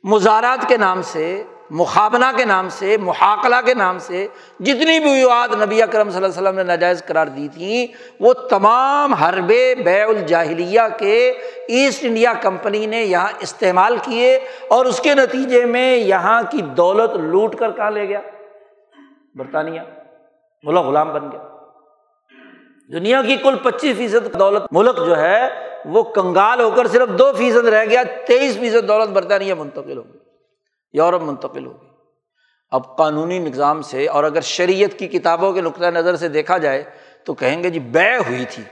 مزارات 0.04 0.68
کے 0.68 0.78
نام 0.78 1.02
سے 1.02 1.44
مخابنہ 1.70 2.26
کے 2.38 2.46
نام 2.46 2.70
سے، 2.70 2.98
محاقلہ 2.98 3.56
کے 3.66 3.74
نام 3.74 4.00
سے 4.00 4.28
جتنی 4.60 5.00
بھی 5.00 5.24
واد 5.24 5.62
نبی 5.62 5.82
اکرم 5.82 6.10
صلی 6.10 6.24
اللہ 6.24 6.28
علیہ 6.28 6.42
وسلم 6.42 6.56
نے 6.56 6.64
ناجائز 6.64 7.06
قرار 7.06 7.28
دی 7.28 7.48
تھیں 7.54 7.88
وہ 8.20 8.34
تمام 8.34 9.14
حربے 9.14 9.76
بے 9.76 10.02
الجاہلیہ 10.02 10.82
کے 10.98 11.34
ایسٹ 11.68 12.06
انڈیا 12.06 12.34
کمپنی 12.42 12.86
نے 12.86 13.04
یہاں 13.04 13.28
استعمال 13.40 13.98
کیے 14.02 14.40
اور 14.68 14.86
اس 14.86 15.00
کے 15.00 15.14
نتیجے 15.14 15.66
میں 15.66 15.96
یہاں 15.96 16.42
کی 16.52 16.62
دولت 16.62 17.16
لوٹ 17.16 17.56
کر 17.56 17.72
کہاں 17.72 17.92
لے 17.92 18.08
گیا؟ 18.08 18.22
برطانیہ۔ 19.36 19.82
ملک 20.64 20.86
غلام 20.86 21.14
بن 21.14 21.32
گیا۔ 21.32 21.42
دنیا 22.92 23.22
کی 23.22 23.38
کل 23.38 23.56
پچیس 23.64 23.98
فیصد 23.98 24.40
دولت، 24.40 24.62
ملک 24.72 24.98
جو 24.98 25.18
ہے، 25.18 25.48
وہ 25.86 26.04
کنگال 26.04 26.62
ہو 26.62 26.72
کر 26.72 26.88
صرف 26.88 27.10
دو 27.10 27.32
فیصد 27.38 27.68
رہ 27.68 27.86
گیا، 27.86 28.04
تیئیس 28.28 28.60
فیصد 28.60 28.88
دولت 28.88 29.10
برطانیہ 29.10 29.54
منتقل 29.54 29.98
ہو 29.98 30.04
گئی۔ 30.04 30.29
یورپ 30.94 31.22
منتقل 31.22 31.66
ہوگی 31.66 31.88
اب 32.70 32.98
قانونی 32.98 33.40
نظام 33.40 33.82
سے 33.82 34.08
اور 34.08 34.24
اگر 34.24 34.42
شریعت 34.42 35.00
کی 35.00 35.08
کتابوں 35.08 35.54
کے 35.54 35.62
نقطۂ 35.62 35.86
نظر 35.86 36.16
سے 36.16 36.28
دیکھا 36.28 36.58
جائے 36.58 36.84
تو 37.26 37.34
کہیں 37.34 37.64
گے 37.64 37.70
جی 37.70 37.80
بے 37.80 38.18
ہوئی 38.18 38.46
تھی۔ 38.46 38.64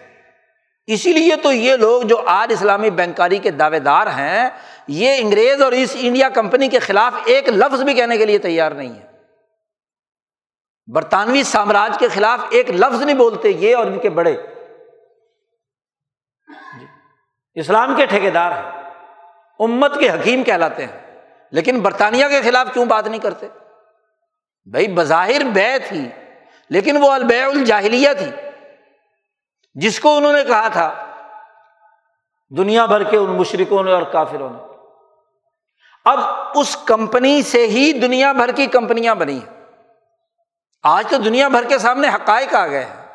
اسی 0.87 1.13
لیے 1.13 1.35
تو 1.35 1.53
یہ 1.53 1.75
لوگ 1.75 2.01
جو 2.01 2.21
آج 2.25 2.53
اسلامی 2.53 2.89
بینکاری 2.89 3.37
کے 3.37 3.51
دعوے 3.51 3.79
دار 3.79 4.07
ہیں، 4.07 4.49
یہ 4.87 5.15
انگریز 5.19 5.61
اور 5.61 5.71
ایسٹ 5.71 5.97
انڈیا 5.99 6.29
کمپنی 6.29 6.67
کے 6.67 6.79
خلاف 6.79 7.13
ایک 7.25 7.49
لفظ 7.49 7.83
بھی 7.83 7.93
کہنے 7.93 8.17
کے 8.17 8.25
لیے 8.25 8.37
تیار 8.37 8.71
نہیں 8.71 8.93
ہے 8.93 9.07
برطانوی 10.93 11.43
سامراج 11.43 11.97
کے 11.99 12.07
خلاف 12.07 12.39
ایک 12.49 12.69
لفظ 12.71 13.01
نہیں 13.01 13.15
بولتے 13.15 13.49
یہ 13.49 13.75
اور 13.75 13.85
ان 13.85 13.99
کے 13.99 14.09
بڑے۔ 14.09 14.33
جی۔ 16.79 16.85
اسلام 17.59 17.95
کے 17.95 18.05
ٹھیکیدار 18.05 18.51
ہیں۔ 18.51 18.71
امت 19.59 19.99
کے 19.99 20.09
حکیم 20.09 20.43
کہلاتے 20.43 20.85
ہیں۔ 20.85 21.06
لیکن 21.51 21.79
برطانیہ 21.79 22.25
کے 22.27 22.41
خلاف 22.41 22.67
کیوں 22.73 22.85
بات 22.85 23.07
نہیں 23.07 23.19
کرتے؟ 23.19 23.47
بھائی 24.65 24.87
بظاہر 24.87 25.43
بے 25.43 25.79
تھی، 25.87 26.09
لیکن 26.69 26.97
وہ 26.97 27.11
البے 27.11 27.43
الجاہلیہ 27.43 28.09
تھی۔ 28.17 28.31
جس 29.73 29.99
کو 29.99 30.17
انہوں 30.17 30.33
نے 30.33 30.43
کہا 30.43 30.67
تھا، 30.67 31.05
دنیا 32.57 32.85
بھر 32.85 33.03
کے 33.03 33.17
ان 33.17 33.29
مشرقوں 33.29 33.83
نے 33.83 33.91
اور 33.91 34.03
کافروں 34.03 34.49
نے۔ 34.49 34.73
اب 36.05 36.19
اس 36.55 36.77
کمپنی 36.85 37.41
سے 37.41 37.67
ہی 37.67 37.93
دنیا 37.93 38.31
بھر 38.31 38.51
کی 38.51 38.67
کمپنیاں 38.67 39.15
بنی 39.15 39.39
ہیں۔ 39.39 39.63
آج 40.83 41.07
تو 41.09 41.17
دنیا 41.17 41.47
بھر 41.47 41.63
کے 41.63 41.77
سامنے 41.77 42.07
حقائق 42.07 42.55
آ 42.55 42.67
گئے 42.67 42.85
ہیں۔ 42.85 43.07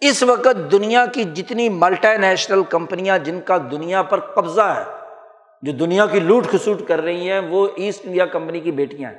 اس 0.00 0.22
وقت 0.22 0.72
دنیا 0.72 1.06
کی 1.06 1.24
جتنی 1.24 1.68
ملٹا 1.68 2.16
نیشنل 2.16 2.62
کمپنیاں 2.62 3.18
جن 3.18 3.40
کا 3.40 3.56
دنیا 3.56 4.02
پر 4.02 4.20
قبضہ 4.20 4.60
ہے 4.60 4.99
جو 5.62 5.72
دنیا 5.72 6.06
کی 6.06 6.20
لوٹ 6.20 6.46
کھسوٹ 6.46 6.80
کر 6.88 7.02
رہی 7.02 7.30
ہیں، 7.30 7.40
وہ 7.40 7.68
ایسٹ 7.76 8.00
انڈیا 8.04 8.26
کمپنی 8.26 8.60
کی 8.60 8.70
بیٹیاں 8.72 9.10
ہیں۔ 9.10 9.18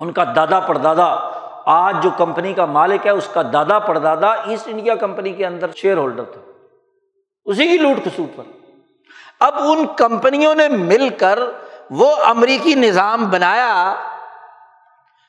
ان 0.00 0.12
کا 0.12 0.24
دادا 0.36 0.60
پڑدادا 0.60 1.30
آج 1.66 1.96
جو 2.02 2.10
کمپنی 2.16 2.52
کا 2.52 2.64
مالک 2.64 3.06
ہے، 3.06 3.10
اس 3.10 3.28
کا 3.32 3.42
دادا 3.42 3.78
پڑدادا 3.78 4.32
ایسٹ 4.32 4.68
انڈیا 4.68 4.94
کمپنی 4.94 5.32
کے 5.32 5.46
اندر 5.46 5.70
شیئر 5.76 5.96
ہولڈر 5.96 6.24
تھا۔ 6.24 6.40
اسی 7.44 7.68
کی 7.68 7.76
لوٹ 7.76 7.96
کھسوٹ 8.02 8.36
پر۔ 8.36 8.44
اب 9.40 9.54
ان 9.58 9.86
کمپنیوں 9.96 10.54
نے 10.54 10.68
مل 10.68 11.08
کر 11.08 11.38
وہ 11.90 12.16
امریکی 12.16 12.74
نظام 12.74 13.30
بنایا، 13.30 13.94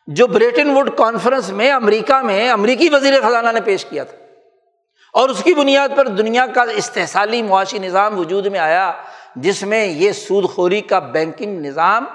جو 0.08 0.28
بریٹن 0.28 0.70
ووڈ 0.70 0.90
کانفرنس 0.98 1.50
میں 1.50 1.72
امریکہ 1.72 2.22
میں 2.22 2.50
امریکی 2.50 2.90
وزیر 2.90 3.22
خزانہ 3.22 3.52
نے 3.52 3.62
پیش 3.62 3.86
کیا 3.86 4.04
تھا۔ 4.04 4.21
اور 5.14 5.30
اس 5.30 5.44
کی 5.44 5.54
بنیاد 5.54 5.90
پر 5.96 6.08
دنیا 6.08 6.46
کا 6.48 6.62
استحصالی 6.62 7.42
معاشی 7.42 7.80
نظام 7.80 8.20
وجود 8.20 8.46
میں 8.46 8.60
آیا، 8.60 8.94
جس 9.36 9.64
میں 9.64 9.86
یہ 9.86 10.12
سود 10.12 10.50
خوری 10.50 10.82
کا 10.82 11.00
بینکنگ 11.00 11.66
نظام، 11.66 12.06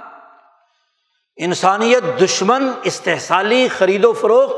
انسانیت 1.37 2.21
دشمن، 2.23 2.73
استحصالی 2.83 3.69
خرید 3.69 4.05
و 4.05 4.13
فروخت 4.13 4.55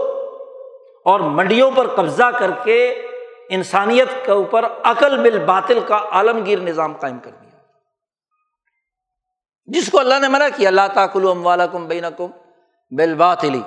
اور 1.05 1.21
منڈیوں 1.21 1.71
پر 1.71 1.87
قبضہ 1.87 2.31
کر 2.39 2.51
کے 2.65 3.03
انسانیت 3.49 4.09
کے 4.25 4.31
اوپر 4.31 4.65
عقل 4.83 5.23
بل 5.23 5.39
باطل 5.39 5.79
کا 5.87 6.01
عالمگیر 6.11 6.59
نظام 6.59 6.93
قائم 6.93 7.19
کر 7.19 7.31
دیا۔ 7.31 7.59
جس 9.67 9.91
کو 9.91 10.01
اللہ 10.01 10.15
نے 10.21 10.29
منع 10.29 10.49
کیا 10.57 10.69
اللہ 10.69 10.89
تعاقل 10.95 11.25
والا 11.25 11.67
کم 11.67 11.87
بین 11.87 12.05
کم 12.17 12.27
بل 12.91 13.15
باطلی 13.15 13.63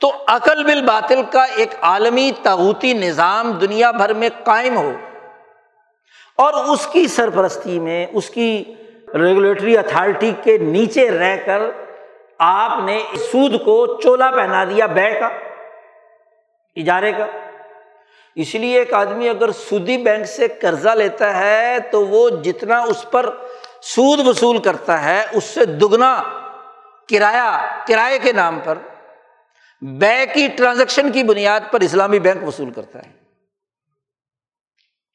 تو 0.00 0.10
عقل 0.26 0.62
بل 0.64 0.80
باطل 0.82 1.22
کا 1.32 1.42
ایک 1.56 1.74
عالمی 1.82 2.30
تغوتی 2.42 2.92
نظام 2.92 3.50
دنیا 3.52 3.90
بھر 3.90 4.12
میں 4.12 4.28
قائم 4.44 4.76
ہو 4.76 4.92
اور 6.38 6.54
اس 6.64 6.86
کی 6.86 7.06
سرپرستی 7.06 7.78
میں، 7.80 8.06
اس 8.12 8.30
کی 8.30 8.74
ریگولیٹری 9.14 9.76
اتھارٹی 9.78 10.32
کے 10.42 10.58
نیچے 10.58 11.10
رہ 11.10 11.36
کر 11.46 11.62
آپ 12.38 12.78
نے 12.84 12.98
سود 13.32 13.54
کو 13.64 13.74
چولا 14.02 14.30
پہنا 14.30 14.64
دیا، 14.64 14.86
بے 14.86 15.10
کا، 15.20 15.28
اجارے 16.76 17.12
کا۔ 17.12 17.26
اس 18.36 18.54
لیے 18.54 18.78
ایک 18.78 18.92
آدمی 18.94 19.28
اگر 19.28 19.52
سودی 19.52 19.96
بینک 19.98 20.26
سے 20.26 20.48
قرضہ 20.48 20.88
لیتا 20.88 21.36
ہے 21.36 21.78
تو 21.90 22.06
وہ 22.06 22.28
جتنا 22.30 22.78
اس 22.82 23.04
پر 23.10 23.28
سود 23.82 24.26
وصول 24.26 24.58
کرتا 24.58 25.04
ہے، 25.04 25.22
اس 25.32 25.44
سے 25.44 25.64
دگنا 25.64 26.22
کرایہ، 27.08 27.50
کرائے 27.86 28.18
کے 28.18 28.32
نام 28.32 28.58
پر 28.64 28.78
بے 29.80 30.26
کی 30.34 30.48
ٹرانزیکشن 30.48 31.12
کی 31.12 31.22
بنیاد 31.22 31.60
پر 31.70 31.80
اسلامی 31.80 32.18
بینک 32.18 32.48
وصول 32.48 32.70
کرتا 32.70 32.98
ہے۔ 32.98 33.20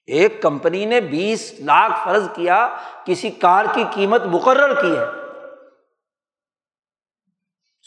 ایک 0.05 0.41
کمپنی 0.41 0.85
نے 0.85 1.01
بیس 1.01 1.53
لاکھ 1.59 1.93
فرض 2.05 2.27
کیا، 2.35 2.75
کسی 3.05 3.29
کار 3.29 3.65
کی 3.73 3.83
قیمت 3.93 4.21
مقرر 4.21 4.81
کی 4.81 4.97
ہے۔ 4.97 5.05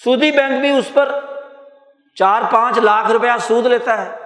سودی 0.05 0.31
بینک 0.31 0.61
بھی 0.61 0.71
اس 0.71 0.91
پر 0.95 1.25
چار 2.15 2.43
پانچ 2.53 2.79
لاکھ 2.79 3.11
روپیہ 3.11 3.31
سود 3.41 3.67
لیتا 3.67 4.03
ہے 4.03 4.17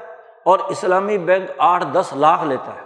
اور 0.45 0.59
اسلامی 0.59 1.19
بینک 1.19 1.51
آٹھ 1.59 1.85
دس 1.93 2.13
لاکھ 2.17 2.45
لیتا 2.45 2.75
ہے۔ 2.75 2.81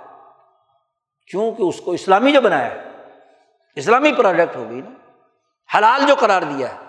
کیونکہ 1.31 1.63
اس 1.63 1.81
کو 1.81 1.93
اسلامی 1.93 2.33
جو 2.33 2.41
بنایا 2.41 2.71
ہے، 2.71 2.91
اسلامی 3.75 4.13
پروڈکٹ 4.13 4.57
ہوگی 4.57 4.81
نا۔ 4.81 5.21
حلال 5.79 6.07
جو 6.09 6.15
قرار 6.15 6.43
دیا 6.43 6.75
ہے۔ 6.75 6.86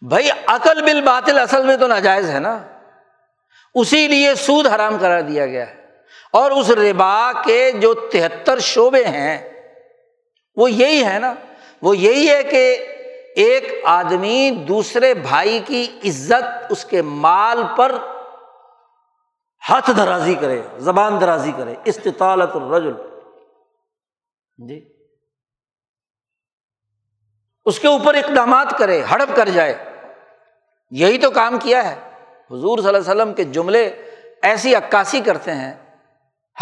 بھائی 0.00 0.28
عقل 0.46 0.82
بل 0.82 1.00
باطل 1.00 1.38
اصل 1.38 1.66
میں 1.66 1.76
تو 1.76 1.86
ناجائز 1.86 2.30
ہے 2.30 2.38
نا۔ 2.38 2.62
اسی 3.74 4.08
لیے 4.08 4.34
سود 4.34 4.66
حرام 4.66 4.98
کرا 4.98 5.20
دیا 5.20 5.46
گیا 5.46 5.70
ہے۔ 5.70 5.86
اور 6.32 6.50
اس 6.50 6.70
ربا 6.70 7.32
کے 7.44 7.72
جو 7.72 7.94
تہتر 7.94 8.58
شعبے 8.58 9.04
ہیں، 9.04 9.62
وہ 10.56 10.70
یہی 10.70 11.04
ہے 11.04 11.18
نا۔ 11.18 11.34
وہ 11.82 11.96
یہی 11.96 12.30
ہے 12.30 12.42
کہ 12.42 12.86
ایک 13.36 13.80
آدمی 13.84 14.50
دوسرے 14.68 15.14
بھائی 15.14 15.60
کی 15.66 16.00
عزت 16.04 16.66
اس 16.70 16.84
کے 16.84 17.02
مال 17.02 17.62
پر 17.76 17.98
ہاتھ 19.70 19.90
درازی 19.96 20.34
کرے، 20.34 20.62
زبان 20.78 21.20
درازی 21.20 21.52
کرے۔ 21.56 21.74
استطالت 21.84 22.56
الرجل۔ 22.56 22.94
جی۔ 24.68 24.92
اس 27.64 27.80
کے 27.80 27.88
اوپر 27.88 28.14
اقدامات 28.14 28.78
کرے، 28.78 29.02
ہڑپ 29.02 29.36
کر 29.36 29.48
جائے۔ 29.48 29.85
یہی 30.90 31.18
تو 31.18 31.30
کام 31.30 31.58
کیا 31.62 31.90
ہے۔ 31.90 31.96
حضور 32.50 32.78
صلی 32.78 32.88
اللہ 32.88 32.98
علیہ 32.98 33.10
وسلم 33.10 33.34
کے 33.34 33.44
جملے 33.44 34.02
ایسی 34.42 34.74
عکاسی 34.74 35.20
کرتے 35.20 35.50
ہیں 35.50 35.74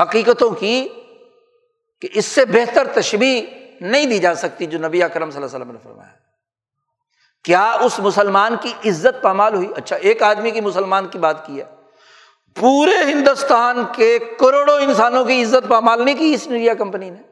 حقیقتوں 0.02 0.50
کی 0.50 0.88
کہ 2.00 2.08
اس 2.12 2.24
سے 2.24 2.44
بہتر 2.44 2.86
تشبیح 2.86 3.42
نہیں 3.80 4.06
دی 4.06 4.18
جا 4.18 4.34
سکتی 4.34 4.66
جو 4.66 4.78
نبی 4.78 5.02
اکرم 5.02 5.30
صلی 5.30 5.42
اللہ 5.42 5.46
علیہ 5.46 5.56
وسلم 5.56 5.72
نے 5.72 5.78
فرمایا۔ 5.82 6.10
کیا 7.44 7.72
اس 7.72 7.98
مسلمان 7.98 8.56
کی 8.60 8.90
عزت 8.90 9.22
پامال 9.22 9.54
ہوئی؟ 9.54 9.68
اچھا 9.76 9.96
ایک 9.96 10.22
آدمی 10.22 10.50
کی 10.50 10.60
مسلمان 10.60 11.08
کی 11.08 11.18
بات 11.18 11.46
کی 11.46 11.60
ہے۔ 11.60 11.64
پورے 12.54 13.04
ہندوستان 13.04 13.84
کے 13.96 14.18
کروڑوں 14.18 14.80
انسانوں 14.80 15.24
کی 15.24 15.42
عزت 15.42 15.68
پامال 15.68 16.04
نہیں 16.04 16.14
کی 16.14 16.34
اس 16.34 16.46
انڈیا 16.46 16.74
کمپنی 16.74 17.10
نے، 17.10 17.22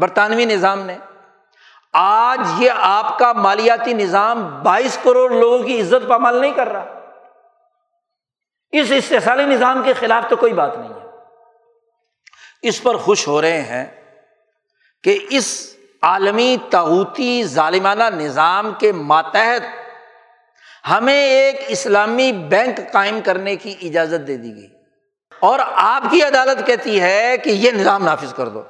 برطانوی 0.00 0.44
نظام 0.44 0.80
نے۔ 0.80 0.96
آج 1.98 2.40
یہ 2.58 2.70
آپ 2.76 3.18
کا 3.18 3.32
مالیاتی 3.32 3.92
نظام 3.92 4.62
بائیس 4.62 4.98
کروڑ 5.02 5.30
لوگوں 5.30 5.58
کی 5.58 5.80
عزت 5.80 6.08
پامال 6.08 6.40
نہیں 6.40 6.52
کر 6.52 6.68
رہا۔ 6.68 7.00
اس 8.70 8.92
استحصالی 8.96 9.44
نظام 9.44 9.82
کے 9.82 9.92
خلاف 9.92 10.24
تو 10.28 10.36
کوئی 10.36 10.52
بات 10.52 10.78
نہیں 10.78 10.88
ہے۔ 10.88 11.08
اس 12.62 12.82
پر 12.82 12.96
خوش 12.96 13.28
ہو 13.28 13.42
رہے 13.42 13.62
ہیں 13.62 13.86
کہ 15.02 15.26
اس 15.30 15.76
عالمی 16.02 16.56
تغوتی 16.70 17.44
ظالمانہ 17.44 18.04
نظام 18.04 18.72
کے 18.78 18.92
ماتحت 18.92 19.62
ہمیں 20.90 21.26
ایک 21.26 21.60
اسلامی 21.68 22.32
بینک 22.32 22.92
قائم 22.92 23.20
کرنے 23.20 23.56
کی 23.56 23.74
اجازت 23.82 24.26
دے 24.26 24.36
دی 24.36 24.54
گئی۔ 24.54 24.68
اور 25.40 25.58
آپ 25.72 26.02
کی 26.10 26.22
عدالت 26.22 26.66
کہتی 26.66 27.00
ہے 27.00 27.38
کہ 27.38 27.50
یہ 27.50 27.70
نظام 27.70 28.04
نافذ 28.04 28.34
کر 28.34 28.48
دو۔ 28.48 28.62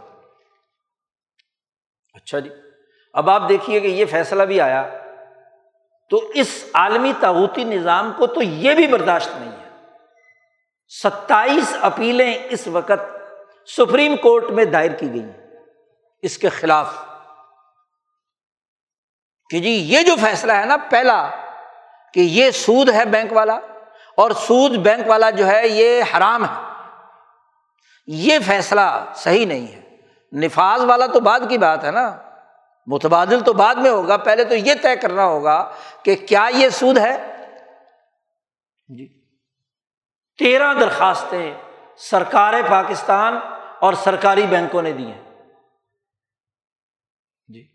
اچھا 2.14 2.38
جی۔ 2.38 2.50
اب 3.16 3.30
آپ 3.30 3.48
دیکھیے 3.48 3.80
کہ 3.80 3.86
یہ 3.86 4.04
فیصلہ 4.04 4.42
بھی 4.42 4.60
آیا 4.60 4.88
تو 6.10 6.30
اس 6.34 6.64
عالمی 6.74 7.12
تاوتی 7.20 7.64
نظام 7.64 8.12
کو 8.16 8.26
تو 8.26 8.42
یہ 8.42 8.74
بھی 8.74 8.86
برداشت 8.86 9.28
نہیں 9.38 9.52
ہے۔ 9.52 9.66
ستائیس 10.88 11.76
اپیلیں 11.80 12.34
اس 12.50 12.66
وقت 12.66 13.00
سپریم 13.76 14.16
کورٹ 14.16 14.44
میں 14.44 14.64
دائر 14.64 14.90
کی 14.90 15.12
گئی 15.12 15.26
اس 16.22 16.38
کے 16.38 16.48
خلاف 16.48 16.94
کہ 19.50 19.58
جی 19.58 19.70
یہ 19.70 20.02
جو 20.02 20.14
فیصلہ 20.20 20.52
ہے 20.52 20.64
نا 20.64 20.76
پہلا 20.90 21.30
کہ 22.14 22.20
یہ 22.20 22.50
سود 22.50 22.88
ہے 22.88 23.04
بینک 23.04 23.32
والا 23.32 23.58
اور 24.16 24.30
سود 24.30 24.76
بینک 24.76 25.08
والا 25.08 25.30
جو 25.30 25.46
ہے 25.46 25.68
یہ 25.68 26.02
حرام 26.02 26.44
ہے۔ 26.44 26.72
یہ 28.06 28.38
فیصلہ 28.46 29.04
صحیح 29.14 29.46
نہیں 29.46 29.66
ہے۔ 29.66 29.96
نفاذ 30.32 30.84
والا 30.84 31.06
تو 31.06 31.20
بعد 31.20 31.40
کی 31.48 31.58
بات 31.58 31.84
ہے 31.84 31.90
نا۔ 31.90 32.16
متبادل 32.86 33.40
تو 33.40 33.52
بعد 33.52 33.74
میں 33.74 33.90
ہوگا، 33.90 34.16
پہلے 34.16 34.44
تو 34.44 34.54
یہ 34.54 34.74
طے 34.82 34.96
کرنا 34.96 35.24
ہوگا 35.24 35.72
کہ 36.02 36.16
کیا 36.16 36.48
یہ 36.54 36.68
سود 36.68 36.98
ہے؟ 36.98 37.36
جی۔ 38.88 39.20
تیرہ 40.38 40.74
درخواستیں 40.74 41.54
سرکار 41.96 42.54
پاکستان 42.68 43.38
اور 43.80 43.94
سرکاری 43.94 44.42
بینکوں 44.42 44.82
نے 44.82 44.92
دی 44.92 45.06
ہیں۔ 45.06 45.44
جی۔ 47.48 47.68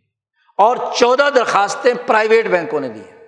اور 0.57 0.78
چودہ 0.95 1.30
درخواستیں 1.36 1.93
پرائیویٹ 2.07 2.45
بینکوں 2.45 2.80
نے 2.80 2.89
دی 2.89 2.99
ہیں۔ 2.99 3.28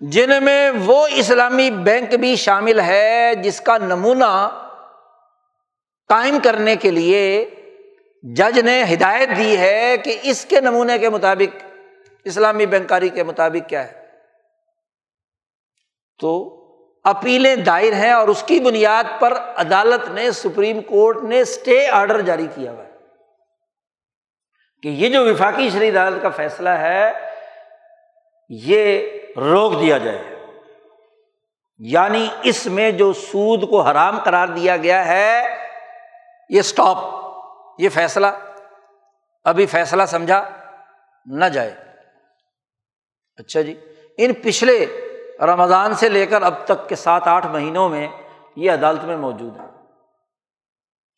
جن 0.00 0.44
میں 0.44 0.70
وہ 0.84 1.06
اسلامی 1.10 1.70
بینک 1.70 2.14
بھی 2.14 2.36
شامل 2.36 2.80
ہے 2.80 3.34
جس 3.34 3.60
کا 3.60 3.78
نمونہ 3.78 4.66
قائم 6.08 6.38
کرنے 6.44 6.76
کے 6.76 6.90
لیے 6.90 7.50
جج 8.22 8.58
نے 8.58 8.84
ہدایت 8.92 9.28
دی 9.36 9.58
ہے 9.58 9.96
کہ 9.96 10.18
اس 10.22 10.44
کے 10.44 10.60
نمونے 10.60 10.98
کے 10.98 11.08
مطابق، 11.08 11.64
اسلامی 12.24 12.66
بینکاری 12.66 13.08
کے 13.08 13.22
مطابق 13.22 13.68
کیا 13.68 13.92
ہے۔ 13.92 14.06
تو 16.18 16.56
اپیلیں 17.04 17.56
دائر 17.56 17.92
ہیں 17.92 18.10
اور 18.10 18.28
اس 18.28 18.42
کی 18.42 18.60
بنیاد 18.60 19.04
پر 19.20 19.32
عدالت 19.56 20.10
نے، 20.10 20.30
سپریم 20.30 20.80
کورٹ 20.80 21.22
نے 21.22 21.40
اسٹے 21.40 21.88
آرڈر 21.88 22.20
جاری 22.20 22.46
کیا 22.54 22.72
ہوا 22.72 22.84
ہے۔ 22.84 22.90
کہ 24.82 24.88
یہ 24.88 25.08
جو 25.08 25.32
وفاقی 25.32 25.70
شری 25.70 25.88
عدالت 25.88 26.22
کا 26.22 26.28
فیصلہ 26.28 26.68
ہے، 26.68 27.12
یہ 28.48 29.08
روک 29.36 29.80
دیا 29.80 29.98
جائے۔ 29.98 30.46
یعنی 31.78 32.28
اس 32.42 32.66
میں 32.66 32.90
جو 32.90 33.12
سود 33.12 33.70
کو 33.70 33.80
حرام 33.80 34.22
قرار 34.22 34.48
دیا 34.48 34.76
گیا 34.76 35.06
ہے، 35.06 35.56
یہ 36.48 36.60
اسٹاپ 36.60 37.20
یہ 37.80 37.88
فیصلہ، 37.88 38.26
ابھی 39.44 39.66
فیصلہ 39.66 40.02
سمجھا 40.08 40.42
نہ 41.26 41.44
جائے۔ 41.44 41.70
اچھا 43.38 43.60
جی 43.60 43.74
ان 44.18 44.32
پچھلے 44.42 44.84
رمضان 45.46 45.94
سے 45.94 46.08
لے 46.08 46.26
کر 46.26 46.42
اب 46.42 46.54
تک 46.66 46.88
کے 46.88 46.96
سات 46.96 47.28
آٹھ 47.28 47.46
مہینوں 47.46 47.88
میں 47.88 48.06
یہ 48.56 48.70
عدالت 48.72 49.04
میں 49.04 49.16
موجود 49.16 49.56
ہے 49.60 49.68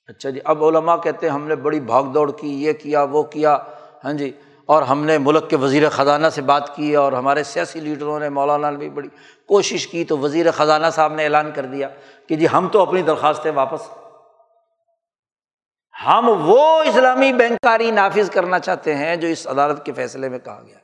اچھا 0.08 0.30
جی 0.30 0.40
اب 0.44 0.64
علماء 0.64 0.96
کہتے 0.96 1.26
ہیں 1.26 1.34
ہم 1.34 1.46
نے 1.48 1.56
بڑی 1.56 1.80
بھاگ 1.80 2.04
دوڑ 2.04 2.30
کی، 2.30 2.64
یہ 2.64 2.72
کیا، 2.72 3.02
وہ 3.02 3.22
کیا 3.22 3.56
ہاں 4.04 4.12
جی 4.12 4.30
اور 4.68 4.82
ہم 4.82 5.04
نے 5.04 5.16
ملک 5.18 5.48
کے 5.50 5.56
وزیر 5.56 5.88
خزانہ 5.88 6.26
سے 6.34 6.42
بات 6.42 6.74
کی 6.76 6.94
اور 6.96 7.12
ہمارے 7.12 7.42
سیاسی 7.44 7.80
لیڈروں 7.80 8.18
نے 8.20 8.28
مولانا 8.28 8.70
نے 8.70 8.76
بھی 8.76 8.88
بڑی 8.88 9.08
کوشش 9.48 9.86
کی 9.86 10.04
تو 10.04 10.18
وزیر 10.18 10.50
خزانہ 10.50 10.86
صاحب 10.94 11.14
نے 11.14 11.24
اعلان 11.24 11.50
کر 11.52 11.66
دیا 11.66 11.88
کہ 12.28 12.36
جی 12.36 12.46
ہم 12.52 12.68
تو 12.72 12.82
اپنی 12.82 13.02
درخواستیں 13.02 13.50
واپس 13.50 13.88
ہم 16.06 16.28
وہ 16.28 16.82
اسلامی 16.82 17.32
بینکاری 17.32 17.90
نافذ 17.90 18.30
کرنا 18.30 18.58
چاہتے 18.58 18.94
ہیں 18.94 19.16
جو 19.16 19.28
اس 19.28 19.46
عدالت 19.46 19.86
کے 19.86 19.92
فیصلے 19.92 20.28
میں 20.28 20.38
کہا 20.38 20.62
گیا 20.66 20.78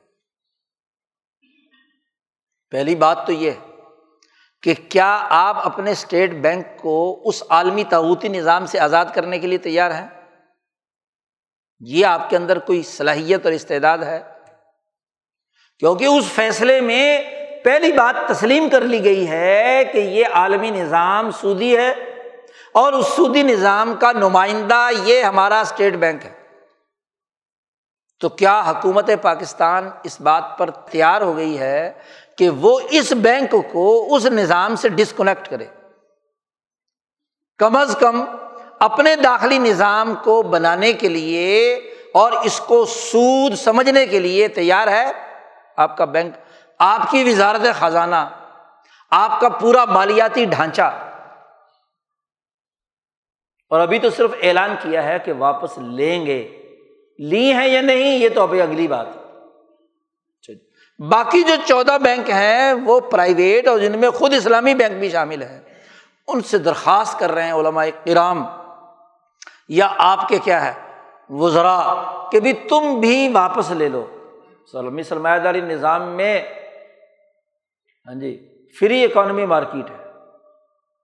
پہلی 2.71 2.95
بات 2.95 3.27
تو 3.27 3.33
یہ 3.33 3.51
ہے 3.51 3.75
کہ 4.63 4.75
کیا 4.89 5.27
آپ 5.31 5.67
اپنے 5.67 5.91
اسٹیٹ 5.91 6.31
بینک 6.31 6.67
کو 6.79 7.23
اس 7.25 7.43
عالمی 7.51 7.85
تعوتی 7.85 8.29
نظام 8.29 8.67
سے 8.67 8.81
آزاد 8.81 9.05
کرنے 9.15 9.39
کے 9.39 9.47
لیے 9.47 9.59
تیار 9.59 9.91
ہیں؟ 9.91 10.09
یہ 11.81 12.07
آپ 12.07 12.31
کے 12.31 12.37
اندر 12.37 12.59
کوئی 12.59 12.83
صلاحیت 12.83 13.45
اور 13.45 13.53
استعداد 13.53 13.99
ہے؟ 13.99 14.21
کیونکہ 15.79 16.05
اس 16.05 16.25
فیصلے 16.25 16.81
میں 16.81 17.23
پہلی 17.65 17.93
بات 17.93 18.29
تسلیم 18.29 18.69
کر 18.69 18.81
لی 18.81 19.05
گئی 19.05 19.29
ہے 19.29 19.83
کہ 19.93 19.99
یہ 19.99 20.25
عالمی 20.33 20.71
نظام 20.71 21.31
سودی 21.31 21.77
ہے۔ 21.77 22.18
اور 22.73 22.93
اس 22.93 23.07
سودی 23.07 23.43
نظام 23.43 23.95
کا 24.01 24.13
نمائندہ 24.13 24.89
یہ 25.05 25.23
ہمارا 25.23 25.61
اسٹیٹ 25.61 25.95
بینک 25.95 26.25
ہے۔ 26.25 26.39
تو 28.21 28.29
کیا 28.29 28.61
حکومت 28.61 29.11
پاکستان 29.23 29.91
اس 30.03 30.21
بات 30.21 30.59
پر 30.59 30.71
تیار 30.71 31.21
ہو 31.21 31.37
گئی 31.37 31.59
ہے 31.59 31.93
کہ 32.39 32.51
وہ 32.51 32.81
اس 32.91 33.13
بینک 33.13 33.55
کو 33.73 34.17
اس 34.17 34.27
نظام 34.27 34.77
سے 34.77 34.89
ڈسکنیکٹ 34.89 35.49
کرے؟ 35.49 35.67
کم 37.59 37.77
از 37.77 37.97
کم 38.01 38.25
اپنے 38.79 39.17
داخلی 39.17 39.59
نظام 39.59 40.15
کو 40.23 40.43
بنانے 40.43 40.93
کے 40.93 41.09
لیے 41.09 41.75
اور 42.15 42.33
اس 42.33 42.61
کو 42.61 42.85
سود 42.85 43.55
سمجھنے 43.55 44.07
کے 44.07 44.19
لیے 44.19 44.49
تیار 44.49 44.89
ہے 44.89 45.13
آپ 45.77 45.97
کا 45.97 46.05
بینک، 46.05 46.35
آپ 46.79 47.11
کی 47.11 47.25
وزارت 47.25 47.81
خزانہ، 47.81 48.29
آپ 49.11 49.41
کا 49.41 49.49
پورا 49.49 49.85
مالیاتی 49.85 50.45
ڈھانچہ۔ 50.45 51.08
اور 53.71 53.81
ابھی 53.81 53.99
تو 53.99 54.11
صرف 54.11 54.31
اعلان 54.43 54.75
کیا 54.83 55.03
ہے 55.03 55.19
کہ 55.25 55.33
واپس 55.33 55.79
لیں 55.79 56.27
گے۔ 56.27 56.49
لی 57.19 57.53
ہیں 57.53 57.69
یا 57.69 57.81
نہیں، 57.81 58.19
یہ 58.19 58.29
تو 58.35 58.43
ابھی 58.43 58.61
اگلی 58.61 58.89
بات 58.89 59.07
باقی 61.09 61.43
جو 61.43 61.55
چودہ 61.65 61.99
بینک 62.03 62.31
ہیں، 62.31 62.73
وہ 62.73 63.01
پرائیویٹ 63.01 63.69
اور 63.69 63.79
جن 63.79 63.99
میں 63.99 64.11
خود 64.11 64.35
اسلامی 64.35 64.75
بینک 64.75 64.99
بھی 64.99 65.11
شامل 65.11 65.43
ہے 65.43 65.61
ان 66.29 66.41
سے 66.41 66.59
درخواست 66.59 67.19
کر 67.19 67.33
رہے 67.33 67.45
ہیں 67.45 67.53
علماء 67.53 67.85
کرام۔ 68.05 68.45
یا 69.69 69.95
آپ 69.99 70.29
کے 70.29 70.39
کیا 70.45 70.67
ہے 70.67 70.73
وزرا 71.31 72.05
کہ 72.33 72.41
بھی 72.41 72.53
تم 72.53 73.01
بھی 73.01 73.29
واپس 73.33 73.71
لے 73.71 73.89
لو۔ 73.89 74.07
سلمی 74.73 75.03
سرمایہ 75.03 75.41
داری 75.41 75.61
نظام 75.61 76.03
میں 76.03 76.43
ہاں 78.07 78.15
جی 78.15 78.49
فری 78.81 79.05
اکانمی 79.05 79.47
مارکیٹ 79.47 79.91
ہے۔ 79.91 80.07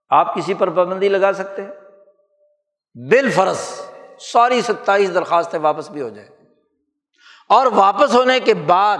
آپ 0.09 0.35
کسی 0.35 0.53
پر 0.53 0.69
پابندی 0.69 1.09
لگا 1.09 1.33
سکتے 1.33 1.61
ہیں؟ 1.61 1.71
بال 2.95 3.29
فرض، 3.29 3.57
ساری 4.19 4.61
ستائیس 4.61 5.13
درخواستیں 5.13 5.59
واپس 5.59 5.89
بھی 5.89 6.01
ہو 6.01 6.09
جائیں۔ 6.09 6.29
اور 7.49 7.65
واپس 7.75 8.15
ہونے 8.15 8.39
کے 8.39 8.53
بعد، 8.53 8.97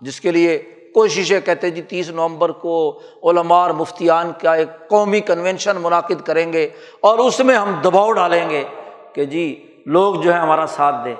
جس 0.00 0.20
کے 0.20 0.32
لیے 0.32 0.58
کوششیں 0.94 1.40
کہتے 1.40 1.70
جی 1.70 1.82
تیس 1.82 2.10
نومبر 2.10 2.48
کو 2.48 3.00
علماء 3.22 3.62
اور 3.62 3.70
مفتیان 3.70 4.32
کا 4.42 4.54
ایک 4.54 4.88
قومی 4.88 5.20
کنوینشن 5.20 5.76
منعقد 5.76 6.26
کریں 6.26 6.52
گے 6.52 6.68
اور 7.00 7.18
اس 7.18 7.40
میں 7.40 7.54
ہم 7.54 7.80
دباؤ 7.84 8.12
ڈالیں 8.12 8.50
گے 8.50 8.64
کہ 9.12 9.24
جی 9.24 9.76
لوگ 9.86 10.14
جو 10.14 10.34
ہے 10.34 10.38
ہمارا 10.38 10.66
ساتھ 10.66 10.96
دے 11.04 11.14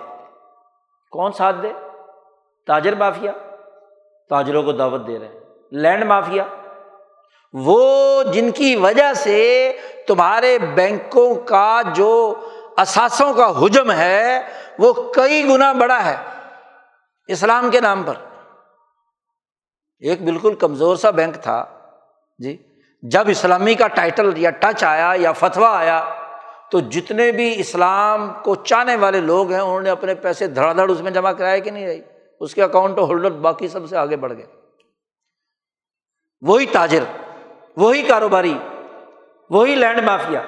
کون 1.11 1.33
ساتھ 1.33 1.57
دے؟ 1.63 1.73
تاجر 2.67 2.95
مافیا، 2.95 3.33
تاجروں 4.29 4.63
کو 4.63 4.73
دعوت 4.73 5.07
دے 5.07 5.19
رہے 5.19 5.29
ہیں۔ 5.29 5.41
لینڈ 5.73 6.05
مافیا 6.05 6.45
وہ 7.53 8.23
جن 8.23 8.51
کی 8.51 8.77
وجہ 8.77 9.13
سے 9.13 9.73
تمہارے 10.07 10.59
بینکوں 10.59 11.35
کا 11.35 11.81
جو 11.95 12.35
اثاثوں 12.77 13.35
کا 13.35 13.65
حجم 13.65 13.93
ہے، 13.93 14.41
وہ 14.79 15.13
کئی 15.13 15.49
گنا 15.49 15.73
بڑا 15.73 16.05
ہے۔ 16.05 16.17
اسلام 17.29 17.71
کے 17.71 17.81
نام 17.81 18.03
پر۔ 18.03 18.15
ایک 19.99 20.25
بالکل 20.25 20.55
کمزور 20.55 20.97
سا 20.97 21.11
بینک 21.11 21.35
تھا۔ 21.35 21.65
جی 22.39 22.57
جب 23.03 23.25
اسلامی 23.29 23.75
کا 23.75 23.89
ٹائٹل 23.89 24.33
یا 24.37 24.51
ٹچ 24.51 24.85
آیا 24.85 25.13
یا 25.17 25.33
فتویٰ 25.33 25.75
آیا، 25.75 26.05
تو 26.71 26.81
جتنے 26.81 27.33
بھی 27.33 27.61
اسلام 27.61 28.33
کو 28.45 28.55
چاہنے 28.55 28.97
والے 28.97 29.21
لوگ 29.21 29.53
ہیں، 29.53 29.61
انہوں 29.61 29.81
نے 29.81 29.91
اپنے 29.91 30.15
پیسے 30.15 30.47
دھڑا 30.47 30.73
دھڑ 30.73 30.91
اس 30.91 31.01
میں 31.01 31.11
جمع 31.11 31.33
کرایا 31.33 31.59
کہ 31.59 31.71
نہیں 31.71 31.87
رہی 31.87 32.01
اس 32.41 32.55
کے 32.55 32.63
اکاؤنٹ 32.63 32.99
ہولڈر 32.99 33.31
باقی 33.31 33.69
سب 33.69 33.89
سے 33.89 33.97
آگے 33.97 34.17
بڑھ 34.17 34.33
گئے۔ 34.33 34.47
وہی 36.41 36.67
تاجر۔ 36.67 37.05
وہی 37.77 38.03
کاروباری، 38.03 38.59
وہی 39.51 39.75
لینڈ 39.75 39.99
مافیا، 39.99 40.43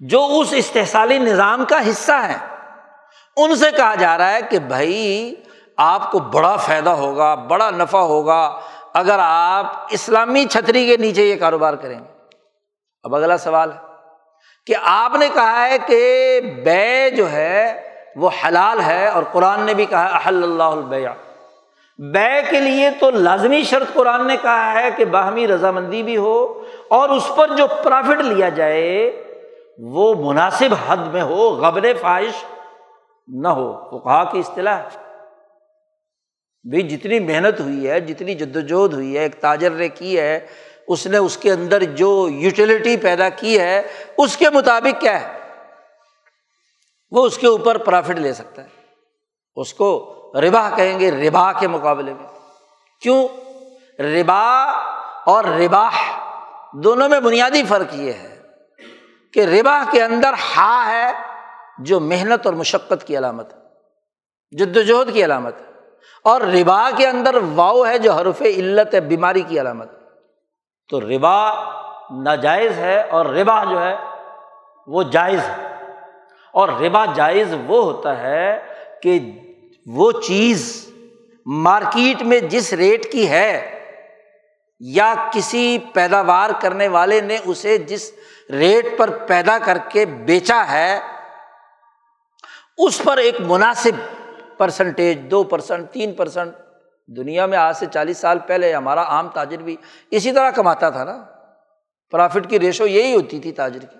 جو 0.00 0.26
اس 0.40 0.52
استحصالی 0.52 1.18
نظام 1.18 1.64
کا 1.64 1.88
حصہ 1.90 2.12
ہے۔ 2.12 2.36
ان 3.36 3.56
سے 3.56 3.70
کہا 3.70 3.94
جا 3.94 4.18
رہا 4.18 4.32
ہے 4.32 4.42
کہ 4.42 4.58
بھائی، 4.58 5.34
آپ 5.76 6.10
کو 6.12 6.18
بڑا 6.18 6.56
فائدہ 6.56 6.90
ہوگا، 6.90 7.34
بڑا 7.34 7.70
نفع 7.70 7.98
ہوگا 7.98 8.60
اگر 8.94 9.18
آپ 9.22 9.66
اسلامی 9.90 10.44
چھتری 10.44 10.86
کے 10.86 10.96
نیچے 10.96 11.24
یہ 11.24 11.36
کاروبار 11.36 11.74
کریں 11.74 11.98
گے۔ 11.98 12.16
اب 13.02 13.14
اگلا 13.14 13.36
سوال 13.38 13.72
ہے 13.72 13.78
کہ 14.66 14.74
آپ 14.82 15.14
نے 15.14 15.28
کہا 15.34 15.66
ہے 15.68 15.78
کہ 15.78 16.40
بے 16.64 17.10
جو 17.10 17.30
ہے 17.30 17.90
وہ 18.16 18.30
حلال 18.44 18.80
ہے 18.80 19.08
اور 19.08 19.22
قرآن 19.32 19.60
نے 19.60 19.74
بھی 19.74 19.86
کہا 19.86 20.04
احل 20.04 20.42
اللہ 20.42 20.62
البیہ 20.62 21.08
بے 21.98 22.42
کے 22.50 22.60
لیے 22.60 22.90
تو 23.00 23.10
لازمی 23.10 23.62
شرط 23.62 23.94
قرآن 23.94 24.26
نے 24.26 24.36
کہا 24.36 24.72
ہے 24.72 24.88
کہ 24.96 25.04
باہمی 25.04 25.48
رضامندی 25.48 26.02
بھی 26.02 26.16
ہو 26.16 26.64
اور 26.88 27.08
اس 27.08 27.30
پر 27.36 27.56
جو 27.56 27.66
پرافٹ 27.84 28.22
لیا 28.22 28.48
جائے 28.48 29.10
وہ 29.78 30.32
مناسب 30.32 30.74
حد 30.86 30.96
میں 30.96 31.22
ہو 31.22 31.48
غبر 31.48 31.84
فائش 32.00 32.44
نہ 33.28 33.48
ہو۔ 33.48 33.72
وہ 33.92 33.98
کہا 33.98 34.24
کہ 34.24 34.38
اصطلاح۔ 34.38 34.82
بھائی 36.64 36.82
جتنی 36.82 37.20
محنت 37.20 37.60
ہوئی 37.60 37.90
ہے، 37.90 38.00
جتنی 38.00 38.34
جد 38.34 38.56
وجہد 38.56 38.92
ہوئی 38.92 39.16
ہے، 39.16 39.22
ایک 39.22 39.34
تاجر 39.34 39.70
نے 39.70 39.88
کی 39.88 40.20
ہے، 40.20 40.46
اس 40.88 41.06
نے 41.06 41.16
اس 41.16 41.36
کے 41.36 41.52
اندر 41.52 41.82
جو 41.82 42.28
یوٹیلیٹی 42.30 42.96
پیدا 42.96 43.28
کی 43.28 43.60
ہے، 43.60 43.82
اس 44.18 44.36
کے 44.36 44.50
مطابق 44.50 45.00
کیا 45.00 45.20
ہے؟ 45.20 45.38
وہ 47.10 47.26
اس 47.26 47.38
کے 47.38 47.46
اوپر 47.46 47.78
پرافٹ 47.78 48.18
لے 48.18 48.32
سکتا 48.32 48.62
ہے۔ 48.62 48.68
اس 49.56 49.74
کو 49.74 50.14
ربا 50.34 50.70
کہیں 50.76 51.00
گے، 51.00 51.10
ربا 51.10 51.52
کے 51.52 51.68
مقابلے 51.68 52.14
میں۔ 52.14 52.26
کیوں؟ 53.00 53.28
ربا 54.02 54.64
اور 55.26 55.44
ربا 55.44 55.88
دونوں 56.72 57.08
میں 57.08 57.20
بنیادی 57.20 57.62
فرق 57.64 57.94
یہ 57.94 58.12
ہے 58.12 58.40
کہ 59.32 59.40
ربا 59.40 59.82
کے 59.90 60.02
اندر 60.02 60.32
ہا 60.56 60.84
ہے 60.86 61.12
جو 61.78 62.00
محنت 62.00 62.46
اور 62.46 62.54
مشقت 62.54 63.06
کی 63.06 63.18
علامت 63.18 63.52
ہے، 63.52 63.58
جد 64.56 64.76
وجہد 64.76 65.12
کی 65.12 65.24
علامت 65.24 65.60
ہے، 65.60 65.66
اور 66.24 66.40
ربا 66.40 66.90
کے 66.96 67.08
اندر 67.08 67.34
واؤ 67.54 67.86
ہے 67.86 67.98
جو 67.98 68.12
حرف 68.12 68.42
علت 68.42 68.94
ہے 68.94 69.00
بیماری 69.00 69.40
کی 69.40 69.60
علامت 69.60 69.90
تو 70.88 71.00
ربا 71.00 71.54
ناجائز 72.10 72.78
ہے 72.78 73.02
اور 73.02 73.26
ربا 73.26 73.64
جو 73.64 73.82
ہے 73.82 73.96
وہ 74.86 75.02
جائز 75.02 75.40
ہے۔ 75.40 75.84
اور 76.52 76.68
ربا 76.68 77.04
جائز 77.14 77.54
وہ 77.66 77.84
ہوتا 77.84 78.18
ہے 78.18 78.66
کہ 79.02 79.20
وہ 79.94 80.12
چیز 80.12 80.90
مارکیٹ 81.46 82.22
میں 82.22 82.40
جس 82.40 82.72
ریٹ 82.72 83.12
کی 83.12 83.30
ہے 83.30 83.80
یا 84.80 85.14
کسی 85.32 85.78
پیداوار 85.92 86.50
کرنے 86.60 86.88
والے 86.88 87.20
نے 87.20 87.38
اسے 87.44 87.78
جس 87.78 88.12
ریٹ 88.50 88.98
پر 88.98 89.10
پیدا 89.10 89.58
کر 89.58 89.78
کے 89.88 90.06
بیچا 90.06 90.64
ہے، 90.70 91.00
اس 92.78 93.00
پر 93.04 93.16
ایک 93.16 93.34
مناسب 93.40 94.18
پرسنٹیج 94.58 95.18
دو 95.30 95.42
پرسنٹ 95.42 95.90
تین 95.90 96.12
پرسنٹ 96.12 96.52
دنیا 97.06 97.46
میں 97.46 97.58
آج 97.58 97.76
سے 97.76 97.86
چالیس 97.86 98.18
سال 98.18 98.38
پہلے 98.38 98.72
ہمارا 98.72 99.02
عام 99.02 99.28
تاجر 99.28 99.56
بھی 99.56 99.76
اسی 100.10 100.32
طرح 100.32 100.50
کماتا 100.50 100.90
تھا 100.90 101.04
نا۔ 101.04 101.24
پرافٹ 102.10 102.50
کی 102.50 102.60
ریشو 102.60 102.86
یہی 102.86 103.14
ہوتی 103.14 103.38
تھی 103.38 103.52
تاجر 103.52 103.80
کی۔ 103.80 103.98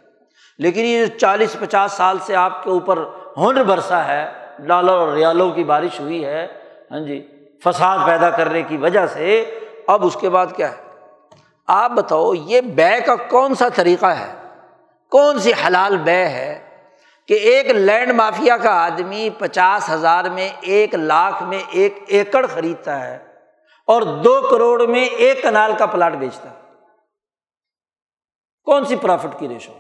لیکن 0.59 0.81
یہ 0.81 1.07
چالیس 1.07 1.57
پچاس 1.61 1.93
سال 1.93 2.19
سے 2.27 2.37
آپ 2.37 2.65
کے 2.65 2.71
اوپر 2.71 2.99
ہنر 3.37 3.65
برسا 3.65 4.09
ہے 4.09 4.38
ڈالر 4.67 4.93
اور 4.93 5.13
ریالوں 5.13 5.51
کی 5.51 5.65
بارش 5.65 6.01
ہوئی 6.01 6.25
ہے 6.25 6.47
ہاں 6.91 7.01
جی 7.01 7.27
فساد 7.65 7.99
پیدا 8.07 8.31
کرنے 8.31 8.63
کی 8.63 8.77
وجہ 8.77 9.07
سے، 9.07 9.55
اب 9.87 10.05
اس 10.07 10.17
کے 10.21 10.31
بعد 10.31 10.47
کیا 10.57 10.71
ہے؟ 10.73 10.83
آپ 11.69 11.91
بتاؤ، 11.91 12.35
یہ 12.35 12.61
بے 12.61 12.91
کا 13.07 13.17
کون 13.17 13.55
سا 13.55 13.69
طریقہ 13.69 14.07
ہے؟ 14.07 14.33
کون 15.13 15.39
سی 15.39 15.53
حلال 15.67 15.97
بے 15.97 16.25
ہے 16.25 16.65
کہ 17.27 17.35
ایک 17.35 17.67
لینڈ 17.67 18.13
مافیا 18.13 18.57
کا 18.57 18.73
آدمی 18.85 19.31
پچاس 19.39 19.91
ہزار 19.91 20.25
میں 20.25 20.49
ایک 20.61 20.95
لاکھ 20.95 21.43
میں 21.43 21.61
ایک 21.71 21.99
ایکڑ 22.07 22.47
خریدتا 22.47 23.09
ہے 23.09 23.17
اور 23.89 24.03
دو 24.03 24.41
کروڑ 24.51 24.87
میں 24.87 25.05
ایک 25.05 25.43
کنال 25.43 25.73
کا 25.79 25.87
پلاٹ 25.87 26.13
بیچتا 26.13 26.51
ہے؟ 26.51 26.57
کون 28.65 28.85
سی 28.85 28.97
پرافٹ 28.97 29.39
کی 29.39 29.49
ریشو؟ 29.49 29.73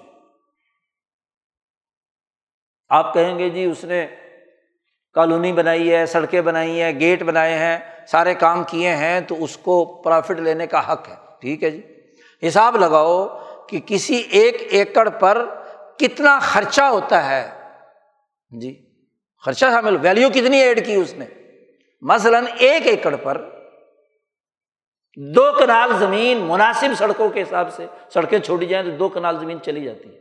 آپ 2.88 3.14
کہیں 3.14 3.38
گے 3.38 3.48
جی 3.50 3.64
اس 3.64 3.84
نے 3.84 4.06
کالونی 5.14 5.52
بنائی 5.52 5.94
ہے، 5.94 6.06
سڑکیں 6.06 6.40
بنائی 6.40 6.82
ہیں، 6.82 7.00
گیٹ 7.00 7.22
بنائے 7.22 7.54
ہیں، 7.58 7.78
سارے 8.06 8.34
کام 8.34 8.64
کیے 8.64 8.90
ہیں 8.90 9.20
تو 9.20 9.44
اس 9.44 9.56
کو 9.56 10.02
پرافٹ 10.04 10.40
لینے 10.40 10.66
کا 10.66 10.92
حق 10.92 11.08
ہے۔ 11.08 11.14
ٹھیک 11.40 11.64
ہے 11.64 11.70
جی؟ 11.70 11.82
حساب 12.48 12.76
لگاؤ 12.76 13.26
کہ 13.66 13.80
کسی 13.86 14.16
ایک 14.16 14.56
ایکڑ 14.70 15.08
پر 15.08 15.44
کتنا 15.98 16.38
خرچہ 16.38 16.82
ہوتا 16.82 17.30
ہے۔ 17.30 17.50
جی 18.60 18.86
خرچہ 19.44 19.66
شامل 19.66 19.96
ویلیو 20.00 20.28
کتنی 20.30 20.60
ایڈ 20.60 20.86
کی 20.86 20.94
اس 20.94 21.14
نے؟ 21.14 21.24
مثلاً 22.00 22.44
ایک 22.58 22.86
ایکڑ 22.86 23.16
پر 23.16 23.44
دو 25.16 25.52
کنال 25.58 25.98
زمین 25.98 26.38
مناسب 26.38 26.88
سڑکوں 26.98 27.28
کے 27.28 27.42
حساب 27.42 27.72
سے 27.72 27.86
سڑکیں 28.14 28.38
چھوڑی 28.38 28.66
جائیں 28.66 28.90
تو 28.90 28.96
دو 28.96 29.08
کنال 29.08 29.38
زمین 29.38 29.62
چلی 29.62 29.84
جاتی 29.84 30.14
ہے۔ 30.14 30.18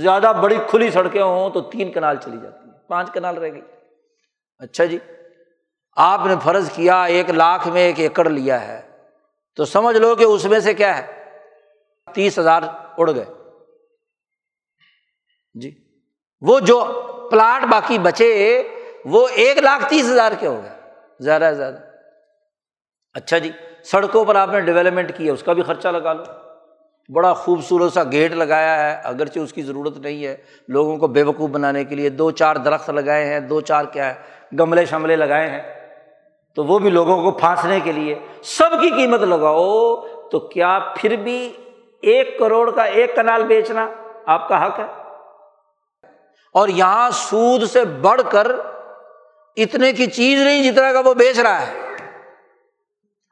زیادہ 0.00 0.32
بڑی 0.42 0.56
کھلی 0.68 0.90
سڑکیں 0.90 1.22
ہوں 1.22 1.50
تو 1.50 1.60
تین 1.60 1.92
کنال 1.92 2.16
چلی 2.24 2.36
جاتی 2.42 2.70
ہیں 2.70 2.88
پانچ 2.88 3.12
کنال 3.12 3.38
رہ 3.38 3.52
گئی۔ 3.52 3.60
اچھا 4.62 4.84
جی 4.84 4.98
آپ 5.96 6.26
نے 6.26 6.34
فرض 6.42 6.70
کیا 6.72 7.04
ایک 7.04 7.30
لاکھ 7.30 7.68
میں 7.68 7.82
ایک 7.82 7.98
ایکڑ 7.98 8.28
لیا 8.28 8.60
ہے، 8.68 8.80
تو 9.54 9.64
سمجھ 9.64 9.96
لو 9.96 10.14
کہ 10.16 10.24
اس 10.24 10.44
میں 10.44 10.60
سے 10.60 10.74
کیا 10.74 10.98
ہے؟ 10.98 11.06
تیس 12.14 12.38
ہزار 12.38 12.62
اڑ 12.98 13.14
گئے۔ 13.14 13.24
جی 15.54 15.70
وہ 16.40 16.60
جو 16.60 16.78
پلاٹ 17.30 17.62
باقی 17.64 17.98
بچے، 17.98 18.62
وہ 19.04 19.28
ایک 19.28 19.58
لاکھ 19.58 19.88
تیس 19.88 20.10
ہزار 20.10 20.32
کے 20.40 20.46
ہو 20.46 20.60
گئے، 20.62 20.70
زیادہ 21.20 21.48
سے 21.50 21.54
زیادہ۔ 21.54 21.78
اچھا 23.14 23.38
جی 23.38 23.50
سڑکوں 23.84 24.24
پر 24.24 24.36
آپ 24.36 24.48
نے 24.48 24.60
ڈیولپمنٹ 24.60 25.16
کیا 25.16 25.32
اس 25.32 25.42
کا 25.42 25.52
بھی 25.52 25.62
خرچہ 25.62 25.88
لگا 25.88 26.12
لو۔ 26.12 26.24
بڑا 27.08 27.32
خوبصورت 27.32 27.92
سا 27.92 28.02
گیٹ 28.12 28.32
لگایا 28.32 28.90
ہے، 28.90 29.00
اگرچہ 29.04 29.38
اس 29.38 29.52
کی 29.52 29.62
ضرورت 29.62 29.98
نہیں 29.98 30.24
ہے۔ 30.24 30.36
لوگوں 30.68 30.96
کو 30.96 31.06
بے 31.06 31.22
وقوف 31.22 31.50
بنانے 31.50 31.84
کے 31.84 31.94
لیے 31.94 32.08
دو 32.08 32.30
چار 32.30 32.56
درخت 32.56 32.90
لگائے 32.90 33.26
ہیں، 33.26 33.40
دو 33.40 33.60
چار 33.60 33.84
کیا 33.84 34.06
ہے، 34.06 34.14
گملے 34.60 34.86
شملے 34.86 35.16
لگائے 35.16 35.50
ہیں۔ 35.50 35.90
تو 36.54 36.64
وہ 36.64 36.78
بھی 36.78 36.90
لوگوں 36.90 37.22
کو 37.22 37.30
پھانسنے 37.30 37.80
کے 37.80 37.92
لیے۔ 37.92 38.18
سب 38.42 38.70
کی 38.80 38.90
قیمت 38.90 39.20
لگاؤ، 39.20 39.96
تو 40.28 40.38
کیا 40.38 40.78
پھر 40.96 41.16
بھی 41.16 41.52
ایک 42.02 42.38
کروڑ 42.38 42.70
کا 42.70 42.82
ایک 42.82 43.16
کنال 43.16 43.42
بیچنا 43.42 43.88
آپ 44.26 44.48
کا 44.48 44.66
حق 44.66 44.80
ہے؟ 44.80 44.84
اور 46.54 46.68
یہاں 46.68 47.10
سود 47.10 47.62
سے 47.62 47.84
بڑھ 47.84 48.22
کر 48.30 48.52
اتنے 49.56 49.92
کی 49.92 50.06
چیز 50.06 50.42
نہیں 50.42 50.72
جتنا 50.72 50.92
کا 50.92 51.00
وہ 51.00 51.14
بیچ 51.14 51.38
رہا 51.38 51.66
ہے۔ 51.66 51.72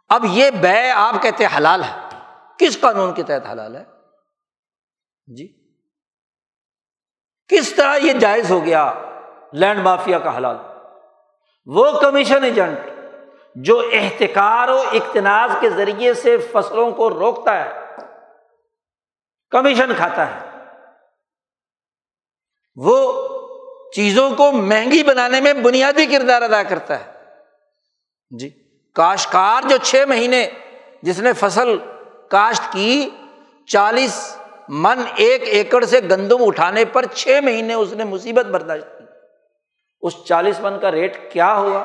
اب 0.09 0.25
یہ 0.31 0.51
بے 0.51 0.91
آپ 0.91 1.23
کہتے 1.23 1.45
حلال 1.57 1.83
ہے۔ 1.85 2.10
کس 2.61 2.81
قانون 2.81 3.15
کے 3.15 3.23
تحت 3.23 3.47
حلال 3.53 3.77
ہے؟ 3.77 3.85
جی۔ 5.27 5.77
کس 7.49 7.75
طرح 7.75 7.97
یہ 7.97 8.13
جائز 8.13 8.51
ہو 8.51 8.65
گیا 8.65 8.95
لینڈ 9.53 9.81
مافیا 9.81 10.19
کا 10.19 10.37
حلال؟ 10.37 10.57
وہ 11.67 12.01
کمیشن 12.01 12.45
ایجنٹ 12.45 12.79
جو 13.55 13.83
احتکار 13.93 14.69
و 14.69 14.81
اقتناز 14.93 15.51
کے 15.61 15.71
ذریعے 15.71 16.15
سے 16.15 16.37
فصلوں 16.39 16.91
کو 16.91 17.11
روکتا 17.11 17.65
ہے، 17.65 17.73
کمیشن 19.51 19.95
کھاتا 19.97 20.27
ہے۔ 20.27 20.51
وہ 22.75 23.29
چیزوں 23.93 24.31
کو 24.35 24.53
مہنگی 24.53 25.03
بنانے 25.03 25.41
میں 25.41 25.53
بنیادی 25.53 26.07
کردار 26.07 26.43
ادا 26.43 26.63
کرتا 26.63 27.07
ہے۔ 27.07 27.13
جی۔ 28.39 28.51
کاشتکار 28.95 29.69
جو 29.69 29.77
چھ 29.83 30.05
مہینے 30.09 30.51
جس 31.03 31.19
نے 31.19 31.33
فصل 31.33 31.79
کاشت 32.31 32.73
کی 32.73 33.09
چالیس 33.67 34.37
من 34.69 34.99
ایک 35.17 35.43
ایکڑ 35.47 35.85
سے 35.85 36.01
گندم 36.11 36.37
اٹھانے 36.41 36.85
پر 36.85 37.05
چھ 37.05 37.39
مہینے 37.43 37.75
اس 37.75 37.93
نے 37.93 38.05
مصیبت 38.05 38.47
برداشت 38.47 38.99
کی۔ 38.99 39.05
اس 40.03 40.15
چالیس 40.25 40.61
من 40.61 40.79
کا 40.79 40.91
ریٹ 40.91 41.33
کیا 41.33 41.55
ہوا؟ 41.55 41.85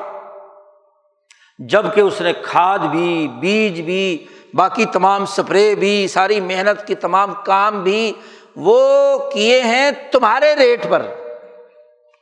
جبکہ 1.58 2.00
اس 2.00 2.20
نے 2.20 2.32
کھاد 2.32 2.78
بھی، 2.78 3.28
بیج 3.40 3.80
بھی، 3.80 4.26
باقی 4.54 4.84
تمام 4.84 5.26
سپرے 5.26 5.74
بھی، 5.74 6.08
ساری 6.08 6.40
محنت 6.40 6.86
کی 6.86 6.94
تمام 6.94 7.34
کام 7.44 7.82
بھی 7.82 8.12
وہ 8.56 9.18
کیے 9.30 9.60
ہیں 9.60 9.90
تمہارے 10.10 10.54
ریٹ 10.54 10.88
پر۔ 10.88 11.02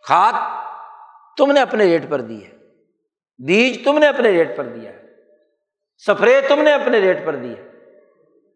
کھاد 0.05 0.33
تم 1.37 1.53
نے 1.53 1.61
اپنے 1.61 1.85
ریٹ 1.85 2.11
پر 2.11 2.21
دی 2.21 2.45
ہے، 2.45 2.51
بیج 3.39 3.85
تم 3.85 3.99
نے 3.99 4.07
اپنے 4.07 4.29
ریٹ 4.29 4.57
پر 4.57 4.65
دیا 4.65 4.93
ہے، 4.93 5.03
سپرے 6.07 6.41
تم 6.41 6.63
نے 6.63 6.73
اپنے 6.73 6.99
ریٹ 6.99 7.27
پر 7.27 7.37
دی 7.37 7.55
ہے۔ 7.59 7.74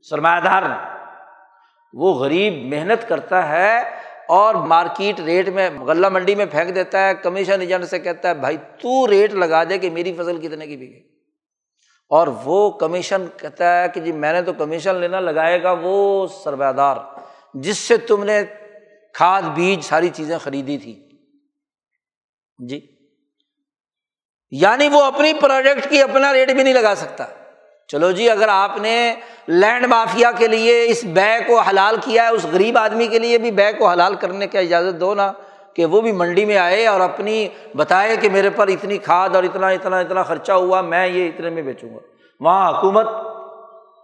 سرمایہ 0.02 0.40
دار 0.40 0.62
نے 0.62 0.74
وہ 1.92 2.14
غریب 2.14 2.54
محنت 2.54 3.08
کرتا 3.08 3.48
ہے 3.48 3.78
اور 4.28 4.54
مارکیٹ 4.54 5.20
ریٹ 5.20 5.48
میں 5.48 5.70
غلہ 5.70 6.08
منڈی 6.08 6.34
میں 6.34 6.46
پھینک 6.46 6.74
دیتا 6.74 7.08
ہے، 7.08 7.14
کمیشن 7.14 7.60
ایجنٹ 7.60 7.84
سے 7.84 7.98
کہتا 7.98 8.28
ہے، 8.28 8.34
بھائی، 8.34 8.56
تو 8.56 9.08
ریٹ 9.08 9.34
لگا 9.34 9.64
دے 9.64 9.78
کہ 9.78 9.90
میری 9.90 10.12
فصل 10.12 10.48
کتنے 10.48 10.66
کی 10.66 10.76
بکے۔ 10.76 11.08
اور 12.08 12.26
وہ 12.26 12.70
کمیشن 12.70 13.26
کہتا 13.36 13.82
ہے 13.82 13.88
کہ 13.88 14.00
جی 14.00 14.12
میں 14.12 14.32
نے 14.32 14.42
تو 14.42 14.52
کمیشن 14.52 14.94
لینا 14.94 15.20
لگائے 15.20 15.62
گا، 15.62 15.74
وہ 15.82 16.26
سرمایہ 16.26 16.72
دار 16.72 16.96
جس 17.54 17.78
سے 17.78 17.96
تم 17.96 18.24
نے 18.24 18.42
کھاد، 19.14 19.42
بیج، 19.42 19.84
ساری 19.84 20.08
چیزیں 20.08 20.38
خریدی 20.38 20.78
تھی۔ 20.78 21.10
جی۔ 22.68 22.80
یعنی 24.50 24.88
وہ 24.88 25.02
اپنی 25.02 25.32
پروڈکٹ 25.34 25.90
کی 25.90 26.02
اپنا 26.02 26.32
ریٹ 26.32 26.52
بھی 26.52 26.62
نہیں 26.62 26.74
لگا 26.74 26.94
سکتا۔ 26.96 27.24
چلو 27.88 28.10
جی 28.10 28.30
اگر 28.30 28.48
آپ 28.48 28.78
نے 28.78 29.14
لینڈ 29.48 29.86
مافیا 29.86 30.32
کے 30.32 30.46
لیے 30.46 30.84
اس 30.88 31.04
بے 31.04 31.38
کو 31.46 31.60
حلال 31.60 31.96
کیا 32.04 32.22
ہے، 32.22 32.28
اس 32.28 32.46
غریب 32.52 32.78
آدمی 32.78 33.06
کے 33.06 33.18
لیے 33.18 33.38
بھی 33.38 33.50
بے 33.50 33.72
کو 33.72 33.88
حلال 33.88 34.14
کرنے 34.14 34.46
کی 34.46 34.58
اجازت 34.58 35.00
دو 35.00 35.14
نا، 35.14 35.32
کہ 35.74 35.84
وہ 35.84 36.00
بھی 36.00 36.12
منڈی 36.12 36.44
میں 36.44 36.56
آئے 36.56 36.86
اور 36.86 37.00
اپنی 37.00 37.48
بتائے 37.74 38.16
کہ 38.16 38.30
میرے 38.30 38.50
پر 38.50 38.68
اتنی 38.68 38.98
کھاد 38.98 39.34
اور 39.34 39.44
اتنا 39.44 39.68
اتنا 39.68 39.98
اتنا 39.98 40.22
خرچہ 40.22 40.52
ہوا، 40.52 40.80
میں 40.80 41.06
یہ 41.06 41.28
اتنے 41.28 41.50
میں 41.50 41.62
بیچوں 41.62 41.94
گا۔ 41.94 41.98
وہاں 42.40 42.78
حکومت 42.78 43.06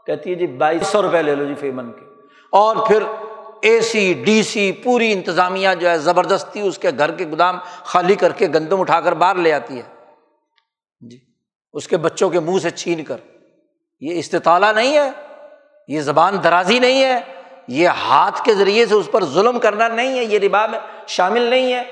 کہتی 0.06 0.30
ہے 0.30 0.34
جی 0.34 0.46
بائیس 0.46 0.86
سو 0.86 1.02
روپئے 1.02 1.22
لے 1.22 1.34
لو 1.34 1.44
جی 1.44 1.54
فیمن 1.54 1.92
کے۔ 1.92 2.04
اور 2.50 2.76
پھر 2.76 3.02
اے 3.60 3.80
سی، 3.80 4.22
ڈی 4.24 4.42
سی، 4.42 4.72
پوری 4.72 5.12
انتظامیہ 5.12 5.68
جو 5.80 5.88
ہے، 5.88 5.98
زبردستی 5.98 6.60
اس 6.60 6.78
کے 6.78 6.88
گھر 6.98 7.10
کے 7.10 7.26
گودام 7.26 7.58
خالی 7.82 8.14
کر 8.14 8.32
کے 8.32 8.48
گندم 8.54 8.80
اٹھا 8.80 9.00
کر 9.00 9.12
باہر 9.12 9.34
لے 9.34 9.52
آتی 9.52 9.76
ہے۔ 9.76 9.82
جی 11.00 11.18
اس 11.72 11.88
کے 11.88 11.96
بچوں 11.96 12.30
کے 12.30 12.40
منہ 12.40 12.58
سے 12.58 12.70
چھین 12.70 13.04
کر۔ 13.04 13.16
یہ 14.00 14.18
استطالہ 14.18 14.66
نہیں 14.66 14.98
ہے، 14.98 15.10
یہ 15.88 16.00
زبان 16.00 16.44
درازی 16.44 16.78
نہیں 16.78 17.04
ہے، 17.04 17.20
یہ 17.68 17.88
ہاتھ 17.88 18.44
کے 18.44 18.54
ذریعے 18.54 18.86
سے 18.86 18.94
اس 18.94 19.08
پر 19.10 19.24
ظلم 19.24 19.58
کرنا 19.58 19.88
نہیں 19.88 20.18
ہے، 20.18 20.24
یہ 20.24 20.38
ربا 20.38 20.66
میں 20.66 20.78
شامل 21.06 21.42
نہیں 21.42 21.72
ہے۔ 21.72 21.82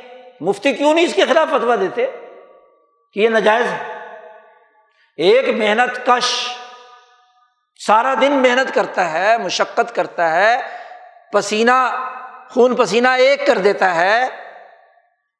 مفتی 0.40 0.72
کیوں 0.72 0.94
نہیں 0.94 1.04
اس 1.04 1.14
کے 1.14 1.24
خلاف 1.24 1.48
فتوا 1.50 1.76
دیتے 1.76 2.06
کہ 3.12 3.20
یہ 3.20 3.28
نجائز 3.28 3.66
ہے؟ 3.66 3.98
ایک 5.16 5.48
محنت 5.48 6.06
کش 6.06 6.48
سارا 7.86 8.14
دن 8.20 8.32
محنت 8.32 8.74
کرتا 8.74 9.12
ہے، 9.12 9.38
مشقت 9.38 9.94
کرتا 9.94 10.32
ہے، 10.32 10.56
پسینہ، 11.32 12.06
خون 12.50 12.76
پسینہ 12.76 13.08
ایک 13.08 13.46
کر 13.46 13.58
دیتا 13.58 13.94
ہے۔ 13.94 14.28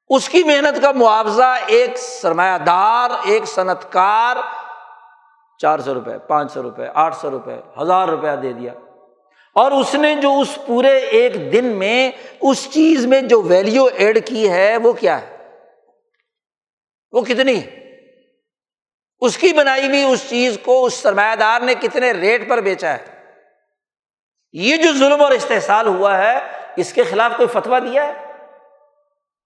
اس 0.09 0.29
کی 0.29 0.43
محنت 0.43 0.83
کا 0.83 0.93
معاوضہ 0.93 1.57
ایک 1.67 1.97
سرمایہ 1.97 2.59
دار، 2.59 3.11
ایک 3.25 3.45
صنعت 3.45 3.93
کار 3.93 4.37
چار 5.63 5.79
سو 5.79 5.95
روپئے 5.95 6.19
پانچ 6.19 6.53
سو 6.53 6.63
روپئے 6.63 6.89
آٹھ 6.95 7.17
سو 7.17 7.31
روپئے 7.31 7.61
ہزار 7.83 8.09
روپیہ 8.09 8.37
دے 8.43 8.53
دیا۔ 8.53 8.73
اور 9.55 9.73
اس 9.73 9.95
نے 9.95 10.15
جو 10.15 10.41
اس 10.41 10.59
پورے 10.67 10.97
ایک 10.99 11.53
دن 11.53 11.65
میں 11.65 12.11
اس 12.41 12.71
چیز 12.71 13.07
میں 13.07 13.21
جو 13.21 13.43
ویلیو 13.43 13.89
ایڈ 13.95 14.27
کی 14.27 14.51
ہے، 14.51 14.77
وہ 14.77 14.93
کیا 14.93 15.21
ہے؟ 15.21 15.37
وہ 17.13 17.21
کتنی؟ 17.21 17.61
اس 19.21 19.39
کی 19.39 19.53
بنائی 19.53 19.87
ہوئی 19.87 20.05
اس 20.05 20.31
چیز 20.31 20.59
کو 20.65 20.85
اس 20.85 20.95
سرمایہ 20.95 21.37
دار 21.37 21.61
نے 21.61 21.75
کتنے 21.75 22.13
ریٹ 22.13 22.49
پر 22.49 22.61
بیچا 22.61 22.93
ہے؟ 22.93 23.25
یہ 24.53 24.77
جو 24.77 24.93
ظلم 24.93 25.23
اور 25.23 25.31
استحصال 25.31 25.87
ہوا 25.87 26.19
ہے، 26.19 26.39
اس 26.77 26.93
کے 26.93 27.03
خلاف 27.03 27.33
کوئی 27.37 27.49
فتوا 27.49 27.79
دیا 27.79 28.07
ہے؟ 28.07 28.33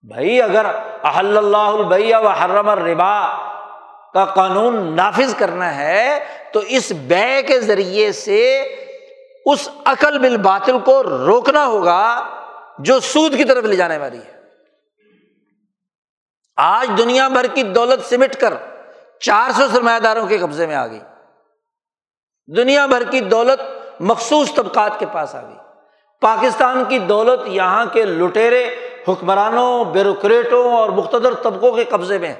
بھائی، 0.02 0.42
اگر 0.42 0.64
احل 1.04 1.36
اللہ 1.36 1.56
البیہ 1.56 2.16
و 2.16 2.26
حرم 2.26 2.68
الربا 2.68 3.46
کا 4.16 4.24
قانون 4.24 4.96
نافذ 4.96 5.34
کرنا 5.34 5.76
ہے، 5.76 6.24
تو 6.52 6.60
اس 6.68 6.92
بے 6.92 7.42
کے 7.42 7.60
ذریعے 7.60 8.12
سے 8.12 8.60
اس 9.46 9.68
عقل 9.84 10.18
بل 10.18 10.36
باطل 10.36 10.78
کو 10.84 11.02
روکنا 11.02 11.66
ہوگا 11.66 12.28
جو 12.78 13.00
سود 13.00 13.36
کی 13.36 13.44
طرف 13.44 13.64
لے 13.64 13.76
جانے 13.76 13.98
والی 13.98 14.18
ہے۔ 14.18 14.36
آج 16.56 16.90
دنیا 16.98 17.28
بھر 17.28 17.46
کی 17.46 17.62
دولت 17.62 18.08
سمٹ 18.08 18.36
کر 18.36 18.54
چار 19.20 19.50
سو 19.50 19.62
سرمایہ 19.72 19.98
داروں 19.98 20.26
کے 20.26 20.38
قبضے 20.38 20.66
میں 20.66 20.74
آ 20.74 20.86
گئی۔ 20.86 21.00
دنیا 22.56 22.86
بھر 22.86 23.02
کی 23.04 23.20
دولت 23.20 23.62
مخصوص 24.00 24.54
طبقات 24.54 24.98
کے 24.98 25.06
پاس 25.12 25.34
آ 25.34 25.42
گئی۔ 25.42 25.56
پاکستان 26.20 26.84
کی 26.88 26.98
دولت 26.98 27.40
یہاں 27.46 27.86
کے 27.86 28.04
لٹیرے، 28.04 28.76
حکمرانوں، 29.08 29.84
بیوروکریٹوں 29.84 30.76
اور 30.76 30.88
مختدر 30.88 31.34
طبقوں 31.34 31.72
کے 31.72 31.84
قبضے 31.84 32.18
میں 32.18 32.34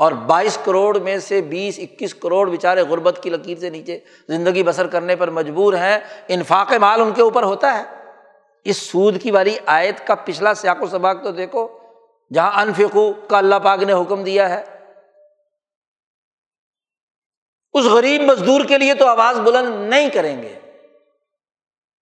اور 0.00 0.12
بائیس 0.12 0.58
کروڑ 0.64 0.98
میں 0.98 1.18
سے 1.18 1.40
بیس، 1.40 1.78
اکیس 1.78 2.14
کروڑ 2.14 2.50
بیچارے 2.50 2.82
غربت 2.82 3.18
کی 3.22 3.30
لکیر 3.30 3.58
سے 3.58 3.70
نیچے 3.70 3.98
زندگی 4.28 4.62
بسر 4.62 4.86
کرنے 4.86 5.16
پر 5.16 5.30
مجبور 5.30 5.74
ہیں، 5.74 5.98
انفاق 6.28 6.72
مال 6.72 7.00
ان 7.00 7.12
کے 7.12 7.22
اوپر 7.22 7.42
ہوتا 7.42 7.78
ہے۔ 7.78 7.82
اس 8.64 8.76
سود 8.76 9.22
کی 9.22 9.30
والی 9.30 9.58
آیت 9.66 10.06
کا 10.06 10.14
پچھلا 10.14 10.54
سیاق 10.54 10.82
و 10.82 10.86
سباق 10.86 11.22
تو 11.22 11.30
دیکھو، 11.30 11.78
جہاں 12.34 12.60
انفقو 12.60 13.12
کا 13.12 13.38
اللہ 13.38 13.54
پاک 13.62 13.82
نے 13.82 13.92
حکم 13.92 14.24
دیا 14.24 14.48
ہے۔ 14.48 14.62
اس 17.72 17.84
غریب 17.84 18.22
مزدور 18.22 18.60
کے 18.64 18.78
لیے 18.78 18.94
تو 18.94 19.06
آواز 19.06 19.40
بلند 19.40 19.90
نہیں 19.90 20.10
کریں 20.10 20.42
گے۔ 20.42 20.54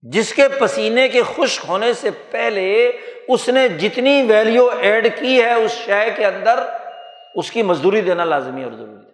جس 0.03 0.34
کے 0.34 0.49
پسینے 0.49 1.09
کے 1.09 1.22
خشک 1.36 1.64
ہونے 1.68 1.92
سے 1.92 2.11
پہلے 2.30 2.92
اس 3.28 3.49
نے 3.49 3.68
جتنی 3.68 4.22
ویلیو 4.22 4.68
ایڈ 4.68 5.20
کی 5.20 5.42
ہے 5.42 5.53
اس 5.53 5.70
شے 5.70 6.11
کے 6.16 6.26
اندر 6.26 6.61
اس 7.39 7.51
کی 7.51 7.62
مزدوری 7.62 8.01
دینا 8.01 8.24
لازمی 8.24 8.64
اور 8.64 8.72
ضروری 8.72 9.07
ہے۔ 9.07 9.12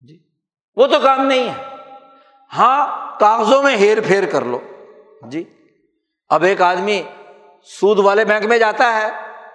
جی۔ 0.00 0.18
وہ 0.76 0.86
تو 0.86 1.00
کام 1.02 1.26
نہیں 1.26 1.48
ہے۔ 1.50 1.76
ہاں 2.58 3.10
کاغذوں 3.20 3.62
میں 3.62 3.76
ہیر 3.76 3.98
پھیر 4.00 4.26
کر 4.26 4.44
لو۔ 4.44 4.60
جی۔ 5.22 5.44
اب 6.28 6.42
ایک 6.42 6.62
آدمی 6.62 7.02
سود 7.64 7.98
والے 7.98 8.24
بینک 8.24 8.46
میں 8.46 8.58
جاتا 8.58 9.00
ہے 9.00 9.08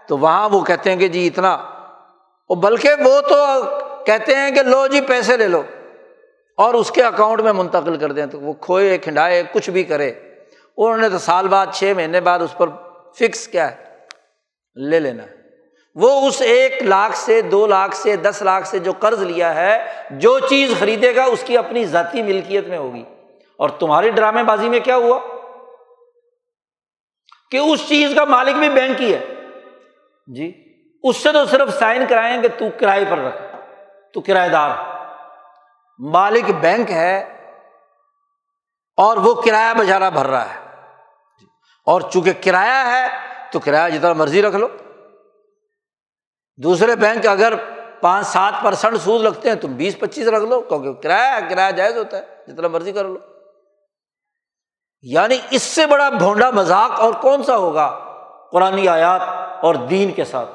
تو 0.07 0.17
وہاں 0.17 0.49
وہ 0.49 0.63
کہتے 0.63 0.91
ہیں 0.91 0.97
کہ 0.97 1.07
جی 1.07 1.27
اتنا۔ 1.27 1.57
بلکہ 2.49 2.89
وہ 3.05 3.21
تو 3.21 3.35
کہتے 4.03 4.35
ہیں 4.35 4.51
کہ 4.51 4.61
لو 4.61 4.87
جی 4.87 5.01
پیسے 5.01 5.37
لے 5.37 5.47
لو۔ 5.47 5.63
اور 6.57 6.73
اس 6.73 6.91
کے 6.91 7.03
اکاؤنٹ 7.03 7.41
میں 7.41 7.53
منتقل 7.53 7.97
کر 7.97 8.11
دیں 8.11 8.25
تو 8.25 8.39
وہ 8.39 8.53
کھوئے، 8.53 8.97
کھنڈائے، 8.97 9.43
کچھ 9.51 9.69
بھی 9.69 9.83
کرے۔ 9.83 10.09
انہوں 10.77 10.97
نے 10.97 11.09
تو 11.09 11.17
سال 11.17 11.47
بعد، 11.47 11.67
چھ 11.73 11.93
مہینے 11.95 12.21
بعد 12.21 12.39
اس 12.39 12.57
پر 12.57 12.69
فکس 13.19 13.47
کیا 13.47 13.71
ہے۔ 13.71 13.83
لے 14.75 14.99
لینا۔ 14.99 15.23
ہے 15.23 15.36
وہ 16.01 16.27
اس 16.27 16.41
ایک 16.41 16.83
لاکھ 16.83 17.17
سے 17.17 17.41
دو 17.41 17.67
لاکھ 17.67 17.95
سے 17.95 18.15
دس 18.15 18.41
لاکھ 18.41 18.67
سے 18.67 18.79
جو 18.79 18.91
قرض 18.99 19.21
لیا 19.21 19.55
ہے، 19.55 19.91
جو 20.09 20.39
چیز 20.39 20.73
خریدے 20.79 21.15
گا، 21.15 21.23
اس 21.23 21.43
کی 21.43 21.57
اپنی 21.57 21.85
ذاتی 21.85 22.21
ملکیت 22.21 22.67
میں 22.67 22.77
ہوگی۔ 22.77 23.03
اور 23.57 23.69
تمہاری 23.69 24.09
ڈرامے 24.09 24.43
بازی 24.43 24.69
میں 24.69 24.79
کیا 24.79 24.95
ہوا؟ 24.95 25.19
کہ 27.51 27.57
اس 27.57 27.89
چیز 27.89 28.15
کا 28.15 28.23
مالک 28.23 28.55
بھی 28.55 28.69
بینک 28.69 29.01
ہی 29.01 29.13
ہے۔ 29.13 29.25
جی 30.27 30.63
اس 31.03 31.17
سے 31.17 31.31
تو 31.31 31.45
صرف 31.45 31.79
سائن 31.79 32.05
کرائیں 32.09 32.41
کہ 32.41 32.47
تو 32.57 32.65
کرائے 32.79 33.05
پر 33.09 33.17
رکھ، 33.17 33.55
تو 34.13 34.21
کرایہ 34.21 34.49
دار۔ 34.49 34.69
مالک 35.99 36.43
بینک 36.43 36.91
ہے 36.91 37.37
اور 38.97 39.17
وہ 39.17 39.33
کرایہ 39.33 39.73
بجارا 39.73 40.09
بھر 40.09 40.25
رہا 40.25 40.53
ہے۔ 40.53 40.59
اور 41.85 42.01
چونکہ 42.01 42.33
کرایہ 42.43 42.85
ہے، 42.85 43.07
تو 43.51 43.59
کرایہ 43.59 43.97
جتنا 43.97 44.13
مرضی 44.13 44.41
رکھ 44.41 44.55
لو۔ 44.55 44.67
دوسرے 46.57 46.95
بینک 46.95 47.27
اگر 47.27 47.53
پانچ 48.01 48.27
سات 48.27 48.53
پرسنٹ 48.63 48.97
سود 49.01 49.25
رکھتے 49.25 49.49
ہیں 49.49 49.55
تم 49.55 49.73
بیس 49.73 49.99
پچیس 49.99 50.27
رکھ 50.27 50.43
لو، 50.43 50.61
کیونکہ 50.61 50.93
کرایہ 50.93 51.49
کرایہ 51.49 51.71
جائز 51.71 51.97
ہوتا 51.97 52.17
ہے، 52.17 52.23
جتنا 52.47 52.67
مرضی 52.67 52.91
کر 52.91 53.05
لو۔ 53.05 53.17
یعنی 55.01 55.37
اس 55.49 55.63
سے 55.63 55.85
بڑا 55.85 56.09
بھونڈا 56.09 56.49
مذاق 56.49 56.99
اور 56.99 57.13
کون 57.13 57.43
سا 57.43 57.57
ہوگا؟ 57.57 57.99
قرآن 58.51 58.87
آیات 58.87 59.21
اور 59.65 59.75
دین 59.75 60.11
کے 60.11 60.25
ساتھ۔ 60.25 60.49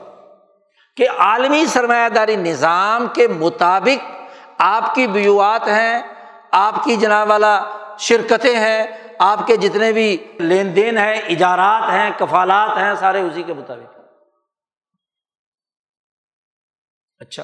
کہ 0.97 1.07
عالمی 1.19 1.67
سرمایہ 1.67 2.09
داری 2.09 2.37
نظام 2.37 3.07
کے 3.07 3.29
مطابق 3.29 4.11
آپ 4.59 4.95
کی 4.95 5.07
بیوات 5.07 5.69
ہیں، 5.69 6.03
آپ 6.53 6.85
کی 6.85 6.97
جناب 6.97 7.31
والا 7.31 7.65
شرکتیں 7.99 8.59
ہیں، 8.59 8.87
آپ 9.19 9.47
کے 9.47 9.57
جتنے 9.57 9.93
بھی 9.93 10.33
لین 10.39 10.77
دین 10.77 10.99
ہیں، 10.99 11.15
اجارات 11.15 11.83
ہیں، 11.91 12.11
کفالات 12.19 12.79
ہیں، 12.79 12.95
سارے 12.95 13.21
اسی 13.21 13.43
کے 13.43 13.55
مطابق۔ 13.55 13.92
اچھا 17.23 17.43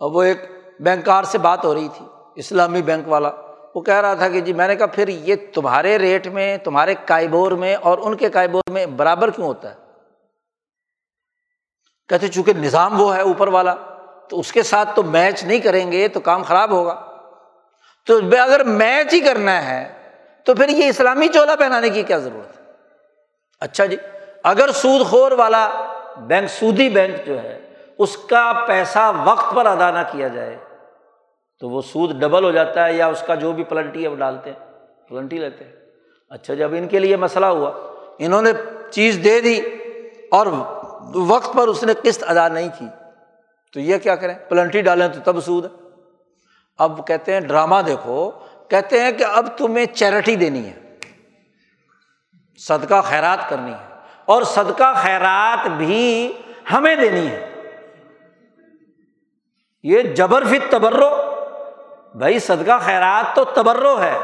اب 0.00 0.16
وہ 0.16 0.22
ایک 0.22 0.44
بینکار 0.80 1.24
سے 1.24 1.38
بات 1.38 1.64
ہو 1.64 1.74
رہی 1.74 1.88
تھی، 1.96 2.06
اسلامی 2.36 2.82
بینک 2.82 3.08
والا، 3.08 3.30
وہ 3.74 3.80
کہہ 3.80 3.94
رہا 3.94 4.14
تھا 4.14 4.28
کہ 4.28 4.40
جی 4.40 4.52
میں 4.52 4.68
نے 4.68 4.76
کہا 4.76 4.86
پھر 4.86 5.08
یہ 5.08 5.34
تمہارے 5.54 5.98
ریٹ 5.98 6.26
میں، 6.26 6.56
تمہارے 6.56 6.94
کائبور 7.04 7.52
میں 7.52 7.76
اور 7.76 7.98
ان 7.98 8.16
کے 8.16 8.28
کائبور 8.28 8.70
میں 8.70 8.86
برابر 8.86 9.30
کیوں 9.30 9.46
ہوتا 9.46 9.70
ہے؟ 9.70 9.74
کہتے، 12.08 12.28
چونکہ 12.28 12.52
نظام 12.52 13.00
وہ 13.00 13.16
ہے 13.16 13.20
اوپر 13.20 13.48
والا، 13.48 13.74
تو 14.28 14.40
اس 14.40 14.52
کے 14.52 14.62
ساتھ 14.62 14.88
تو 14.96 15.02
میچ 15.02 15.44
نہیں 15.44 15.58
کریں 15.58 15.92
گے 15.92 16.08
تو 16.08 16.20
کام 16.20 16.42
خراب 16.42 16.70
ہوگا۔ 16.70 17.10
تو 18.06 18.18
اگر 18.42 18.64
میچ 18.64 19.14
ہی 19.14 19.20
کرنا 19.20 19.68
ہے، 19.68 20.10
تو 20.44 20.54
پھر 20.54 20.68
یہ 20.68 20.88
اسلامی 20.88 21.28
چولا 21.28 21.56
پہنانے 21.56 21.90
کی 21.90 22.02
کیا 22.02 22.18
ضرورت 22.18 22.58
ہے؟ 22.58 22.64
اچھا 23.60 23.84
جی 23.84 23.96
اگر 24.42 24.72
سود 24.72 25.06
خور 25.06 25.32
والا 25.32 25.68
بینک، 26.16 26.50
سودی 26.50 26.88
بینک 26.88 27.26
جو 27.26 27.42
ہے 27.42 27.63
اس 27.98 28.16
کا 28.30 28.52
پیسہ 28.66 29.10
وقت 29.24 29.54
پر 29.54 29.66
ادا 29.66 29.90
نہ 29.90 30.02
کیا 30.12 30.28
جائے، 30.28 30.56
تو 31.62 31.68
وہ 31.68 31.82
سود 31.82 32.14
ڈبل 32.20 32.44
ہو 32.44 32.50
جاتا 32.50 32.84
ہے 32.86 32.92
یا 32.92 33.06
اس 33.06 33.22
کا 33.26 33.34
جو 33.34 33.52
بھی 33.52 33.64
پلنٹی 33.64 34.02
ہے 34.02 34.08
وہ 34.08 34.16
ڈالتے 34.16 34.50
ہیں، 34.50 34.58
پلنٹی 35.08 35.38
لیتے 35.38 35.64
ہیں۔ 35.64 35.72
اچھا 36.30 36.54
جب 36.54 36.74
ان 36.74 36.88
کے 36.88 36.98
لیے 36.98 37.16
مسئلہ 37.16 37.46
ہوا، 37.48 37.70
انہوں 38.18 38.42
نے 38.42 38.52
چیز 38.90 39.18
دے 39.24 39.40
دی 39.40 39.58
اور 40.30 40.46
وقت 41.28 41.54
پر 41.54 41.68
اس 41.68 41.82
نے 41.84 41.92
قسط 42.02 42.24
ادا 42.26 42.48
نہیں 42.48 42.68
کی، 42.78 42.86
تو 43.74 43.80
یہ 43.80 43.98
کیا 43.98 44.16
کریں؟ 44.16 44.34
پلنٹی 44.48 44.82
ڈالیں 44.82 45.08
تو 45.08 45.20
تب 45.24 45.40
سود 45.44 45.64
ہے۔ 45.64 45.70
اب 46.78 47.06
کہتے 47.06 47.32
ہیں، 47.32 47.40
ڈرامہ 47.40 47.80
دیکھو، 47.86 48.30
کہتے 48.70 49.00
ہیں 49.00 49.12
کہ 49.12 49.24
اب 49.24 49.46
تمہیں 49.56 49.86
چیریٹی 49.86 50.36
دینی 50.36 50.66
ہے، 50.66 50.98
صدقہ 52.58 53.00
خیرات 53.04 53.48
کرنی 53.48 53.72
ہے، 53.72 53.98
اور 54.24 54.42
صدقہ 54.48 54.92
خیرات 54.96 55.68
بھی 55.68 56.32
ہمیں 56.72 56.94
دینی 56.96 57.26
ہے۔ 57.26 57.53
یہ 59.84 60.02
جبر 60.02 60.44
فت 60.44 60.72
تبرو 60.72 61.10
بھائی 62.14 62.38
صدقہ 62.38 62.78
خیرات 62.80 63.36
تو 63.36 63.44
تبرو 63.44 64.02
ہے۔ 64.02 64.18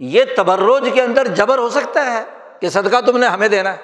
یہ 0.00 0.24
تبروج 0.36 0.88
کے 0.94 1.02
اندر 1.02 1.26
جبر 1.26 1.58
ہو 1.58 1.68
سکتا 1.68 2.12
ہے 2.12 2.24
کہ 2.60 2.68
صدقہ 2.68 3.00
تم 3.00 3.18
نے 3.18 3.26
ہمیں 3.26 3.48
دینا 3.48 3.72
ہے۔ 3.72 3.76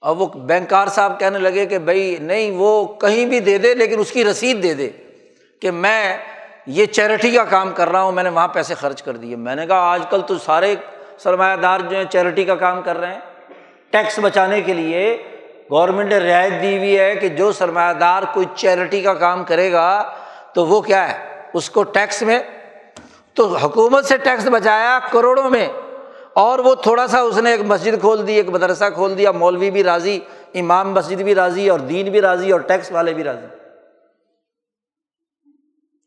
اب 0.00 0.20
وہ 0.20 0.26
بینکار 0.26 0.86
صاحب 0.86 1.20
کہنے 1.20 1.38
لگے 1.38 1.66
کہ 1.66 1.78
بھائی 1.78 2.16
نہیں، 2.20 2.50
وہ 2.50 2.86
کہیں 2.86 3.26
بھی 3.26 3.40
دے 3.40 3.58
دے، 3.58 3.74
لیکن 3.74 4.00
اس 4.00 4.10
کی 4.10 4.24
رسید 4.24 4.62
دے 4.62 4.74
دے 4.74 4.90
کہ 5.62 5.70
میں 5.70 6.18
یہ 6.66 6.86
چیریٹی 6.86 7.30
کا 7.30 7.44
کام 7.44 7.72
کر 7.72 7.88
رہا 7.88 8.02
ہوں، 8.02 8.12
میں 8.12 8.22
نے 8.22 8.28
وہاں 8.28 8.48
پیسے 8.48 8.74
خرچ 8.74 9.02
کر 9.02 9.16
دیے۔ 9.16 9.36
میں 9.36 9.56
نے 9.56 9.66
کہا 9.66 9.92
آج 9.92 10.02
کل 10.10 10.20
تو 10.20 10.38
سارے 10.38 10.74
سرمایہ 11.18 11.56
دار 11.56 11.80
جو 11.80 11.96
ہیں 11.96 12.04
چیریٹی 12.04 12.44
کا 12.44 12.54
کام 12.54 12.82
کر 12.82 12.96
رہے 12.96 13.12
ہیں۔ 13.12 13.20
ٹیکس 13.90 14.18
بچانے 14.18 14.62
کے 14.62 14.74
لیے 14.74 15.29
گورنمنٹ 15.70 16.08
نے 16.08 16.18
رعایت 16.18 16.52
دی 16.62 16.76
ہوئی 16.76 16.98
ہے 16.98 17.14
کہ 17.16 17.28
جو 17.28 17.50
سرمایہ 17.52 17.92
دار 17.92 18.22
کوئی 18.34 18.46
چیریٹی 18.54 19.00
کا 19.02 19.14
کام 19.14 19.44
کرے 19.44 19.70
گا 19.72 19.90
تو 20.54 20.66
وہ 20.66 20.80
کیا 20.80 21.08
ہے؟ 21.08 21.18
اس 21.54 21.70
کو 21.70 21.82
ٹیکس 21.82 22.22
میں، 22.22 22.38
تو 23.36 23.46
حکومت 23.56 24.04
سے 24.04 24.16
ٹیکس 24.16 24.46
بچایا 24.48 24.98
کروڑوں 25.12 25.50
میں، 25.50 25.66
اور 26.36 26.58
وہ 26.58 26.74
تھوڑا 26.74 27.06
سا 27.06 27.20
اس 27.20 27.38
نے 27.38 27.50
ایک 27.50 27.60
مسجد 27.60 28.00
کھول 28.00 28.26
دی، 28.26 28.34
ایک 28.34 28.48
مدرسہ 28.48 28.84
کھول 28.94 29.16
دیا، 29.18 29.30
مولوی 29.32 29.70
بھی 29.70 29.84
راضی، 29.84 30.18
امام 30.54 30.92
مسجد 30.92 31.22
بھی 31.22 31.34
راضی، 31.34 31.68
اور 31.68 31.80
دین 31.88 32.10
بھی 32.10 32.20
راضی، 32.20 32.52
اور 32.52 32.60
ٹیکس 32.60 32.92
والے 32.92 33.14
بھی 33.14 33.24
راضی۔ 33.24 33.46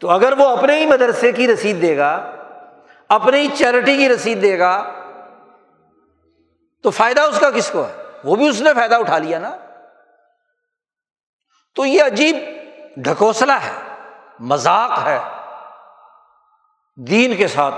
تو 0.01 0.09
اگر 0.09 0.33
وہ 0.37 0.47
اپنے 0.47 0.77
ہی 0.79 0.85
مدرسے 0.85 1.31
کی 1.31 1.47
رسید 1.47 1.81
دے 1.81 1.97
گا، 1.97 2.11
اپنے 3.09 3.39
ہی 3.39 3.47
چیریٹی 3.55 3.97
کی 3.97 4.09
رسید 4.09 4.41
دے 4.41 4.57
گا، 4.59 4.77
تو 6.83 6.89
فائدہ 6.89 7.21
اس 7.21 7.39
کا 7.39 7.49
کس 7.49 7.69
کو 7.69 7.83
ہے؟ 7.83 8.02
وہ 8.23 8.35
بھی 8.35 8.47
اس 8.47 8.61
نے 8.61 8.73
فائدہ 8.73 8.95
اٹھا 8.95 9.17
لیا 9.17 9.39
نا۔ 9.39 9.57
تو 11.75 11.85
یہ 11.85 12.03
عجیب 12.03 12.37
ڈھکوسلا 12.97 13.57
ہے، 13.65 13.71
مذاق 14.39 15.07
ہے۔ 15.07 15.19
دین 16.95 17.35
کے 17.35 17.47
ساتھ 17.47 17.75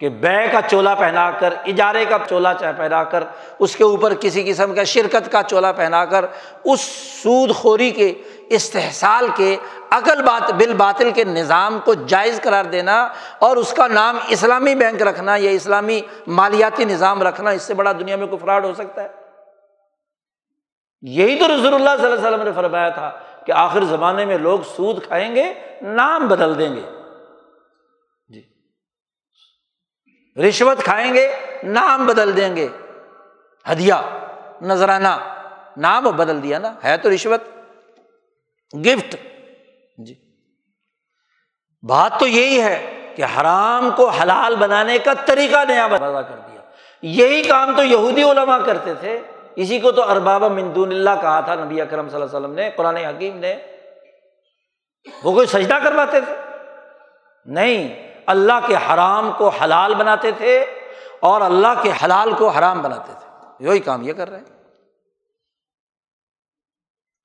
کہ 0.00 0.08
بے 0.08 0.48
کا 0.52 0.60
چولا 0.70 0.94
پہنا 0.94 1.30
کر، 1.30 1.54
اجارے 1.66 2.04
کا 2.04 2.16
چولا 2.28 2.52
پہنا 2.76 3.04
کر، 3.04 3.24
اس 3.58 3.76
کے 3.76 3.84
اوپر 3.84 4.14
کسی 4.14 4.52
قسم 4.52 4.74
کا 4.74 4.84
شرکت 4.84 5.32
کا 5.32 5.42
چولا 5.42 5.72
پہنا 5.72 6.04
کر، 6.04 6.24
اس 6.64 6.80
سود 7.22 7.54
خوری 7.54 7.90
کے، 7.90 8.14
استحصال 8.48 9.28
کے، 9.36 9.56
عقل 9.90 10.22
بات 10.22 10.50
بال 10.50 10.74
باطل 10.74 11.10
کے 11.10 11.24
نظام 11.24 11.78
کو 11.84 11.94
جائز 11.94 12.40
قرار 12.42 12.64
دینا 12.64 13.08
اور 13.38 13.56
اس 13.56 13.72
کا 13.72 13.86
نام 13.86 14.18
اسلامی 14.28 14.74
بینک 14.74 15.02
رکھنا 15.02 15.36
یا 15.36 15.50
اسلامی 15.50 16.00
مالیاتی 16.26 16.84
نظام 16.84 17.22
رکھنا، 17.22 17.50
اس 17.50 17.62
سے 17.62 17.74
بڑا 17.74 17.92
دنیا 17.92 18.16
میں 18.16 18.26
کوئی 18.26 18.38
فراڈ 18.38 18.64
ہو 18.64 18.74
سکتا 18.74 19.02
ہے۔ 19.02 19.21
یہی 21.02 21.38
تو 21.38 21.46
رضول 21.46 21.74
اللہ 21.74 21.90
صلی 21.96 22.06
اللہ 22.06 22.18
علیہ 22.18 22.28
وسلم 22.28 22.42
نے 22.42 22.52
فرمایا 22.52 22.88
تھا 22.88 23.18
کہ 23.46 23.52
آخر 23.52 23.84
زمانے 23.84 24.24
میں 24.24 24.38
لوگ 24.38 24.60
سود 24.76 25.06
کھائیں 25.06 25.34
گے، 25.34 25.54
نام 25.82 26.28
بدل 26.28 26.58
دیں 26.58 26.76
گے۔ 26.76 26.82
جی۔ 28.28 28.42
رشوت 30.48 30.78
کھائیں 30.84 31.14
گے، 31.14 31.36
نام 31.62 32.06
بدل 32.06 32.36
دیں 32.36 32.56
گے۔ 32.56 32.68
ہدیہ، 33.72 33.94
نذرانہ، 34.62 35.44
نام 35.76 36.04
بدل 36.04 36.42
دیا 36.42 36.58
نا، 36.58 36.74
ہے 36.84 36.96
تو 36.96 37.14
رشوت۔ 37.14 37.40
گفٹ۔ 38.74 39.16
جی۔ 39.98 40.14
بات 41.88 42.20
تو 42.20 42.26
یہی 42.26 42.62
ہے 42.62 43.12
کہ 43.16 43.24
حرام 43.24 43.90
کو 43.96 44.08
حلال 44.08 44.56
بنانے 44.56 44.98
کا 44.98 45.12
طریقہ 45.12 45.64
نیا 45.68 45.86
بتا 45.86 46.22
کر 46.22 46.36
دیا۔ 46.50 46.60
یہی 47.02 47.42
کام 47.42 47.76
تو 47.76 47.82
یہودی 47.82 48.22
علما 48.22 48.58
کرتے 48.58 48.94
تھے۔ 48.94 49.20
اسی 49.56 49.80
کو 49.80 49.92
تو 49.92 50.10
ارباب 50.10 50.44
مندون 50.44 50.90
اللہ 50.90 51.10
کہا 51.20 51.40
تھا، 51.40 51.54
نبی 51.54 51.80
اکرم 51.80 52.08
صلی 52.08 52.22
اللہ 52.22 52.26
علیہ 52.26 52.38
وسلم 52.38 52.54
نے، 52.54 52.70
قرآن 52.76 52.96
حکیم 52.96 53.36
نے۔ 53.36 53.54
وہ 55.24 55.32
کوئی 55.32 55.46
سجدہ 55.46 55.78
کرواتے 55.84 56.20
تھے؟ 56.20 56.34
نہیں، 57.44 58.12
اللہ 58.26 58.66
کے 58.66 58.74
حرام 58.74 59.32
کو 59.38 59.48
حلال 59.48 59.94
بناتے 59.94 60.30
تھے 60.30 60.64
اور 61.20 61.40
اللہ 61.40 61.82
کے 61.82 61.92
حلال 62.04 62.32
کو 62.34 62.48
حرام 62.48 62.82
بناتے 62.82 63.12
تھے۔ 63.20 63.68
وہی 63.68 63.78
کام 63.78 64.02
یہ 64.02 64.12
کر 64.12 64.30
رہے 64.30 64.38
ہیں۔ 64.38 64.44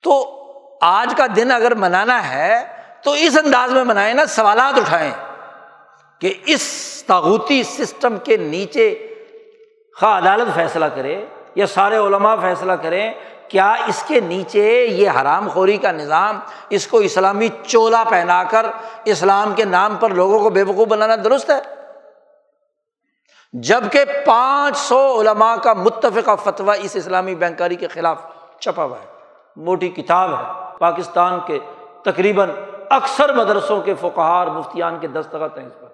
تو 0.02 0.34
آج 0.82 1.14
کا 1.16 1.26
دن 1.36 1.50
اگر 1.50 1.74
منانا 1.74 2.30
ہے، 2.30 2.82
تو 3.02 3.10
اس 3.10 3.38
انداز 3.44 3.72
میں 3.72 3.84
منائے 3.84 4.12
نا، 4.12 4.26
سوالات 4.26 4.78
اٹھائیں 4.78 5.12
کہ 6.20 6.34
اس 6.46 7.04
تاغوتی 7.06 7.62
سسٹم 7.62 8.18
کے 8.18 8.36
نیچے 8.36 9.14
خواہ 10.00 10.18
عدالت 10.18 10.54
فیصلہ 10.54 10.84
کرے۔ 10.84 11.24
یا 11.58 11.66
سارے 11.66 11.96
علماء 11.96 12.34
فیصلہ 12.40 12.72
کریں، 12.72 13.12
کیا 13.48 13.72
اس 13.72 14.04
کے 14.06 14.20
نیچے 14.20 14.86
یہ 14.86 15.10
حرام 15.10 15.48
خوری 15.48 15.76
کا 15.76 15.92
نظام 15.92 16.40
اس 16.70 16.86
کو 16.86 16.98
اسلامی 16.98 17.48
چولا 17.66 18.04
پہنا 18.10 18.44
کر 18.50 18.66
اسلام 19.04 19.52
کے 19.54 19.64
نام 19.64 19.96
پر 19.96 20.10
لوگوں 20.10 20.38
کو 20.38 20.50
بے 20.50 20.62
وقوف 20.62 20.88
بنانا 20.88 21.14
درست 21.24 21.50
ہے؟ 21.50 21.60
جبکہ 23.52 24.04
پانچ 24.26 24.76
سو 24.76 25.20
علماء 25.20 25.56
کا 25.56 25.72
متفقہ 25.72 26.36
فتویٰ 26.44 26.74
اس 26.82 26.96
اسلامی 26.96 27.34
بینکاری 27.34 27.76
کے 27.76 27.88
خلاف 27.88 28.22
چھپا 28.60 28.84
ہوا 28.84 28.96
ہے۔ 28.98 29.06
موٹی 29.56 29.88
کتاب 29.88 30.30
ہے۔ 30.32 30.44
پاکستان 30.78 31.40
کے 31.46 31.58
تقریباً 32.02 32.50
اکثر 32.90 33.32
مدرسوں 33.32 33.82
کے 33.82 33.94
فقہار 33.94 34.46
مفتیان 34.46 34.98
کے 34.98 35.06
دستخط 35.06 35.58
ہیں 35.58 35.66
اس 35.66 35.80
پر۔ 35.80 35.86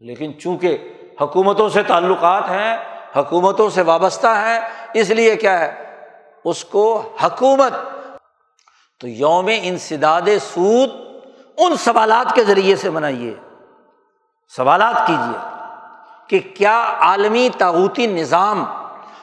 لیکن 0.00 0.38
چونکہ 0.38 0.78
حکومتوں 1.20 1.68
سے 1.68 1.82
تعلقات 1.82 2.42
ہیں 2.42 2.99
حکومتوں 3.16 3.70
سے 3.70 3.82
وابستہ 3.82 4.26
ہیں 4.26 4.60
اس 4.94 5.10
لیے 5.10 5.36
کیا 5.36 5.58
ہے؟ 5.58 5.84
اس 6.44 6.64
کو 6.64 7.16
حکومت۔ 7.22 7.72
تو 9.00 9.08
یوم 9.08 9.50
انسداد 9.62 10.22
سود 10.54 10.90
ان 11.58 11.76
سوالات 11.76 12.34
کے 12.34 12.44
ذریعے 12.44 12.76
سے 12.76 12.90
منائیے۔ 12.90 13.34
سوالات 14.56 15.06
کیجیے 15.06 15.38
کہ 16.26 16.56
کیا 16.56 16.96
عالمی 17.00 17.48
تاغوتی 17.58 18.06
نظام 18.06 18.64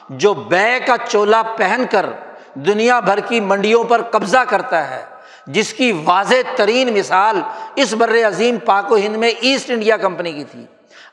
جو 0.08 0.34
بے 0.34 0.80
کا 0.86 0.96
چولا 1.08 1.42
پہن 1.56 1.84
کر 1.90 2.06
دنیا 2.54 3.00
بھر 3.00 3.20
کی 3.20 3.40
منڈیوں 3.40 3.84
پر 3.84 4.02
قبضہ 4.02 4.38
کرتا 4.48 4.90
ہے، 4.90 5.04
جس 5.46 5.72
کی 5.72 6.02
واضح 6.04 6.34
ترین 6.56 6.94
مثال 6.94 7.40
اس 7.74 7.92
بر 7.92 8.16
عظیم 8.28 8.58
پاک 8.58 8.92
و 8.92 8.96
ہند 8.96 9.16
میں 9.16 9.28
ایسٹ 9.28 9.70
انڈیا 9.70 9.96
کمپنی 9.96 10.32
کی 10.32 10.44
تھی۔ 10.44 10.66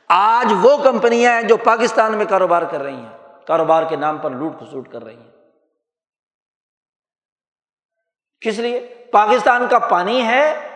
آج 0.08 0.54
وہ 0.62 0.76
کمپنیاں 0.76 1.32
ہیں 1.32 1.42
جو 1.42 1.56
پاکستان 1.56 2.14
میں 2.14 2.24
کاروبار 2.24 2.62
کر 2.62 2.82
رہی 2.82 2.96
ہیں، 2.96 3.18
کاروبار 3.46 3.82
کے 3.82 3.96
نام 3.96 4.18
پر 4.18 4.30
لوٹ 4.30 4.58
کھسوٹ 4.58 4.92
کر 4.92 5.04
رہی 5.04 5.16
ہیں۔ 5.16 5.30
کس 8.40 8.58
لیے؟ 8.58 8.80
پاکستان 9.10 9.68
کا 9.68 9.78
پانی 9.78 10.22
ہے، 10.22 10.68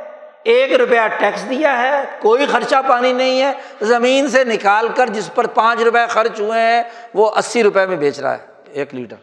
ایک 0.42 0.72
روپیہ 0.72 1.00
ٹیکس 1.18 1.50
دیا 1.50 1.78
ہے، 1.78 2.04
کوئی 2.18 2.46
خرچہ 2.46 2.76
پانی 2.88 3.12
نہیں 3.12 3.42
ہے، 3.42 3.52
زمین 3.80 4.28
سے 4.28 4.44
نکال 4.44 4.88
کر 4.96 5.06
جس 5.06 5.34
پر 5.34 5.46
پانچ 5.46 5.82
روپئے 5.82 6.06
خرچ 6.06 6.40
ہوئے 6.40 6.60
ہیں، 6.60 6.82
وہ 7.14 7.30
اسی 7.36 7.62
روپئے 7.62 7.86
میں 7.86 7.96
بیچ 7.96 8.20
رہا 8.20 8.38
ہے، 8.38 8.46
ایک 8.66 8.94
لیٹر۔ 8.94 9.16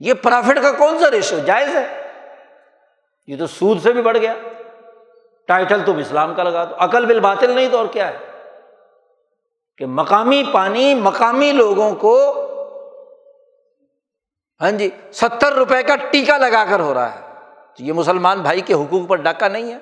یہ 0.00 0.14
پرافٹ 0.14 0.62
کا 0.62 0.72
کون 0.72 0.98
سا 0.98 1.10
ریشو 1.10 1.38
جائز 1.38 1.76
ہے۔ 1.76 2.12
یہ 3.26 3.36
تو 3.38 3.46
سود 3.46 3.82
سے 3.82 3.92
بھی 3.92 4.02
بڑھ 4.02 4.18
گیا۔ 4.18 4.34
ٹائٹل 5.46 5.82
تم 5.86 5.96
اسلام 5.96 6.34
کا 6.34 6.42
لگا 6.42 6.64
دو۔ 6.64 6.74
عقل 6.78 7.06
بل 7.06 7.20
باطل 7.20 7.50
نہیں 7.50 7.68
تو 7.68 7.78
اور 7.78 7.86
کیا 7.86 8.08
ہے؟ 8.08 8.31
کہ 9.78 9.86
مقامی 9.86 10.42
پانی 10.52 10.94
مقامی 10.94 11.52
لوگوں 11.52 11.94
کو 11.94 12.48
ہاں 14.60 14.70
جی 14.70 14.90
ستر 15.12 15.52
روپئے 15.52 15.82
کا 15.82 15.96
ٹیکا 15.96 16.38
لگا 16.38 16.64
کر 16.70 16.80
ہو 16.80 16.94
رہا 16.94 17.14
ہے۔ 17.14 17.20
تو 17.76 17.82
یہ 17.82 17.92
مسلمان 17.92 18.40
بھائی 18.40 18.60
کے 18.60 18.74
حقوق 18.74 19.08
پر 19.08 19.16
ڈاکہ 19.16 19.48
نہیں 19.48 19.72
ہے۔ 19.72 19.78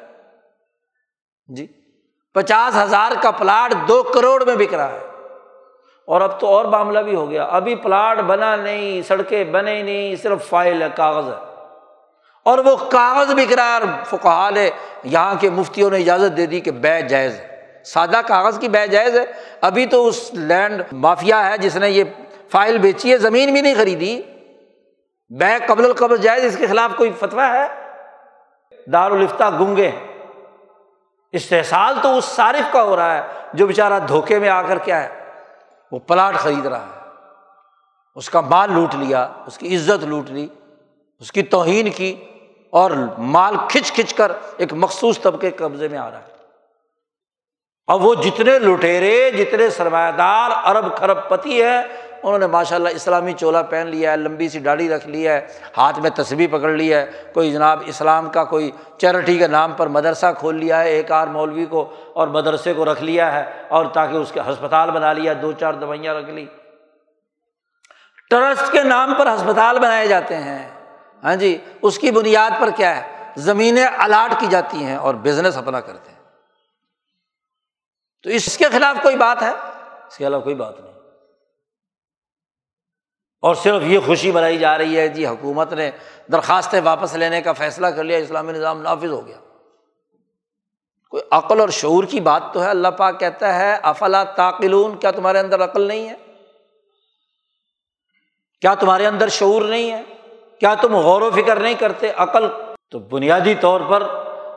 جی 1.46 1.66
پچاس 2.34 2.76
ہزار 2.76 3.12
کا 3.22 3.30
پلاٹ 3.30 3.88
دو 3.88 4.02
کروڑ 4.02 4.44
میں 4.44 4.56
بک 4.56 4.74
رہا 4.74 4.90
ہے۔ 4.90 5.06
اور 6.06 6.20
اب 6.20 6.40
تو 6.40 6.46
اور 6.46 6.64
معاملہ 6.64 6.98
بھی 6.98 7.14
ہو 7.14 7.30
گیا۔ 7.30 7.44
ابھی 7.44 7.74
پلاٹ 7.74 8.18
بنا 8.18 8.56
نہیں، 8.56 9.02
سڑکیں 9.02 9.44
بنے 9.44 9.82
نہیں، 9.82 10.16
صرف 10.16 10.48
فائل 10.48 10.82
ہے، 10.82 10.88
کاغذ 10.96 11.28
ہے۔ 11.28 11.64
اور 12.44 12.58
وہ 12.58 12.76
کاغذ 12.76 13.34
بک 13.34 13.52
رہا 13.52 13.66
ہے 13.66 13.72
اور 13.72 14.04
فکحال 14.04 14.56
ہے 14.56 14.70
یہاں 15.04 15.34
کے 15.40 15.50
مفتیوں 15.50 15.90
نے 15.90 15.96
اجازت 15.98 16.36
دے 16.36 16.46
دی 16.46 16.60
کہ 16.60 16.70
بے 16.70 17.02
جائز 17.02 17.40
ہے۔ 17.40 17.49
سادہ 17.85 18.20
کاغذ 18.27 18.59
کی 18.59 18.69
بے 18.69 18.86
جائز 18.86 19.19
ہے۔ 19.19 19.24
ابھی 19.61 19.86
تو 19.86 20.07
اس 20.07 20.31
لینڈ 20.32 20.82
مافیا 20.93 21.51
ہے 21.51 21.59
جس 21.59 21.77
نے 21.77 21.90
یہ 21.90 22.05
فائل 22.51 22.78
بیچی 22.78 23.12
ہے، 23.12 23.19
زمین 23.19 23.52
بھی 23.52 23.61
نہیں 23.61 23.74
خریدی۔ 23.74 24.23
بے 25.31 25.66
قبل 25.66 25.85
القبض 25.85 26.20
جائز، 26.20 26.44
اس 26.44 26.57
کے 26.57 26.66
خلاف 26.66 26.90
کوئی 26.97 27.12
فتویٰ 27.12 27.52
ہے؟ 27.52 27.66
دارالفتہ 28.93 29.44
گنگے۔ 29.61 29.90
استحصال 31.32 31.94
تو 32.02 32.16
اس 32.16 32.24
صارف 32.24 32.73
کا 32.73 32.82
ہو 32.82 32.97
رہا 32.97 33.15
ہے 33.15 33.23
جو 33.52 33.66
بیچارہ 33.66 33.98
دھوکے 34.09 34.39
میں 34.39 34.48
آ 34.48 34.62
کر 34.62 34.78
کیا 34.78 35.05
ہے 35.05 35.09
وہ 35.93 35.98
پلاٹ 35.98 36.35
خرید 36.35 36.66
رہا 36.66 36.86
ہے۔ 36.86 37.01
اس 38.15 38.31
کا 38.31 38.40
مال 38.40 38.73
لوٹ 38.73 38.94
لیا، 38.94 39.28
اس 39.47 39.59
کی 39.59 39.77
عزت 39.77 40.05
لوٹ 40.05 40.31
لی، 40.31 40.48
اس 41.20 41.32
کی 41.32 41.43
توہین 41.43 41.90
کی 41.90 42.24
اور 42.70 42.90
مال 43.19 43.57
کھچ 43.69 43.93
کھچ 43.93 44.15
کر 44.15 44.32
ایک 44.57 44.73
مخصوص 44.73 45.20
طبقے 45.20 45.51
قبضے 45.51 45.89
میں 45.89 45.98
آ 45.98 46.11
رہا 46.11 46.19
ہے۔ 46.19 46.30
اور 47.90 48.00
وہ 48.00 48.14
جتنے 48.14 48.58
لٹیرے، 48.58 49.30
جتنے 49.30 49.70
سرمایہ 49.70 50.12
دار 50.12 50.50
ارب 50.64 50.96
کھرب 50.96 51.28
پتی 51.28 51.62
ہے 51.62 51.78
انہوں 52.22 52.38
نے 52.38 52.46
ماشاء 52.46 52.76
اللہ 52.76 52.88
اسلامی 52.88 53.32
چولا 53.32 53.62
پہن 53.62 53.86
لیا 53.86 54.12
ہے، 54.12 54.16
لمبی 54.16 54.48
سی 54.48 54.58
ڈاڑی 54.58 54.88
رکھ 54.88 55.08
لی 55.08 55.28
ہے، 55.28 55.46
ہاتھ 55.76 55.98
میں 55.98 56.10
تصویر 56.10 56.48
پکڑ 56.52 56.68
لی 56.68 56.94
ہے، 56.94 57.10
کوئی 57.34 57.52
جناب 57.52 57.82
اسلام 57.86 58.28
کا 58.28 58.44
کوئی 58.44 58.70
چیریٹی 58.98 59.38
کے 59.38 59.46
نام 59.46 59.72
پر 59.72 59.86
مدرسہ 59.86 60.26
کھول 60.38 60.56
لیا 60.56 60.80
ہے، 60.80 60.90
ایک 60.90 61.12
آر 61.12 61.26
مولوی 61.26 61.66
کو 61.66 61.94
اور 62.12 62.28
مدرسے 62.28 62.74
کو 62.74 62.84
رکھ 62.84 63.02
لیا 63.02 63.32
ہے 63.32 63.44
اور 63.68 63.86
تاکہ 63.86 64.16
اس 64.16 64.32
کے 64.32 64.40
ہسپتال 64.40 64.90
بنا 64.90 65.12
لیا، 65.12 65.32
دو 65.42 65.52
چار 65.52 65.74
دوائیاں 65.74 66.14
رکھ 66.14 66.30
لی۔ 66.30 66.46
ٹرسٹ 68.30 68.72
کے 68.72 68.82
نام 68.82 69.14
پر 69.14 69.26
ہسپتال 69.26 69.78
بنائے 69.78 70.06
جاتے 70.06 70.36
ہیں۔ 70.36 70.68
ہاں 71.24 71.36
جی 71.36 71.58
اس 71.82 71.98
کی 71.98 72.10
بنیاد 72.10 72.50
پر 72.60 72.70
کیا 72.76 72.96
ہے؟ 72.96 73.02
زمینیں 73.36 73.86
الاٹ 73.98 74.40
کی 74.40 74.46
جاتی 74.46 74.84
ہیں 74.84 74.96
اور 74.96 75.14
بزنس 75.14 75.56
اپنا 75.56 75.80
کرتے 75.80 76.09
ہیں۔ 76.09 76.09
تو 78.22 78.30
اس 78.30 78.59
کے 78.59 78.64
خلاف 78.72 79.02
کوئی 79.02 79.16
بات 79.16 79.42
ہے؟ 79.42 79.51
اس 80.09 80.16
کے 80.16 80.24
خلاف 80.24 80.44
کوئی 80.44 80.55
بات 80.55 80.80
نہیں۔ 80.80 80.92
اور 83.42 83.55
صرف 83.55 83.82
یہ 83.82 83.98
خوشی 84.06 84.32
منائی 84.32 84.59
جا 84.59 84.78
رہی 84.78 84.98
ہے 84.98 85.09
جی 85.09 85.26
حکومت 85.26 85.72
نے 85.72 85.90
درخواستیں 86.32 86.80
واپس 86.84 87.14
لینے 87.14 87.42
کا 87.42 87.52
فیصلہ 87.52 87.86
کر 87.86 88.05
لیا، 88.05 88.18
اسلامی 88.18 88.52
نظام 88.52 88.82
نافذ 88.82 89.10
ہو 89.10 89.26
گیا۔ 89.26 89.36
کوئی 91.10 91.22
عقل 91.30 91.60
اور 91.60 91.68
شعور 91.68 92.05
کی 92.05 92.20
بات 92.20 92.42
تو 92.52 92.62
ہے، 92.62 92.70
اللہ 92.70 92.88
پاک 92.88 93.20
کہتا 93.20 93.55
ہے، 93.55 93.78
افلا 93.82 94.24
تاقلون 94.24 94.98
کیا 94.98 95.10
تمہارے 95.10 95.38
اندر 95.38 95.64
عقل 95.64 95.80
نہیں 95.80 96.09
ہے؟ 96.09 96.14
کیا 98.60 98.74
تمہارے 98.74 99.06
اندر 99.06 99.28
شعور 99.28 99.62
نہیں 99.62 99.90
ہے؟ 99.90 100.02
کیا 100.60 100.74
تم 100.74 100.97
غور 100.97 101.22
و 101.22 101.30
فکر 101.30 101.60
نہیں 101.60 101.74
کرتے؟ 101.74 102.12
عقل 102.16 102.48
تو 102.90 102.98
بنیادی 102.98 103.55
طور 103.55 103.80
پر 103.88 104.02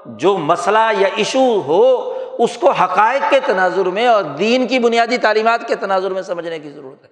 جو 0.05 0.37
مسئلہ 0.37 0.79
یا 0.97 1.07
ایشو 1.15 1.61
ہو 1.61 2.12
اس 2.39 2.57
کو 2.57 2.71
حقائق 2.71 3.21
کے 3.29 3.39
تناظر 3.45 3.85
میں 3.85 4.07
اور 4.07 4.23
دین 4.23 4.67
کی 4.67 4.79
بنیادی 4.79 5.17
تعلیمات 5.17 5.67
کے 5.67 5.75
تناظر 5.75 6.11
میں 6.11 6.21
سمجھنے 6.21 6.59
کی 6.59 6.69
ضرورت 6.69 7.03
ہے۔ 7.03 7.09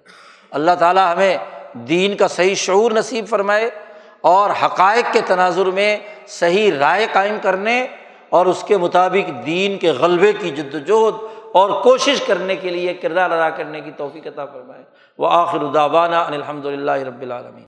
اللہ 0.51 0.71
تعالیٰ 0.79 1.13
ہمیں 1.13 1.37
دین 1.73 2.17
کا 2.17 2.27
صحیح 2.27 2.55
شعور 2.55 2.91
نصیب 2.91 3.27
فرمائے 3.27 3.69
اور 4.21 4.49
حقائق 4.65 5.13
کے 5.13 5.21
تناظر 5.27 5.65
میں 5.65 5.97
صحیح 6.27 6.71
رائے 6.79 7.07
قائم 7.11 7.37
کرنے 7.41 7.87
اور 8.29 8.45
اس 8.45 8.63
کے 8.67 8.77
مطابق 8.77 9.45
دین 9.45 9.77
کے 9.77 9.91
غلبے 9.91 10.33
کی 10.33 10.49
جد 10.49 10.89
وجہد 10.89 11.13
اور 11.53 11.81
کوشش 11.81 12.21
کرنے 12.27 12.55
کے 12.55 12.69
لیے 12.69 12.93
کردار 12.93 13.31
ادا 13.31 13.49
کرنے 13.49 13.81
کی 13.81 13.91
توفیق 13.97 14.27
عطا 14.27 14.45
فرمائے۔ 14.45 14.83
وہ 15.17 15.27
آخر 15.31 15.59
الدابانہ 15.59 16.15
الحمد 16.15 16.65
للہ 16.65 16.91
رب 16.91 17.21
العالمین۔ 17.21 17.59